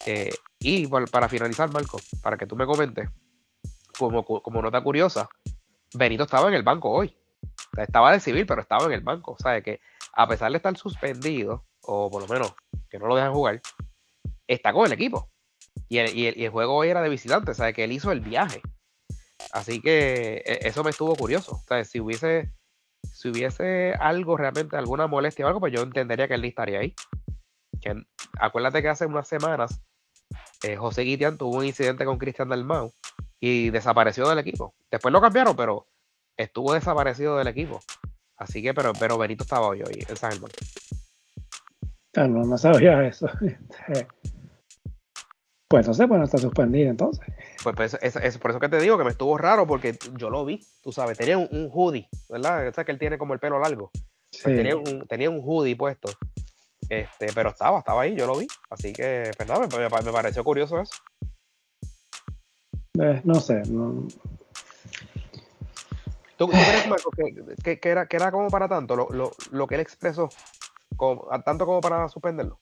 [0.08, 3.08] Eh, y para finalizar, Marco, para que tú me comentes,
[4.00, 5.30] como, como nota curiosa,
[5.94, 7.16] Benito estaba en el banco hoy.
[7.78, 9.32] estaba de civil, pero estaba en el banco.
[9.40, 9.80] O que
[10.14, 12.54] a pesar de estar suspendido, o por lo menos
[12.90, 13.62] que no lo dejan jugar,
[14.48, 15.30] está con el equipo.
[15.90, 18.62] Y el, juego hoy era de visitante, o sea, que él hizo el viaje.
[19.52, 21.62] Así que e, eso me estuvo curioso.
[21.86, 22.52] Si hubiese,
[23.04, 26.94] si hubiese algo realmente, alguna molestia o algo, pues yo entendería que él estaría ahí.
[28.40, 29.82] Acuérdate que hace unas semanas
[30.64, 32.92] eh, José Guitián tuvo un incidente con Cristian Dalmau
[33.40, 34.74] y desapareció del equipo.
[34.92, 35.88] Después lo cambiaron, pero
[36.36, 37.80] estuvo desaparecido del equipo.
[38.38, 40.52] Así que, pero, pero Benito estaba hoy, hoy en San Germán.
[42.16, 43.30] Ah, no, no sabía eso.
[45.70, 47.26] Pues no sé, pues no está suspendido entonces.
[47.62, 50.46] Pues, pues es, por eso que te digo que me estuvo raro porque yo lo
[50.46, 52.70] vi, tú sabes, tenía un, hoodie, ¿verdad?
[52.70, 53.92] O sea, que él tiene como el pelo largo.
[54.32, 56.10] Pues tenía, un, tenía un hoodie puesto.
[56.88, 58.48] Este, pero estaba, estaba ahí, yo lo vi.
[58.70, 60.94] Así que, pues nada, me, pareció curioso eso.
[63.02, 64.08] Eh, no sé, no.
[66.38, 67.10] ¿Tú, crees, Marco,
[67.64, 70.30] que, que, era, que era como para tanto lo, lo, lo que él expresó,
[70.96, 72.60] como, tanto como para suspenderlo?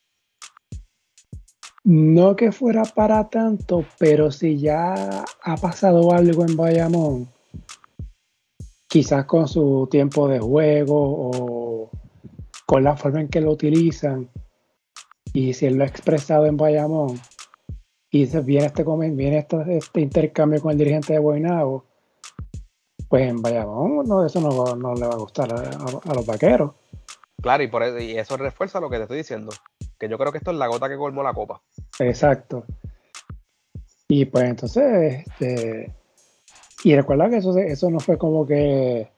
[1.84, 7.30] No que fuera para tanto, pero si ya ha pasado algo en Bayamón,
[8.88, 11.92] quizás con su tiempo de juego o
[12.66, 14.30] con la forma en que lo utilizan,
[15.34, 17.20] y si él lo ha expresado en Bayamón,
[18.16, 21.84] y viene este, viene este, este intercambio con el dirigente de Guaynabo,
[23.10, 26.72] pues en Bayamón no, eso no, le va a gustar a, los vaqueros.
[27.42, 29.52] Claro, y, por eso, y eso refuerza lo que te estoy diciendo
[30.00, 31.62] que yo creo que esto es la gota que colmó la copa.
[32.00, 32.64] Exacto.
[34.08, 35.94] Y pues entonces, este,
[36.86, 39.10] y recuerda que eso, eso no fue como que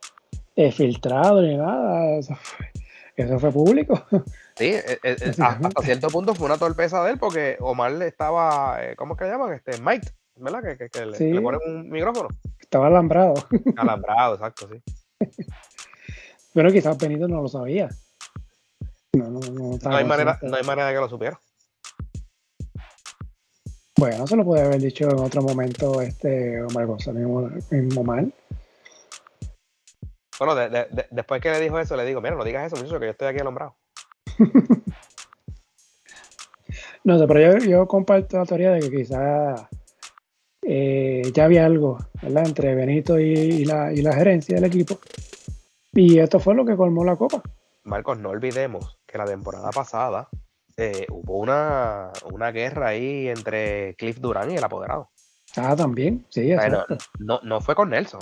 [0.56, 4.02] eh, filtrado ni nada, eso fue, público.
[4.58, 8.80] Sí, eh, eh, hasta cierto punto fue una torpeza de él porque Omar le estaba,
[8.96, 9.54] ¿cómo es que llaman?
[9.54, 10.78] Este, Mike, ¿verdad?
[10.78, 12.30] Que, le, ponen un micrófono.
[12.60, 13.36] Estaba alambrado.
[13.76, 14.82] Alambrado, exacto, sí.
[16.54, 17.90] Pero quizás Benito no lo sabía.
[19.14, 19.40] No,
[19.86, 21.40] hay manera, no hay manera de que lo supiera.
[23.98, 27.26] Bueno, se lo puede haber dicho en otro momento este Omar González
[27.72, 28.32] mismo mal.
[30.38, 30.56] Bueno,
[31.10, 33.28] después que le dijo eso, le digo, mira, no digas eso, muchacho, que yo estoy
[33.28, 33.76] aquí alumbrado.
[37.04, 39.68] no sé, pero yo, comparto la teoría de que quizás
[40.62, 42.46] eh, ya había algo, ¿verdad?
[42.46, 45.00] Entre Benito y, la, y la gerencia del equipo.
[45.94, 47.42] Y esto fue lo que colmó la copa.
[47.84, 50.30] Marcos, no olvidemos que la temporada pasada
[50.76, 52.12] eh, hubo una,
[52.52, 55.10] guerra ahí entre Cliff Durán y el apoderado.
[55.56, 56.54] Ah, también, sí,
[57.20, 58.20] no, no, fue con Nelson,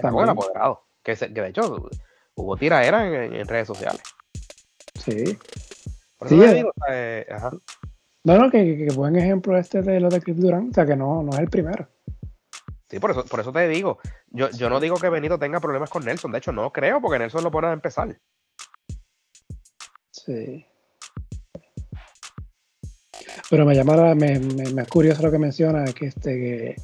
[0.00, 0.86] fue con el apoderado.
[1.02, 1.88] Que, de hecho
[2.34, 4.02] hubo tiraera en, en redes sociales.
[5.06, 5.38] Sí.
[6.18, 7.26] Por eso digo, eh,
[8.24, 11.22] No, no, que, buen ejemplo este de lo de Cliff Durán, o sea que no,
[11.22, 11.88] no es el primero.
[12.90, 13.98] Sí, por eso, por eso te digo.
[14.28, 16.32] Yo, yo no digo que Benito tenga problemas con Nelson.
[16.32, 18.18] De hecho, no creo, porque Nelson lo pone a empezar.
[20.10, 20.66] Sí.
[23.50, 26.76] Pero me llama, me, me, es curioso lo que menciona, que este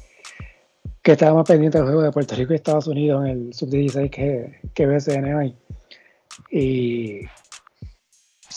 [1.01, 4.09] que, estaba más pendiente del juego de Puerto Rico y Estados Unidos en el sub-16
[4.09, 5.57] que, que BCN hoy.
[6.49, 7.25] Y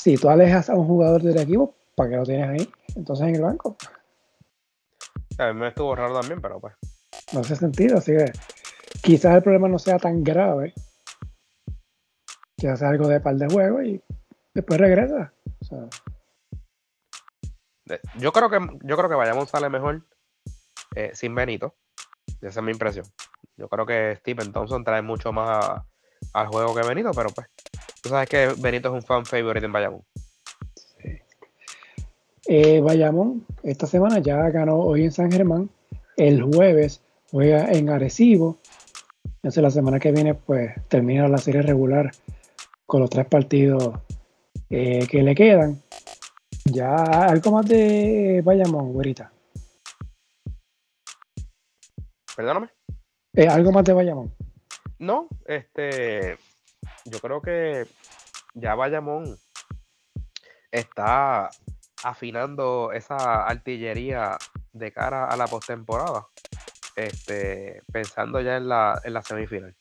[0.07, 2.73] si tú alejas a un jugador del equipo, ¿para qué lo tienes ahí?
[2.95, 3.77] Entonces en el banco.
[5.37, 6.75] A mí me estuvo raro también, pero pues.
[7.33, 8.33] No hace sentido, así que
[9.03, 10.75] quizás el problema no sea tan grave.
[12.57, 14.01] Quizás sea algo de par de juego y
[14.55, 15.33] después regresa.
[18.21, 20.07] Yo creo que yo creo que Bayamón sale mejor
[20.95, 21.75] eh, sin Benito.
[22.41, 23.07] Esa es mi impresión.
[23.57, 25.83] Yo creo que Stephen Thompson trae mucho más
[26.33, 27.49] al juego que Benito, pero pues
[28.07, 30.03] tú sabes que Benito es un fan favorite en Bayamón.
[31.03, 31.19] Sí.
[32.47, 35.71] Eh, Bayamón esta semana ya ganó hoy en San Germán.
[36.17, 37.03] El jueves
[37.33, 38.59] juega en Arecibo.
[39.37, 42.13] Entonces la semana que viene pues termina la serie regular
[42.87, 43.95] con los tres partidos
[44.71, 45.83] eh, que le quedan.
[46.65, 49.33] Ya algo más de Bayamón, güerita.
[52.37, 52.69] Perdóname.
[53.35, 54.33] Eh, algo más de Bayamón.
[54.99, 56.39] No, este.
[57.07, 57.87] Yo creo que
[58.55, 59.37] ya Bayamón
[60.71, 61.51] está
[62.03, 64.37] afinando esa artillería
[64.73, 66.27] de cara a la postemporada,
[66.97, 69.75] este, pensando ya en la, en la semifinal.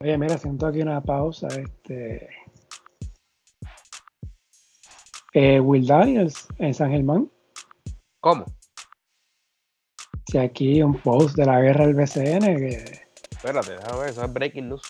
[0.00, 1.48] Oye, mira, siento aquí una pausa.
[1.48, 2.28] Este.
[5.32, 7.30] Eh, Will Daniels en San Germán.
[8.20, 8.44] ¿Cómo?
[10.26, 13.05] Si aquí un post de la guerra del BCN que.
[13.36, 14.82] Espérate, déjame ver, eso es breaking news.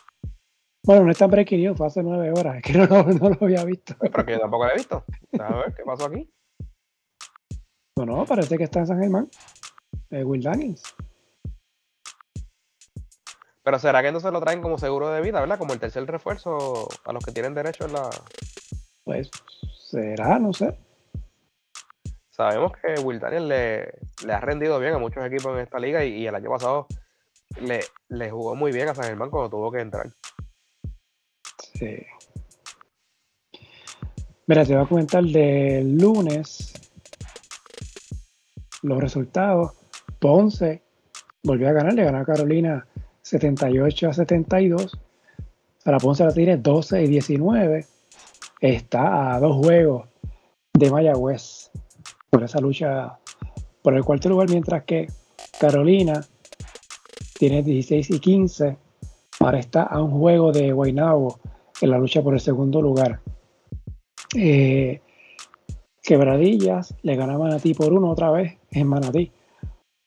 [0.85, 3.65] Bueno, no está breaking news, fue hace nueve horas, es que no, no, lo había
[3.65, 3.95] visto.
[4.01, 5.05] Pero que yo tampoco lo he visto.
[5.33, 6.31] Déjame ver qué pasó aquí.
[7.99, 9.29] No, no, parece que está en San Germán.
[10.11, 10.83] Eh, Will Daniels.
[13.65, 15.59] Pero será que no se lo traen como seguro de vida, ¿verdad?
[15.59, 18.11] Como el tercer refuerzo a los que tienen derecho en la.
[19.03, 19.29] Pues
[19.91, 20.79] será, no sé.
[22.31, 26.05] Sabemos que Will Daniel le, le ha rendido bien a muchos equipos en esta liga
[26.05, 26.87] y, el año pasado
[27.61, 30.07] le, le, jugó muy bien a San Germán cuando tuvo que entrar.
[31.75, 31.99] Sí.
[34.47, 36.73] Mira, te voy a comentar del lunes
[38.83, 39.73] los resultados.
[40.19, 40.83] Ponce
[41.43, 42.87] volvió a ganar, le ganó a Carolina
[43.23, 44.99] 78 a 72.
[45.85, 47.87] Para Ponce la tiene 12 y 19.
[48.61, 50.09] Está a dos juegos
[50.73, 51.71] de Mayagüez
[52.31, 53.19] por esa lucha
[53.83, 55.07] por el cuarto lugar, mientras que
[55.61, 56.25] Carolina
[57.39, 58.77] tiene 16 y 15.
[59.41, 61.39] Ahora está a un juego de Guaynabo
[61.81, 63.21] en la lucha por el segundo lugar.
[64.35, 65.01] Eh,
[66.03, 69.31] Quebradillas le gana a Manatí por uno otra vez en Manatí.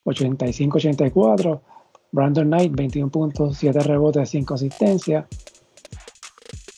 [0.06, 1.62] 85-84.
[2.12, 5.26] Brandon Knight, 21 puntos, 7 rebotes, 5 asistencias.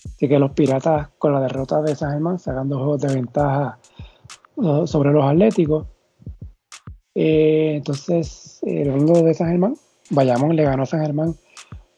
[0.06, 3.80] Así que los Piratas con la derrota de San Germán sacando juegos de ventaja
[4.56, 5.88] uh, sobre los Atléticos.
[7.16, 9.76] Eh, entonces, el mundo de San Germán,
[10.12, 11.36] Bayamón le ganó a San Germán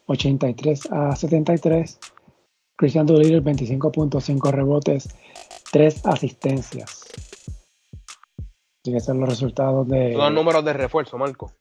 [0.06, 1.98] 83 a 73.
[2.76, 5.08] Christian Doolittle 25.5 rebotes,
[5.70, 7.04] 3 asistencias.
[8.82, 10.12] Así que son los resultados de.
[10.12, 11.52] Son los números de refuerzo, Marco.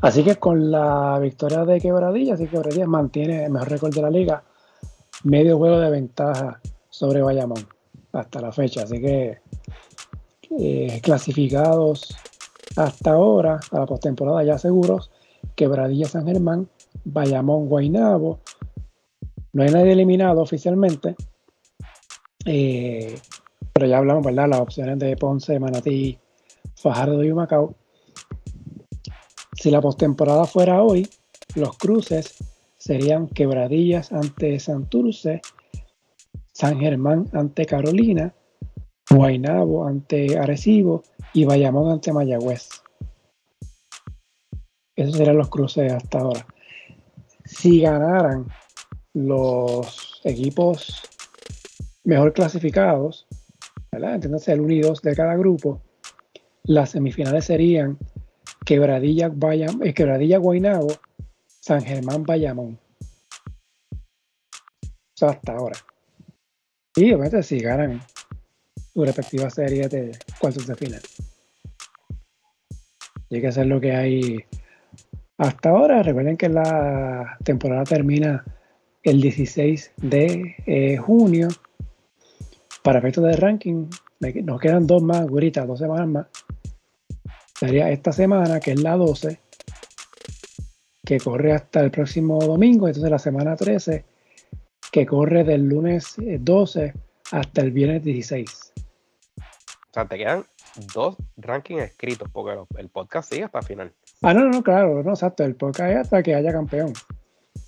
[0.00, 4.02] Así que con la victoria de Quebradilla, así que Quebradilla mantiene el mejor récord de
[4.02, 4.44] la liga,
[5.24, 7.66] medio juego de ventaja sobre Bayamón
[8.12, 8.82] hasta la fecha.
[8.82, 9.40] Así que
[10.58, 12.16] eh, clasificados
[12.76, 15.10] hasta ahora a la postemporada ya seguros,
[15.54, 16.68] Quebradilla San Germán,
[17.04, 18.40] Bayamón Guainabo.
[19.52, 21.16] No hay nadie eliminado oficialmente,
[22.44, 23.18] eh,
[23.72, 24.48] pero ya hablamos, ¿verdad?
[24.48, 26.18] Las opciones de Ponce, Manatí,
[26.74, 27.74] Fajardo y Macao
[29.60, 31.08] si la postemporada fuera hoy,
[31.56, 32.36] los cruces
[32.76, 35.40] serían Quebradillas ante Santurce,
[36.52, 38.32] San Germán ante Carolina,
[39.10, 42.68] Guainabo ante Arecibo y Bayamón ante Mayagüez.
[44.96, 46.46] Esos serían los cruces hasta ahora.
[47.44, 48.46] Si ganaran
[49.14, 51.02] los equipos
[52.04, 53.26] mejor clasificados,
[53.92, 54.14] ¿verdad?
[54.16, 55.82] Entonces el 1 y 2 de cada grupo,
[56.64, 57.98] las semifinales serían
[58.64, 60.88] Quebradilla, Bayam, eh, Quebradilla Guaynabo,
[61.46, 62.78] San Germán Bayamón.
[65.16, 65.78] Eso hasta ahora.
[66.96, 68.00] Y obviamente si ganan
[68.98, 70.10] su respectiva serie de
[70.40, 71.00] cuartos de final.
[73.30, 74.44] Hay que hacer lo que hay
[75.36, 76.02] hasta ahora.
[76.02, 78.44] Recuerden que la temporada termina
[79.04, 81.46] el 16 de eh, junio.
[82.82, 83.86] Para efectos de ranking,
[84.42, 86.26] nos quedan dos más, ahorita, dos semanas más
[87.54, 89.38] sería esta semana, que es la 12,
[91.04, 94.04] que corre hasta el próximo domingo, entonces la semana 13,
[94.90, 96.94] que corre del lunes 12 eh,
[97.30, 98.72] hasta el viernes 16.
[99.98, 100.44] O sea, te quedan
[100.94, 103.92] dos rankings escritos, porque el podcast sigue hasta el final.
[104.22, 106.92] Ah, no, no, claro, no, exacto, el podcast es hasta que haya campeón.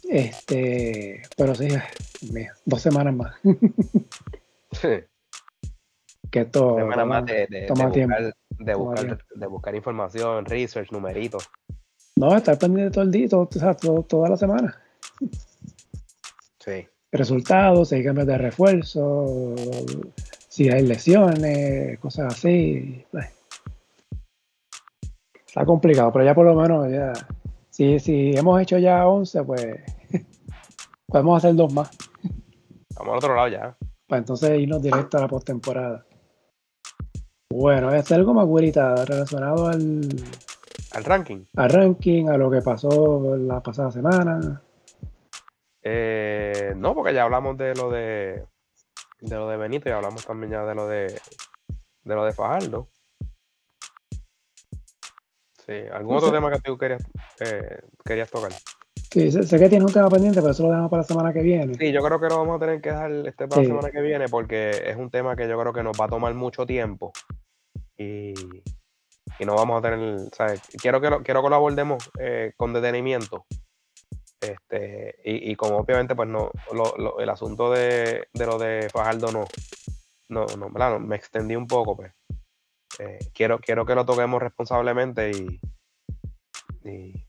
[0.08, 1.66] Este, pero sí,
[2.64, 3.34] dos semanas más.
[4.72, 4.88] sí.
[6.30, 6.76] Que todo.
[6.76, 8.14] Semanas más de, toma tiempo
[8.50, 11.50] de buscar, de buscar información, research, numeritos.
[12.14, 14.80] No, estar pendiente todo el día, toda la semana.
[16.60, 16.86] Sí.
[17.10, 19.56] Resultados, hay cambios de refuerzo,
[20.50, 23.06] si hay lesiones, cosas así.
[23.12, 23.26] Pues.
[25.46, 27.12] Está complicado, pero ya por lo menos, ya,
[27.70, 29.66] si, si hemos hecho ya 11, pues
[31.06, 31.96] podemos hacer dos más.
[32.96, 33.76] Vamos al otro lado ya.
[34.08, 36.04] Para entonces irnos directo a la postemporada.
[37.48, 40.00] Bueno, es algo más güerita relacionado al,
[40.92, 41.44] al ranking.
[41.56, 44.62] Al ranking, a lo que pasó la pasada semana.
[45.82, 48.44] Eh, no, porque ya hablamos de lo de
[49.20, 51.20] de lo de Benito y hablamos también ya de lo de
[52.04, 52.88] de lo de Fajardo.
[55.66, 57.02] Sí, ¿algún otro tema que tú querías,
[57.40, 58.52] eh, querías tocar?
[59.12, 61.42] Sí, sé, que tiene un tema pendiente, pero eso lo dejamos para la semana que
[61.42, 61.74] viene.
[61.74, 64.00] Sí, yo creo que lo vamos a tener que dejar este para la semana que
[64.00, 67.12] viene porque es un tema que yo creo que nos va a tomar mucho tiempo
[67.96, 68.34] y,
[69.44, 70.60] no vamos a tener, ¿sabes?
[70.80, 73.46] Quiero que lo, quiero que lo abordemos eh, con detenimiento.
[74.40, 76.50] Este, y, como obviamente, pues no,
[77.18, 79.44] el asunto de, lo de Fajardo no,
[80.28, 82.12] no, no, me extendí un poco, pues.
[82.98, 85.60] Eh, quiero, quiero que lo toquemos responsablemente y,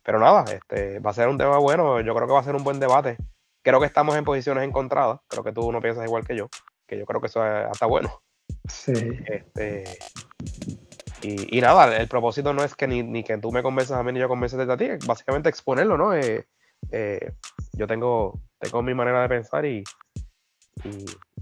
[0.03, 2.55] pero nada, este va a ser un tema bueno, yo creo que va a ser
[2.55, 3.17] un buen debate.
[3.63, 6.49] Creo que estamos en posiciones encontradas, creo que tú no piensas igual que yo,
[6.88, 8.21] que yo creo que eso es hasta bueno.
[8.67, 8.93] Sí.
[9.25, 9.99] Este,
[11.21, 14.19] y, nada, el propósito no es que ni, que tú me convences a mí ni
[14.19, 16.15] yo convences a ti, básicamente exponerlo, ¿no?
[16.15, 16.47] Eh,
[16.91, 17.33] eh,
[17.73, 19.83] yo tengo, tengo mi manera de pensar y,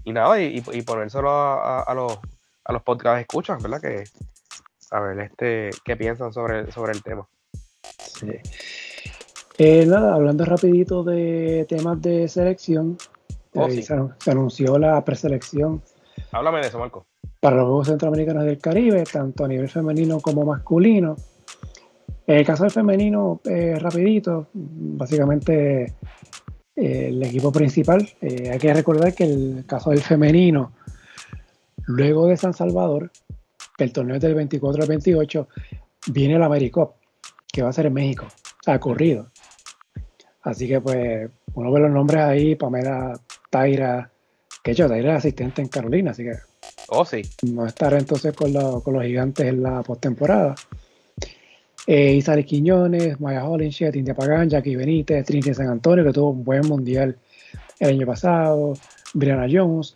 [0.04, 2.18] y, nada, y, ponérselo a, a, los,
[2.64, 3.80] a los podcasts escuchas, ¿verdad?
[3.80, 4.04] Que,
[4.90, 7.28] a ver, este, qué piensan sobre, sobre el tema.
[9.58, 12.96] Eh, nada, hablando rapidito de temas de selección,
[13.54, 15.82] oh, eh, se, anunció la preselección.
[16.32, 17.06] Háblame de eso, Marco.
[17.40, 21.16] Para los Juegos Centroamericanos del Caribe, tanto a nivel femenino como masculino.
[22.26, 25.94] En el caso del femenino, eh, rapidito, básicamente
[26.76, 30.72] el equipo principal, hay que recordar que el caso del femenino,
[31.86, 33.10] luego de San Salvador,
[33.78, 35.48] el torneo es del 24 al 28,
[36.08, 36.92] viene el AmeriCup
[37.52, 39.30] que va a ser en México, o sea, corrido.
[40.42, 43.18] Así que pues uno ve los nombres ahí, Pamela
[43.50, 44.10] Taira,
[44.62, 46.34] que yo, Taira es asistente en Carolina, así que...
[46.88, 47.22] Oh, sí.
[47.42, 50.54] No estará entonces con, con los gigantes en la postemporada.
[51.86, 56.66] Eh, Quiñones, Maya Holinshed, India Pagán, Jackie Benítez, Trinity San Antonio, que tuvo un buen
[56.66, 57.16] mundial
[57.78, 58.74] el año pasado,
[59.14, 59.94] Brianna Jones.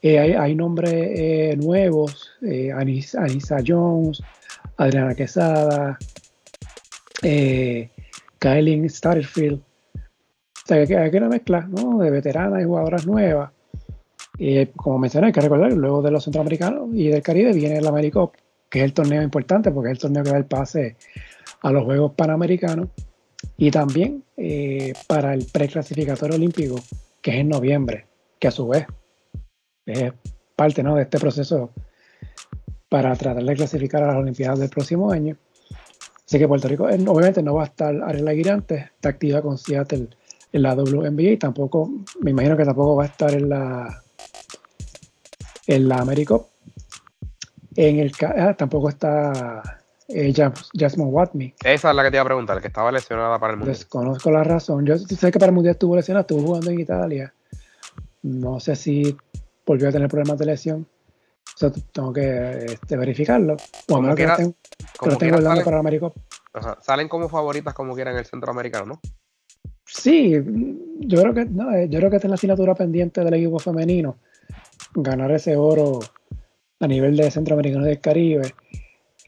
[0.00, 4.22] Eh, hay, nombres eh, nuevos, eh, Anisa Jones,
[4.76, 5.98] Adriana Quesada,
[7.22, 7.90] eh,
[8.38, 9.60] Kylie Starfield.
[9.60, 11.98] O sea, que hay una mezcla ¿no?
[11.98, 13.50] de veteranas y jugadoras nuevas.
[14.76, 18.36] Como mencioné, hay que recordar, luego de los centroamericanos y del Caribe viene el Americop,
[18.70, 20.96] que es el torneo importante porque es el torneo que da el pase
[21.62, 22.88] a los Juegos Panamericanos
[23.56, 26.76] y también eh, para el preclasificatorio olímpico,
[27.20, 28.06] que es en noviembre,
[28.38, 28.86] que a su vez
[29.86, 30.12] es
[30.54, 30.96] parte ¿no?
[30.96, 31.70] de este proceso
[32.88, 35.36] para tratar de clasificar a las Olimpiadas del próximo año.
[36.26, 40.08] Así que Puerto Rico obviamente no va a estar Ariel Aguirante, está activa con Seattle
[40.52, 41.90] en la WNBA y tampoco,
[42.20, 44.02] me imagino que tampoco va a estar en la
[45.66, 46.50] en la Américo.
[47.80, 51.54] En el ah, tampoco está eh, Jasmine Watney.
[51.64, 53.76] Esa es la que te iba a preguntar, que estaba lesionada para el Mundial.
[53.76, 54.84] Desconozco la razón.
[54.84, 57.32] Yo sé que para el Mundial estuvo lesionada, estuvo jugando en Italia.
[58.22, 59.16] No sé si
[59.64, 60.86] volvió a tener problemas de lesión
[61.92, 63.56] tengo que este, verificarlo.
[63.88, 66.12] O menos que, lo tengo salen, para América.
[66.80, 69.00] salen como favoritas como quieran el centroamericano, ¿no?
[69.84, 70.32] Sí,
[71.00, 73.58] yo creo que no, eh, yo creo que esta es la asignatura pendiente del equipo
[73.58, 74.18] femenino.
[74.94, 76.00] Ganar ese oro
[76.80, 78.54] a nivel de centroamericano del Caribe.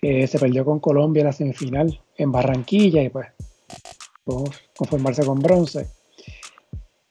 [0.00, 3.26] se perdió con Colombia en la semifinal en Barranquilla y pues
[4.76, 5.88] conformarse con bronce.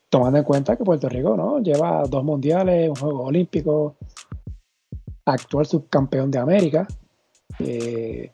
[0.09, 1.59] Tomando en cuenta que Puerto Rico ¿no?
[1.59, 3.95] lleva dos mundiales, un juego olímpico,
[5.25, 6.87] actual subcampeón de América.
[7.59, 8.31] Eh,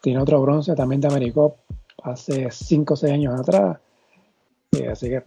[0.00, 1.58] tiene otro bronce también de Americop
[2.02, 3.78] hace 5 o 6 años atrás.
[4.72, 5.22] Eh, así que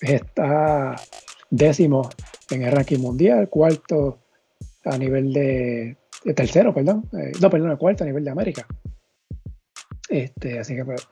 [0.00, 0.96] está
[1.50, 2.08] décimo
[2.50, 4.18] en el ranking mundial, cuarto
[4.88, 5.96] a nivel de,
[6.34, 7.08] tercero, perdón.
[7.12, 8.66] Eh, no, perdón, el cuarto a nivel de América.
[10.08, 11.06] Este, así que pues,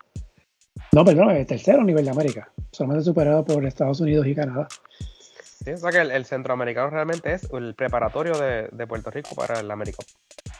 [0.92, 4.66] no, perdón, el tercero a nivel de América, solamente superado por Estados Unidos y Canadá.
[5.64, 9.70] Sí, o sea que el, centroamericano realmente es el preparatorio de, Puerto Rico para el
[9.70, 9.98] América.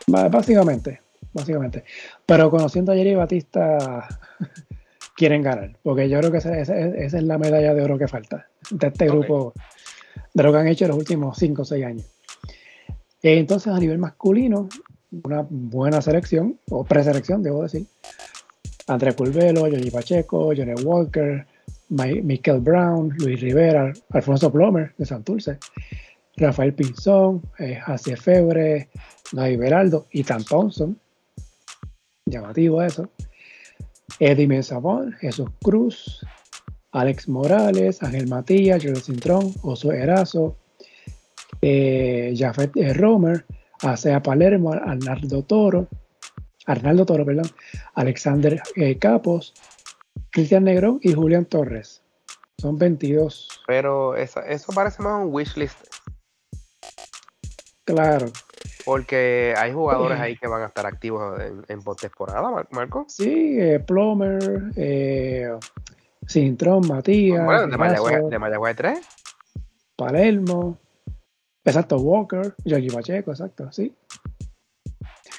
[0.07, 1.01] Básicamente,
[1.33, 1.85] básicamente.
[2.27, 4.09] Pero conociendo a Jerry Batista,
[5.17, 8.89] quieren ganar, porque yo creo que esa, es la medalla de oro que falta de
[8.89, 9.55] este grupo,
[10.35, 12.16] de lo que han hecho en los últimos 5 o 6 años.
[13.35, 14.69] Entonces, a nivel masculino,
[15.25, 17.87] una buena selección, o preselección, debo decir.
[18.87, 21.45] André Curvelo, Johnny Pacheco, Johnny Walker,
[21.89, 25.59] Michael Brown, Luis Rivera, Alfonso Plomer de Santurce,
[26.37, 27.81] Rafael Pinzón, eh,
[28.17, 28.89] Febre,
[29.33, 30.99] Navi Beraldo y Tan Thompson.
[32.27, 33.09] Llamativo eso.
[34.21, 36.25] Eddie Mensabón, Jesús Cruz,
[36.93, 40.57] Alex Morales, Ángel Matías, Jorge Cintrón, Oso Erazo,
[41.63, 43.45] eh, Jafet Romer,
[43.83, 45.89] Asea Palermo, Arnaldo Toro,
[46.67, 47.51] Arnaldo Toro, perdón,
[47.95, 49.55] Alexander eh, Capos,
[50.31, 52.03] Cristian Negro y Julián Torres.
[52.59, 53.63] Son 22.
[53.67, 54.41] Pero eso,
[54.75, 55.79] parece más un wish list.
[57.85, 58.27] Claro.
[58.85, 63.05] Porque hay jugadores ahí que van a estar activos en, en postemporada, Marco.
[63.09, 65.51] Sí, eh, Plomer, eh,
[66.27, 67.45] Cintrón, Matías.
[67.45, 69.01] Bueno, de Mayagüez, de Mayagüez 3.
[69.97, 70.79] Palermo.
[71.67, 73.93] Exacto, Walker, Yogi Pacheco, exacto, sí.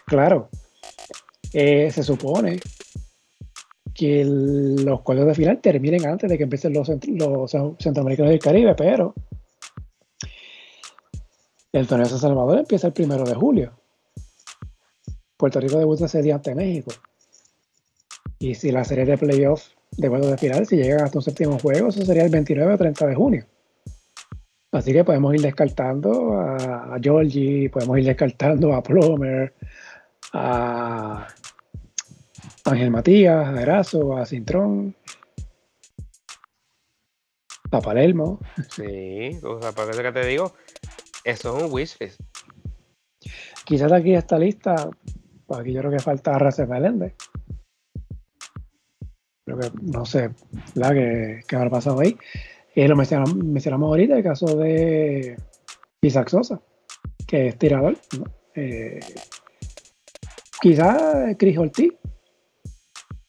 [0.06, 0.50] Claro,
[1.54, 2.60] eh, se supone
[3.94, 8.76] que los cuadros de final terminen antes de que empiecen los, los centroamericanos del Caribe,
[8.76, 9.16] pero
[11.72, 13.80] el torneo de San Salvador empieza el primero de julio.
[15.38, 16.92] Puerto Rico debuta ese día ante México.
[18.38, 21.58] Y si la serie de playoffs de cuartos de final, si llegan hasta un séptimo
[21.58, 23.46] juego, eso sería el 29 o 30 de junio.
[24.72, 29.56] Así que podemos ir descartando a, Georgie, podemos ir descartando a Plomer,
[30.34, 31.28] a
[32.66, 34.94] Ángel Matías, a Erazo, a Cintrón,
[37.72, 38.40] a Palermo.
[38.70, 40.54] Sí, o sea, por eso que te digo,
[41.24, 42.20] eso es un wishlist.
[43.64, 44.90] Quizás aquí esta lista,
[45.46, 47.16] pues aquí yo creo que falta a Racer Meléndez.
[49.46, 50.32] Creo que, no sé,
[50.76, 52.18] la que, que habrá pasado ahí.
[52.78, 55.36] Y lo mencionamos, mencionamos ahorita el caso de
[56.00, 56.62] Isaac Sosa,
[57.26, 57.98] que es tirador.
[58.54, 59.00] Eh,
[60.62, 61.94] quizás Chris Ortiz,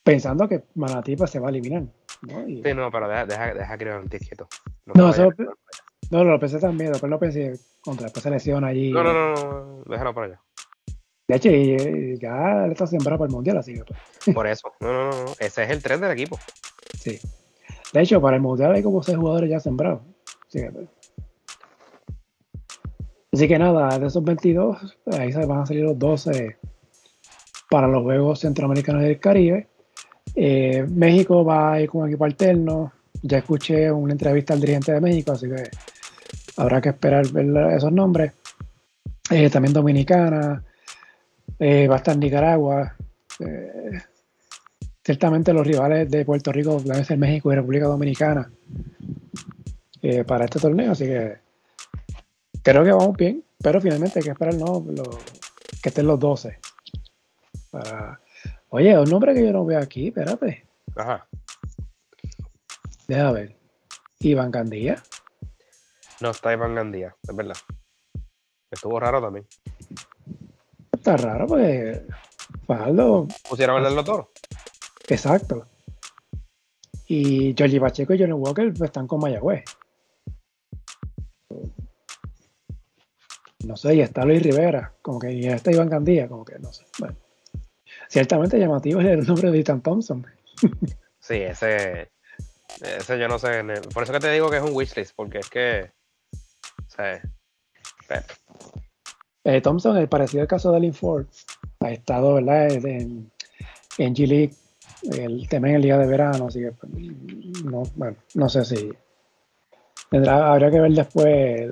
[0.05, 1.85] pensando que Manatí pues, se va a eliminar.
[2.29, 2.45] ¿no?
[2.45, 4.49] sí, no, pero deja, deja, deja Chris Ortiz quieto.
[4.85, 5.31] No, no, eso,
[6.11, 8.93] no, lo pensé también, después lo pensé contra, después se lesiona allí.
[8.93, 10.43] No, no, no, no, déjalo por allá.
[11.27, 11.49] De hecho,
[12.21, 13.83] ya está sembrado para el mundial, así que.
[13.83, 14.35] Pues.
[14.35, 16.39] Por eso, no, no, no, ese es el tren del equipo.
[17.01, 17.19] Sí.
[17.93, 20.03] De hecho, para el mundial hay como seis jugadores ya sembrados.
[23.33, 26.57] Así que, nada, de esos 22, ahí se van a salir los 12
[27.71, 29.69] para los Juegos Centroamericanos del Caribe.
[30.35, 32.93] Eh, México va a ir con equipo alterno.
[33.23, 35.65] Ya escuché una entrevista al dirigente de México, así que
[36.57, 38.33] habrá que esperar ver esos nombres.
[39.31, 40.63] Eh, también Dominicana,
[41.59, 42.95] eh, va a estar Nicaragua.
[45.09, 48.51] Eh, ciertamente los rivales de Puerto Rico van a ser México y República Dominicana
[50.27, 51.39] para este torneo, así que
[52.63, 54.85] creo que vamos bien, pero finalmente hay que esperar no,
[55.83, 56.59] que estén los 12.
[57.71, 58.21] Para...
[58.69, 60.67] Oye, un nombre que yo no veo aquí, espérate.
[60.95, 61.27] Ajá.
[63.07, 63.57] Deja ver.
[64.21, 65.03] Iván Gandía.
[66.21, 67.57] No está Iván Gandía, es verdad.
[68.71, 69.47] Estuvo raro también.
[70.93, 72.03] Está raro porque
[72.67, 73.27] Fajardo.
[73.49, 74.31] ¿Pusieron el toro?
[75.09, 75.67] Exacto.
[77.07, 79.65] Y Georgie Pacheco y Johnny Walker pues, están con Mayagüez.
[83.65, 86.73] No sé, y está Luis Rivera, como que y está Iván Gandía, como que no
[86.73, 86.85] sé.
[86.99, 87.17] Bueno,
[88.09, 90.27] ciertamente llamativo es el nombre de Ethan Thompson.
[91.19, 92.11] sí, ese,
[92.81, 93.63] ese yo no sé.
[93.93, 95.91] Por eso que te digo que es un wishlist, porque es que
[99.45, 101.27] eh, Thompson, el parecido al caso de Lynn Ford,
[101.81, 102.71] ha estado ¿verdad?
[102.71, 103.31] en,
[103.99, 104.55] en G-League,
[105.03, 106.93] el tema en el día de verano, así que pues,
[107.65, 108.91] no, bueno, no sé si
[110.11, 111.71] tendrá, habría que ver después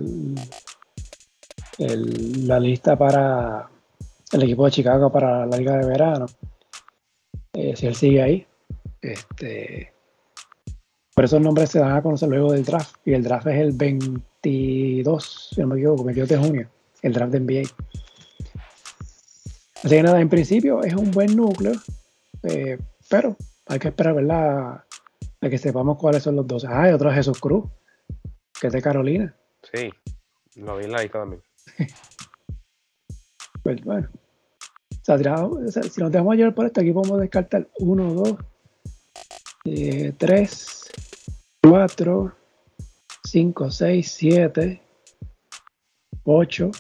[1.78, 3.68] la lista para
[4.32, 6.26] el equipo de Chicago para la liga de verano.
[7.52, 8.46] Eh, si él sigue ahí.
[9.00, 9.92] Este,
[11.14, 12.96] por esos nombres se dan a conocer luego del draft.
[13.04, 16.68] Y el draft es el 20 22, si no me equivoco, 22 de junio,
[17.02, 17.68] el draft de NBA.
[19.82, 21.72] Así que nada, en principio es un buen núcleo,
[22.44, 22.78] eh,
[23.08, 24.84] pero hay que esperar, ¿verdad?
[25.40, 26.64] A que sepamos cuáles son los dos.
[26.64, 27.64] Ah, hay otro Jesús Cruz,
[28.60, 29.34] que es de Carolina.
[29.72, 29.90] Sí,
[30.56, 31.42] lo vi en la lista también.
[33.62, 34.08] pues bueno.
[35.02, 38.14] si nos dejamos llevar por esto, aquí podemos descartar 1,
[39.64, 40.90] 2, 3,
[41.62, 42.36] 4,
[43.24, 44.82] 5, 6, 7,
[46.24, 46.70] 8,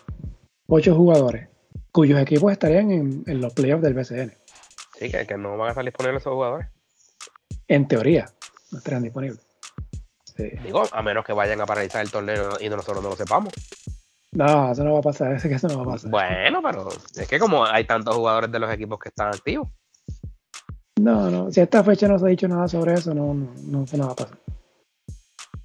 [0.68, 1.48] 8 jugadores
[1.96, 4.35] cuyos equipos estarían en, los playoffs del BCN.
[4.98, 6.68] Sí, que, no van a estar disponibles esos jugadores.
[7.68, 8.26] En teoría,
[8.70, 9.40] no estarían disponibles.
[10.64, 13.52] Digo, a menos que vayan a paralizar el torneo y nosotros no lo sepamos.
[14.32, 16.10] No, eso no va a pasar, ese que eso no va a pasar.
[16.10, 19.68] Bueno, pero es que como hay tantos jugadores de los equipos que están activos.
[21.00, 23.52] No, no, si a esta fecha no se ha dicho nada sobre eso, no, no,
[23.62, 24.38] no, no va a pasar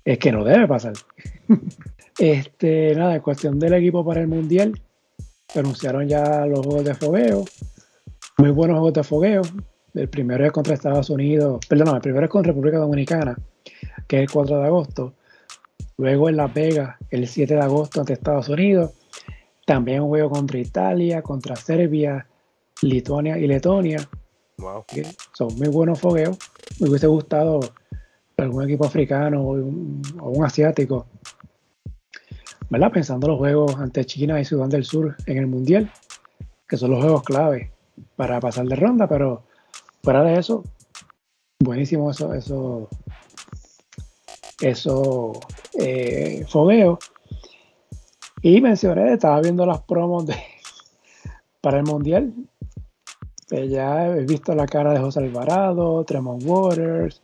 [0.03, 0.93] es que no debe pasar.
[2.19, 4.79] este, nada, en cuestión del equipo para el Mundial,
[5.55, 7.45] anunciaron ya los juegos de fogueo.
[8.37, 9.41] Muy buenos juegos de fogueo.
[9.93, 13.37] El primero es contra Estados Unidos, perdón, el primero es con República Dominicana,
[14.07, 15.13] que es el 4 de agosto.
[15.97, 18.91] Luego en Las Vegas, el 7 de agosto ante Estados Unidos.
[19.65, 22.25] También un juego contra Italia, contra Serbia,
[22.81, 23.99] Lituania y Letonia.
[24.57, 24.85] Wow.
[25.33, 26.37] Son muy buenos fogueos.
[26.79, 27.59] Me hubiese gustado
[28.37, 31.05] algún equipo africano o un, asiático,
[32.69, 32.91] ¿verdad?
[32.91, 35.91] Pensando los juegos ante China y Sudán del Sur en el Mundial,
[36.67, 37.71] que son los juegos clave
[38.15, 39.43] para pasar de ronda, pero
[40.03, 40.63] fuera de eso,
[41.59, 42.89] buenísimo eso, eso
[44.61, 45.37] esos
[45.79, 46.99] eh, fogueos.
[48.41, 50.35] Y mencioné, estaba viendo las promos de,
[51.61, 52.33] para el Mundial.
[53.51, 57.21] Eh, ya he visto la cara de José Alvarado, Tremont Waters,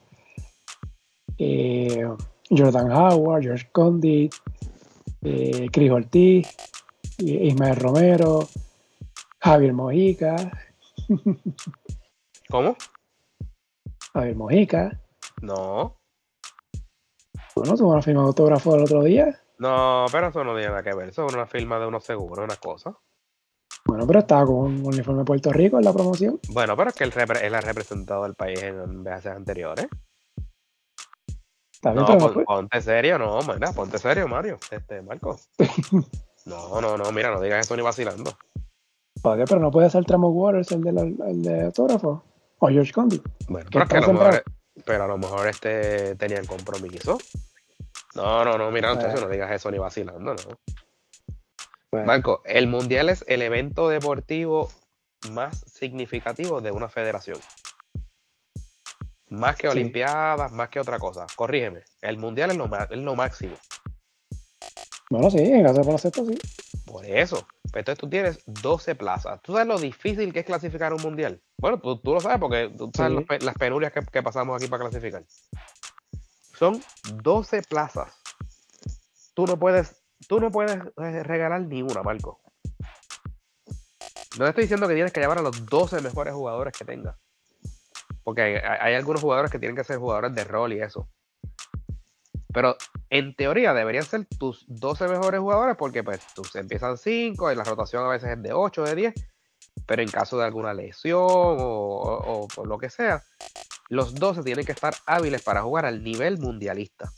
[1.38, 2.08] eh,
[2.50, 4.34] Jordan Howard, George Condit,
[5.72, 6.48] Chris Ortiz,
[7.18, 8.48] Ismael Romero,
[9.40, 10.36] Javier Mojica.
[12.50, 12.76] ¿Cómo?
[14.14, 15.02] Javier Mojica.
[15.42, 15.98] No.
[17.56, 19.40] Bueno, tuvo una firma de autógrafo el otro día.
[19.60, 21.10] No, pero eso no tiene nada que ver.
[21.10, 22.96] Eso es una firma de unos seguros, una cosa.
[23.86, 26.40] Bueno, pero estaba con un uniforme de Puerto Rico en la promoción.
[26.50, 29.88] Bueno, pero es que él, él ha representado al país en veces anteriores.
[31.84, 34.58] no, ponte serio, no, mira, ponte serio, Mario.
[34.70, 35.40] Este, Marco.
[36.46, 38.32] no, no, no, mira, no digas eso ni vacilando.
[39.22, 42.24] Padre, pero no puede ser Tramo Waters el de, el de autógrafo.
[42.60, 43.22] O George Condi.
[43.48, 44.44] Bueno, pero, que a lo mejor,
[44.86, 47.18] pero a lo mejor este tenían compromiso.
[48.16, 52.04] No, no, no, mira, entonces no digas eso ni vacilando, no.
[52.04, 54.70] Marco, el mundial es el evento deportivo
[55.32, 57.38] más significativo de una federación.
[59.30, 61.28] Más que Olimpiadas, más que otra cosa.
[61.36, 61.84] Corrígeme.
[62.02, 63.56] El mundial es lo, es lo máximo.
[65.10, 66.38] Bueno, sí, en caso de baloncesto sí.
[66.86, 67.48] Por eso.
[67.72, 69.42] Pero entonces tú tienes 12 plazas.
[69.42, 71.42] ¿Tú sabes lo difícil que es clasificar un mundial?
[71.58, 75.24] Bueno, tú, lo sabes porque tú sabes las penurias que, que, pasamos aquí para clasificar.
[76.58, 76.82] Son
[77.22, 78.14] 12 plazas.
[79.34, 82.42] Tú no puedes, tú no puedes eh, regalar ni una, Marco.
[84.38, 87.16] No te estoy diciendo que tienes que llevar a los 12 mejores jugadores que tengas.
[88.24, 91.10] Porque hay, hay algunos jugadores que tienen que ser jugadores de rol y eso.
[92.58, 92.76] Pero
[93.12, 97.64] en teoría deberían ser tus 12 mejores jugadores porque pues tus empiezan 5 y la
[97.64, 99.14] rotación a veces es de 8 de 10.
[99.86, 103.22] Pero en caso de alguna lesión o, lo que sea,
[103.90, 107.12] los 12 tienen que estar hábiles para jugar al nivel mundialista.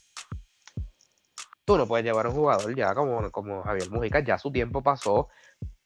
[1.64, 4.84] Tú no puedes llevar a un jugador ya como, como Javier Mujica, ya su tiempo
[4.84, 5.30] pasó.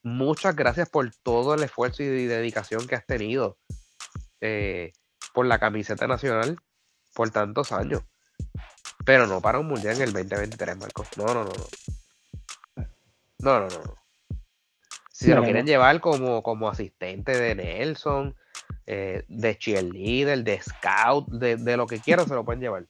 [0.02, 3.60] Muchas gracias por todo el esfuerzo y dedicación que has tenido
[4.42, 4.94] eh,
[5.32, 6.58] por la camiseta nacional
[7.14, 8.02] por tantos años.
[9.06, 11.08] Pero no para un mundial en el 2023, Marcos.
[11.18, 12.86] No, no, no, no.
[13.40, 14.04] No, no, no.
[15.12, 18.36] Si se lo quieren llevar como, como asistente de Nelson,
[18.86, 22.88] eh, de cheerleader, de scout, de, lo que quieran, se lo pueden llevar.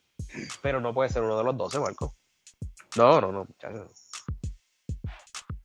[0.61, 2.11] Pero no puede ser uno de los 12, Marcos.
[2.95, 4.09] No, no, no, muchachos.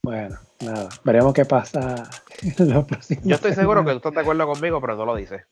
[0.03, 2.09] Bueno, nada, veremos qué pasa
[2.41, 3.25] en los próximos.
[3.25, 5.43] Yo estoy seguro que tú estás de acuerdo conmigo, pero no lo dices.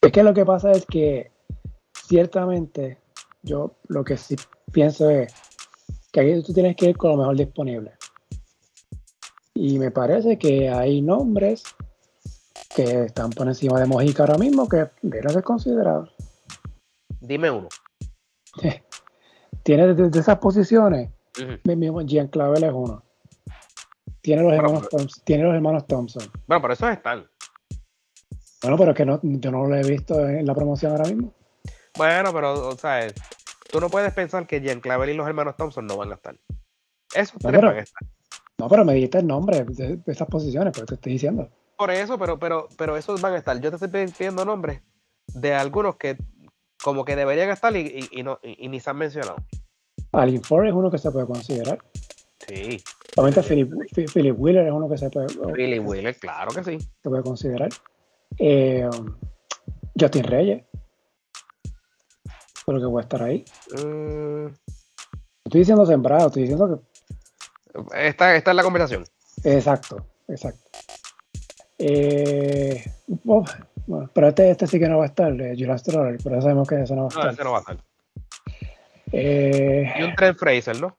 [0.00, 1.33] Es que lo que pasa es que
[2.06, 2.98] ciertamente
[3.42, 4.36] yo lo que sí
[4.72, 5.32] pienso es
[6.12, 7.92] que aquí tú tienes que ir con lo mejor disponible.
[9.54, 11.62] Y me parece que hay nombres
[12.74, 16.14] que están por encima de Mojica ahora mismo que deben ser considerados.
[17.20, 17.68] Dime uno.
[19.62, 21.10] Tiene de, esas posiciones,
[21.40, 23.02] uh mismo Jean Clavel es uno.
[24.20, 26.22] Tiene los, hermanos, Thompson, tiene los hermanos Thompson.
[26.46, 27.26] Bueno, por eso están.
[28.62, 31.34] Bueno, pero es que no, yo no lo he visto en la promoción ahora mismo.
[31.96, 33.06] Bueno, pero, o sea,
[33.70, 36.36] tú no puedes pensar que Jean Clavel y los hermanos Thompson no van a estar.
[37.14, 38.08] Esos no, tres van a estar.
[38.58, 41.48] No, pero me dijiste el nombre de, esas posiciones, pero te estoy diciendo.
[41.76, 43.60] Por eso, pero, pero, pero esos van a estar.
[43.60, 44.80] Yo te estoy pidiendo nombres
[45.28, 46.16] de algunos que
[46.82, 49.36] como que deberían estar y, no, y, ni se han mencionado.
[50.12, 51.78] Alin Ford es uno que se puede considerar.
[52.46, 52.82] Sí.
[53.16, 53.72] Obviamente Philip,
[54.12, 55.28] Philip, Wheeler es uno que se puede.
[55.54, 56.78] Philip Wheeler, claro que sí.
[57.02, 57.70] Se puede considerar.
[58.38, 58.88] Eh,
[59.98, 60.64] Justin Reyes.
[62.66, 63.44] Pero que voy a estar ahí.
[63.72, 64.46] Mm.
[65.44, 68.08] Estoy diciendo sembrado, estoy diciendo que.
[68.08, 69.04] Esta, esta es la conversación.
[69.42, 70.70] Exacto, exacto.
[71.78, 72.84] Eh,
[73.26, 73.44] oh,
[73.86, 76.68] bueno, pero este, este sí que no va a estar, eh, Julian Stroller, pero sabemos
[76.68, 77.24] que ese no va a estar.
[77.24, 77.76] No, ese no va a estar.
[79.12, 80.96] Eh, y un Trent Fraser, ¿no?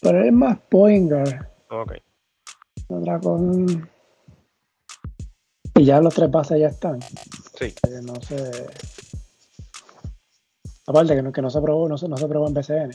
[0.00, 1.48] Pero es más Poinger.
[1.68, 1.92] Ok.
[2.88, 3.88] Otra con.
[5.74, 7.00] Y ya los tres bases ya están.
[7.00, 7.66] Sí.
[7.66, 8.66] Eh, no sé.
[10.92, 12.90] Aparte que no, que no se probó, no se, no se probó en BCN.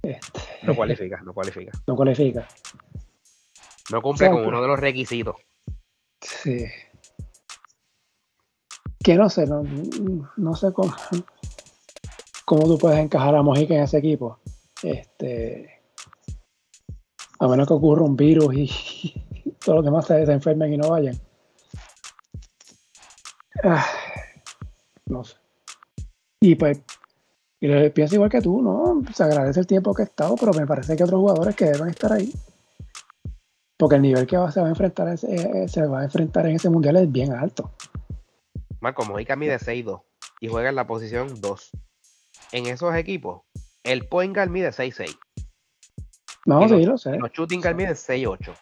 [0.00, 1.72] Este, no cualifica, no cualifica.
[1.88, 2.46] No cualifica.
[3.90, 5.34] No cumple con uno de los requisitos.
[6.20, 6.66] Sí.
[9.02, 9.64] Que no sé, no,
[10.36, 10.94] no sé cómo,
[12.44, 14.38] cómo tú puedes encajar a Mojica en ese equipo.
[14.84, 15.82] Este,
[17.40, 19.26] a menos que ocurra un virus y,
[19.64, 21.18] todos los demás se, enfermen y no vayan.
[23.64, 23.84] Ah,
[25.06, 25.36] no sé.
[26.40, 26.80] Y pues,
[27.60, 29.02] y pienso igual que tú, ¿no?
[29.14, 31.88] Se agradece el tiempo que he estado, pero me parece que otros jugadores que deben
[31.88, 32.32] estar ahí.
[33.78, 36.70] Porque el nivel que se va a enfrentar eh, se va a enfrentar en ese
[36.70, 37.72] mundial es bien alto.
[38.80, 40.02] Marco Mojica mide 6'2
[40.40, 41.70] y juega en la posición 2.
[42.52, 43.42] En esos equipos,
[43.82, 45.16] el point guard mide 6'6.
[46.46, 47.16] No, Y sí, los- lo sé.
[47.16, 48.52] Los shooting guard miden 6'8.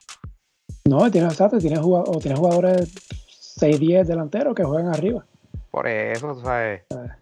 [0.88, 2.94] No, tiene exacto, tiene jugadores, o tiene jugadores
[3.60, 5.26] 6-10 delanteros que juegan arriba.
[5.72, 6.84] Por eso, tú sabes.
[6.94, 7.18] Ah.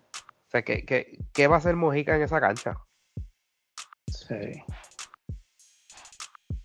[0.48, 2.77] O sea, ¿qué, qué, qué va a hacer Mojica en esa cancha?
[4.09, 4.64] Sí.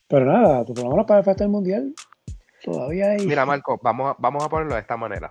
[0.07, 1.93] Pero nada, lo menos para el Festival Mundial
[2.63, 3.27] todavía hay.
[3.27, 5.29] Mira, Marco, vamos a, vamos a ponerlo de esta manera.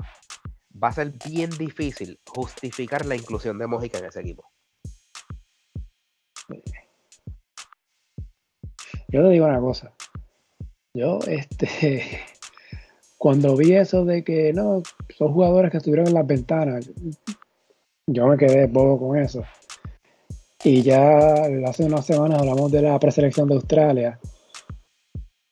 [0.80, 4.48] Va a ser bien difícil justificar la inclusión de Mojica en ese equipo.
[9.08, 9.92] Yo te digo una cosa.
[10.96, 12.20] Yo, este,
[13.24, 14.82] cuando vi eso de que no,
[15.16, 16.90] son jugadores que estuvieron en las ventanas,
[18.06, 19.42] yo me quedé bobo con eso.
[20.62, 21.32] Y ya
[21.66, 24.20] hace unas semanas hablamos de la preselección de Australia.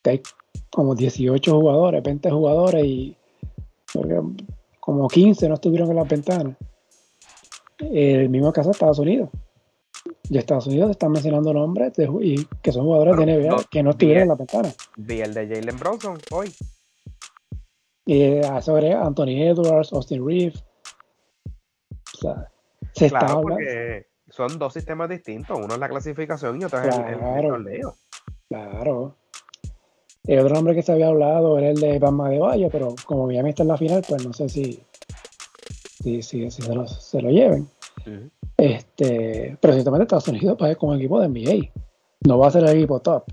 [0.03, 0.21] Que hay
[0.69, 3.17] como 18 jugadores, 20 jugadores y
[4.79, 6.55] como 15 no estuvieron en las ventanas.
[7.79, 9.31] El mismo caso de Estados Unidos.
[10.29, 13.81] Y Estados Unidos están mencionando nombres de y que son jugadores de NBA no, que
[13.81, 14.77] no estuvieron en las ventanas.
[14.95, 16.53] Vi el de Jalen Bronson hoy.
[18.05, 20.63] Y eso agrega Anthony Edwards, Austin Reeves.
[22.15, 22.49] O sea,
[22.93, 23.41] se está hablando.
[23.43, 25.57] porque son dos sistemas distintos.
[25.57, 27.95] Uno es la clasificación y otro es el- el, torneo.
[28.49, 29.15] Claro.
[30.25, 33.27] El otro nombre que se había hablado era el de Bama de Valle, pero como
[33.27, 34.81] Miami está en la final, pues no sé si,
[36.01, 37.67] si, si- si se, lo, se lo lleven.
[38.57, 41.71] Este, pero ciertamente Estados Unidos pues, es como equipo de NBA.
[42.27, 43.25] No va a ser el equipo top,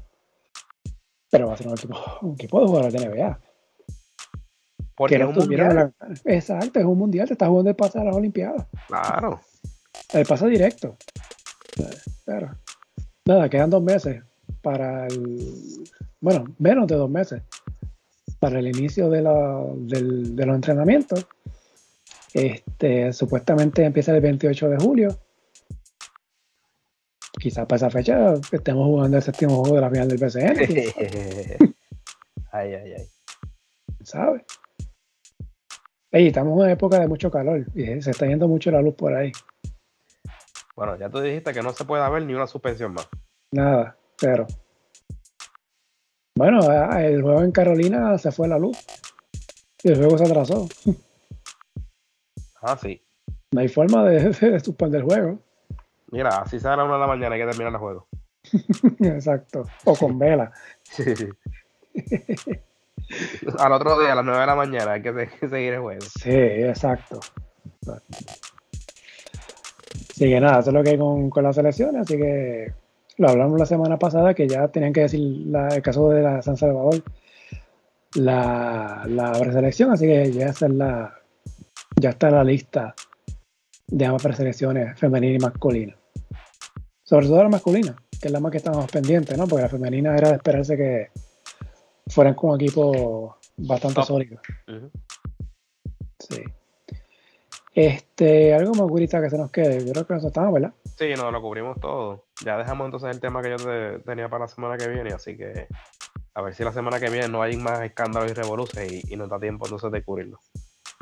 [1.30, 3.40] pero va a ser un equipo, un equipo de jugadores de NBA.
[5.00, 5.94] Porque que es no un estuvieron en mundial.
[6.26, 8.66] la- Exacto, es un mundial, te está jugando el pase a las Olimpiadas.
[8.86, 9.40] Claro.
[10.12, 10.96] El pase directo.
[12.26, 12.54] Pero,
[13.24, 14.22] nada, quedan dos meses
[14.60, 15.84] para el.
[16.20, 17.42] Bueno, menos de dos meses
[18.38, 21.26] para el inicio de, la, del- de los entrenamientos.
[22.34, 25.18] Este, supuestamente empieza el 28 de julio.
[27.40, 30.58] Quizás para esa fecha estemos jugando el séptimo juego de la final del BCN,
[32.52, 33.08] ay, ay, ay.
[34.02, 34.44] sabe.
[36.12, 38.94] Ey, estamos en una época de mucho calor y se está yendo mucho la luz
[38.96, 39.30] por ahí.
[40.74, 43.08] Bueno, ya tú dijiste que no se puede haber ni una suspensión más.
[43.52, 44.46] Nada, cero.
[46.36, 46.60] Bueno,
[46.98, 48.76] el juego en Carolina se fue la luz.
[49.84, 50.68] Y el juego se atrasó.
[52.60, 53.00] Ah, sí.
[53.52, 55.38] No hay forma de, de suspender el juego.
[56.10, 58.08] Mira, así sea a la una de la mañana hay que terminar el juego.
[58.98, 59.62] Exacto.
[59.84, 60.50] O con vela.
[63.58, 65.80] Al otro día, a las 9 de la mañana, hay que se- que seguir el
[65.80, 66.00] juego.
[66.22, 67.20] Sí, exacto.
[70.10, 72.02] Así que nada, eso es lo que hay con, con las selecciones.
[72.02, 72.72] Así que
[73.16, 76.56] lo hablamos la semana pasada que ya tenían que decir el caso de la San
[76.56, 77.02] Salvador,
[78.14, 79.90] la, la preselección.
[79.92, 81.14] Así que ya está la,
[81.96, 82.94] ya está la lista
[83.86, 85.96] de ambas preselecciones femenina y masculina.
[87.02, 89.46] Sobre todo la masculina, que es la más que estamos pendientes, ¿no?
[89.48, 91.08] Porque la femenina era de esperarse que
[92.10, 94.04] fueran con un equipo bastante Top.
[94.04, 94.40] sólido.
[96.18, 96.42] Sí.
[97.74, 99.84] Este, algo más curita que se nos quede.
[99.86, 100.72] Yo creo que eso estamos, ¿verdad?
[100.98, 102.26] Sí, no, lo cubrimos todo.
[102.44, 105.36] Ya dejamos entonces el tema que yo te- tenía para la semana que viene, así
[105.36, 105.66] que
[106.34, 109.16] a ver si la semana que viene no hay más escándalos y revoluciones y, y
[109.16, 110.38] nos da tiempo entonces de cubrirlo.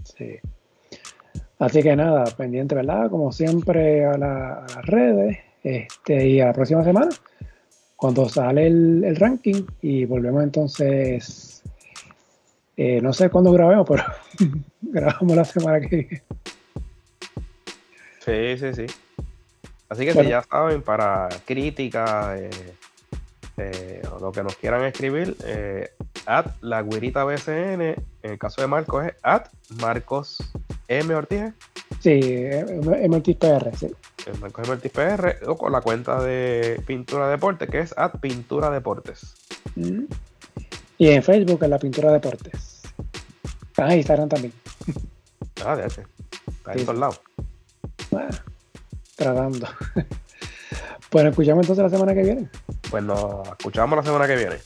[0.05, 0.37] Sí.
[1.59, 3.11] Así que nada, pendiente, ¿verdad?
[3.11, 5.39] Como siempre a, la- a las redes.
[5.65, 7.09] Este, y a la próxima semana,
[7.99, 11.63] cuando sale el, el ranking, y volvemos entonces.
[12.77, 14.05] eh, no sé cuándo grabemos, pero
[14.81, 16.23] grabamos la semana que viene.
[18.25, 18.87] Sí, sí, sí.
[19.89, 20.29] Así que Bueno.
[20.29, 22.51] si ya saben, para críticas, eh,
[23.57, 25.37] eh, o lo que nos quieran escribir,
[26.27, 29.47] at la guirita BCN, en el caso de Marcos es at
[29.81, 30.39] Marcos
[30.89, 31.15] M.
[31.15, 31.53] Ortiz, ¿eh?
[32.01, 32.65] Sí, eh,
[33.09, 33.95] MLTPR, sí.
[34.27, 34.75] el Marcos M.
[34.75, 39.35] Ortiz PR, o con la cuenta de Pintura Deportes, que es at Pintura Deportes.
[39.77, 40.05] Mm.
[40.99, 42.83] Y en Facebook, en la pintura deportes.
[43.77, 44.53] Ah, Instagram también.
[45.65, 45.87] Ah, de.
[45.87, 46.03] Está
[46.73, 46.85] en Sí.
[46.85, 47.21] todos lados.
[48.11, 48.29] Bueno,
[49.17, 49.67] tratando.
[51.11, 52.49] Pues nos escuchamos entonces la semana que viene.
[52.91, 54.57] Pues nos escuchamos la semana que viene.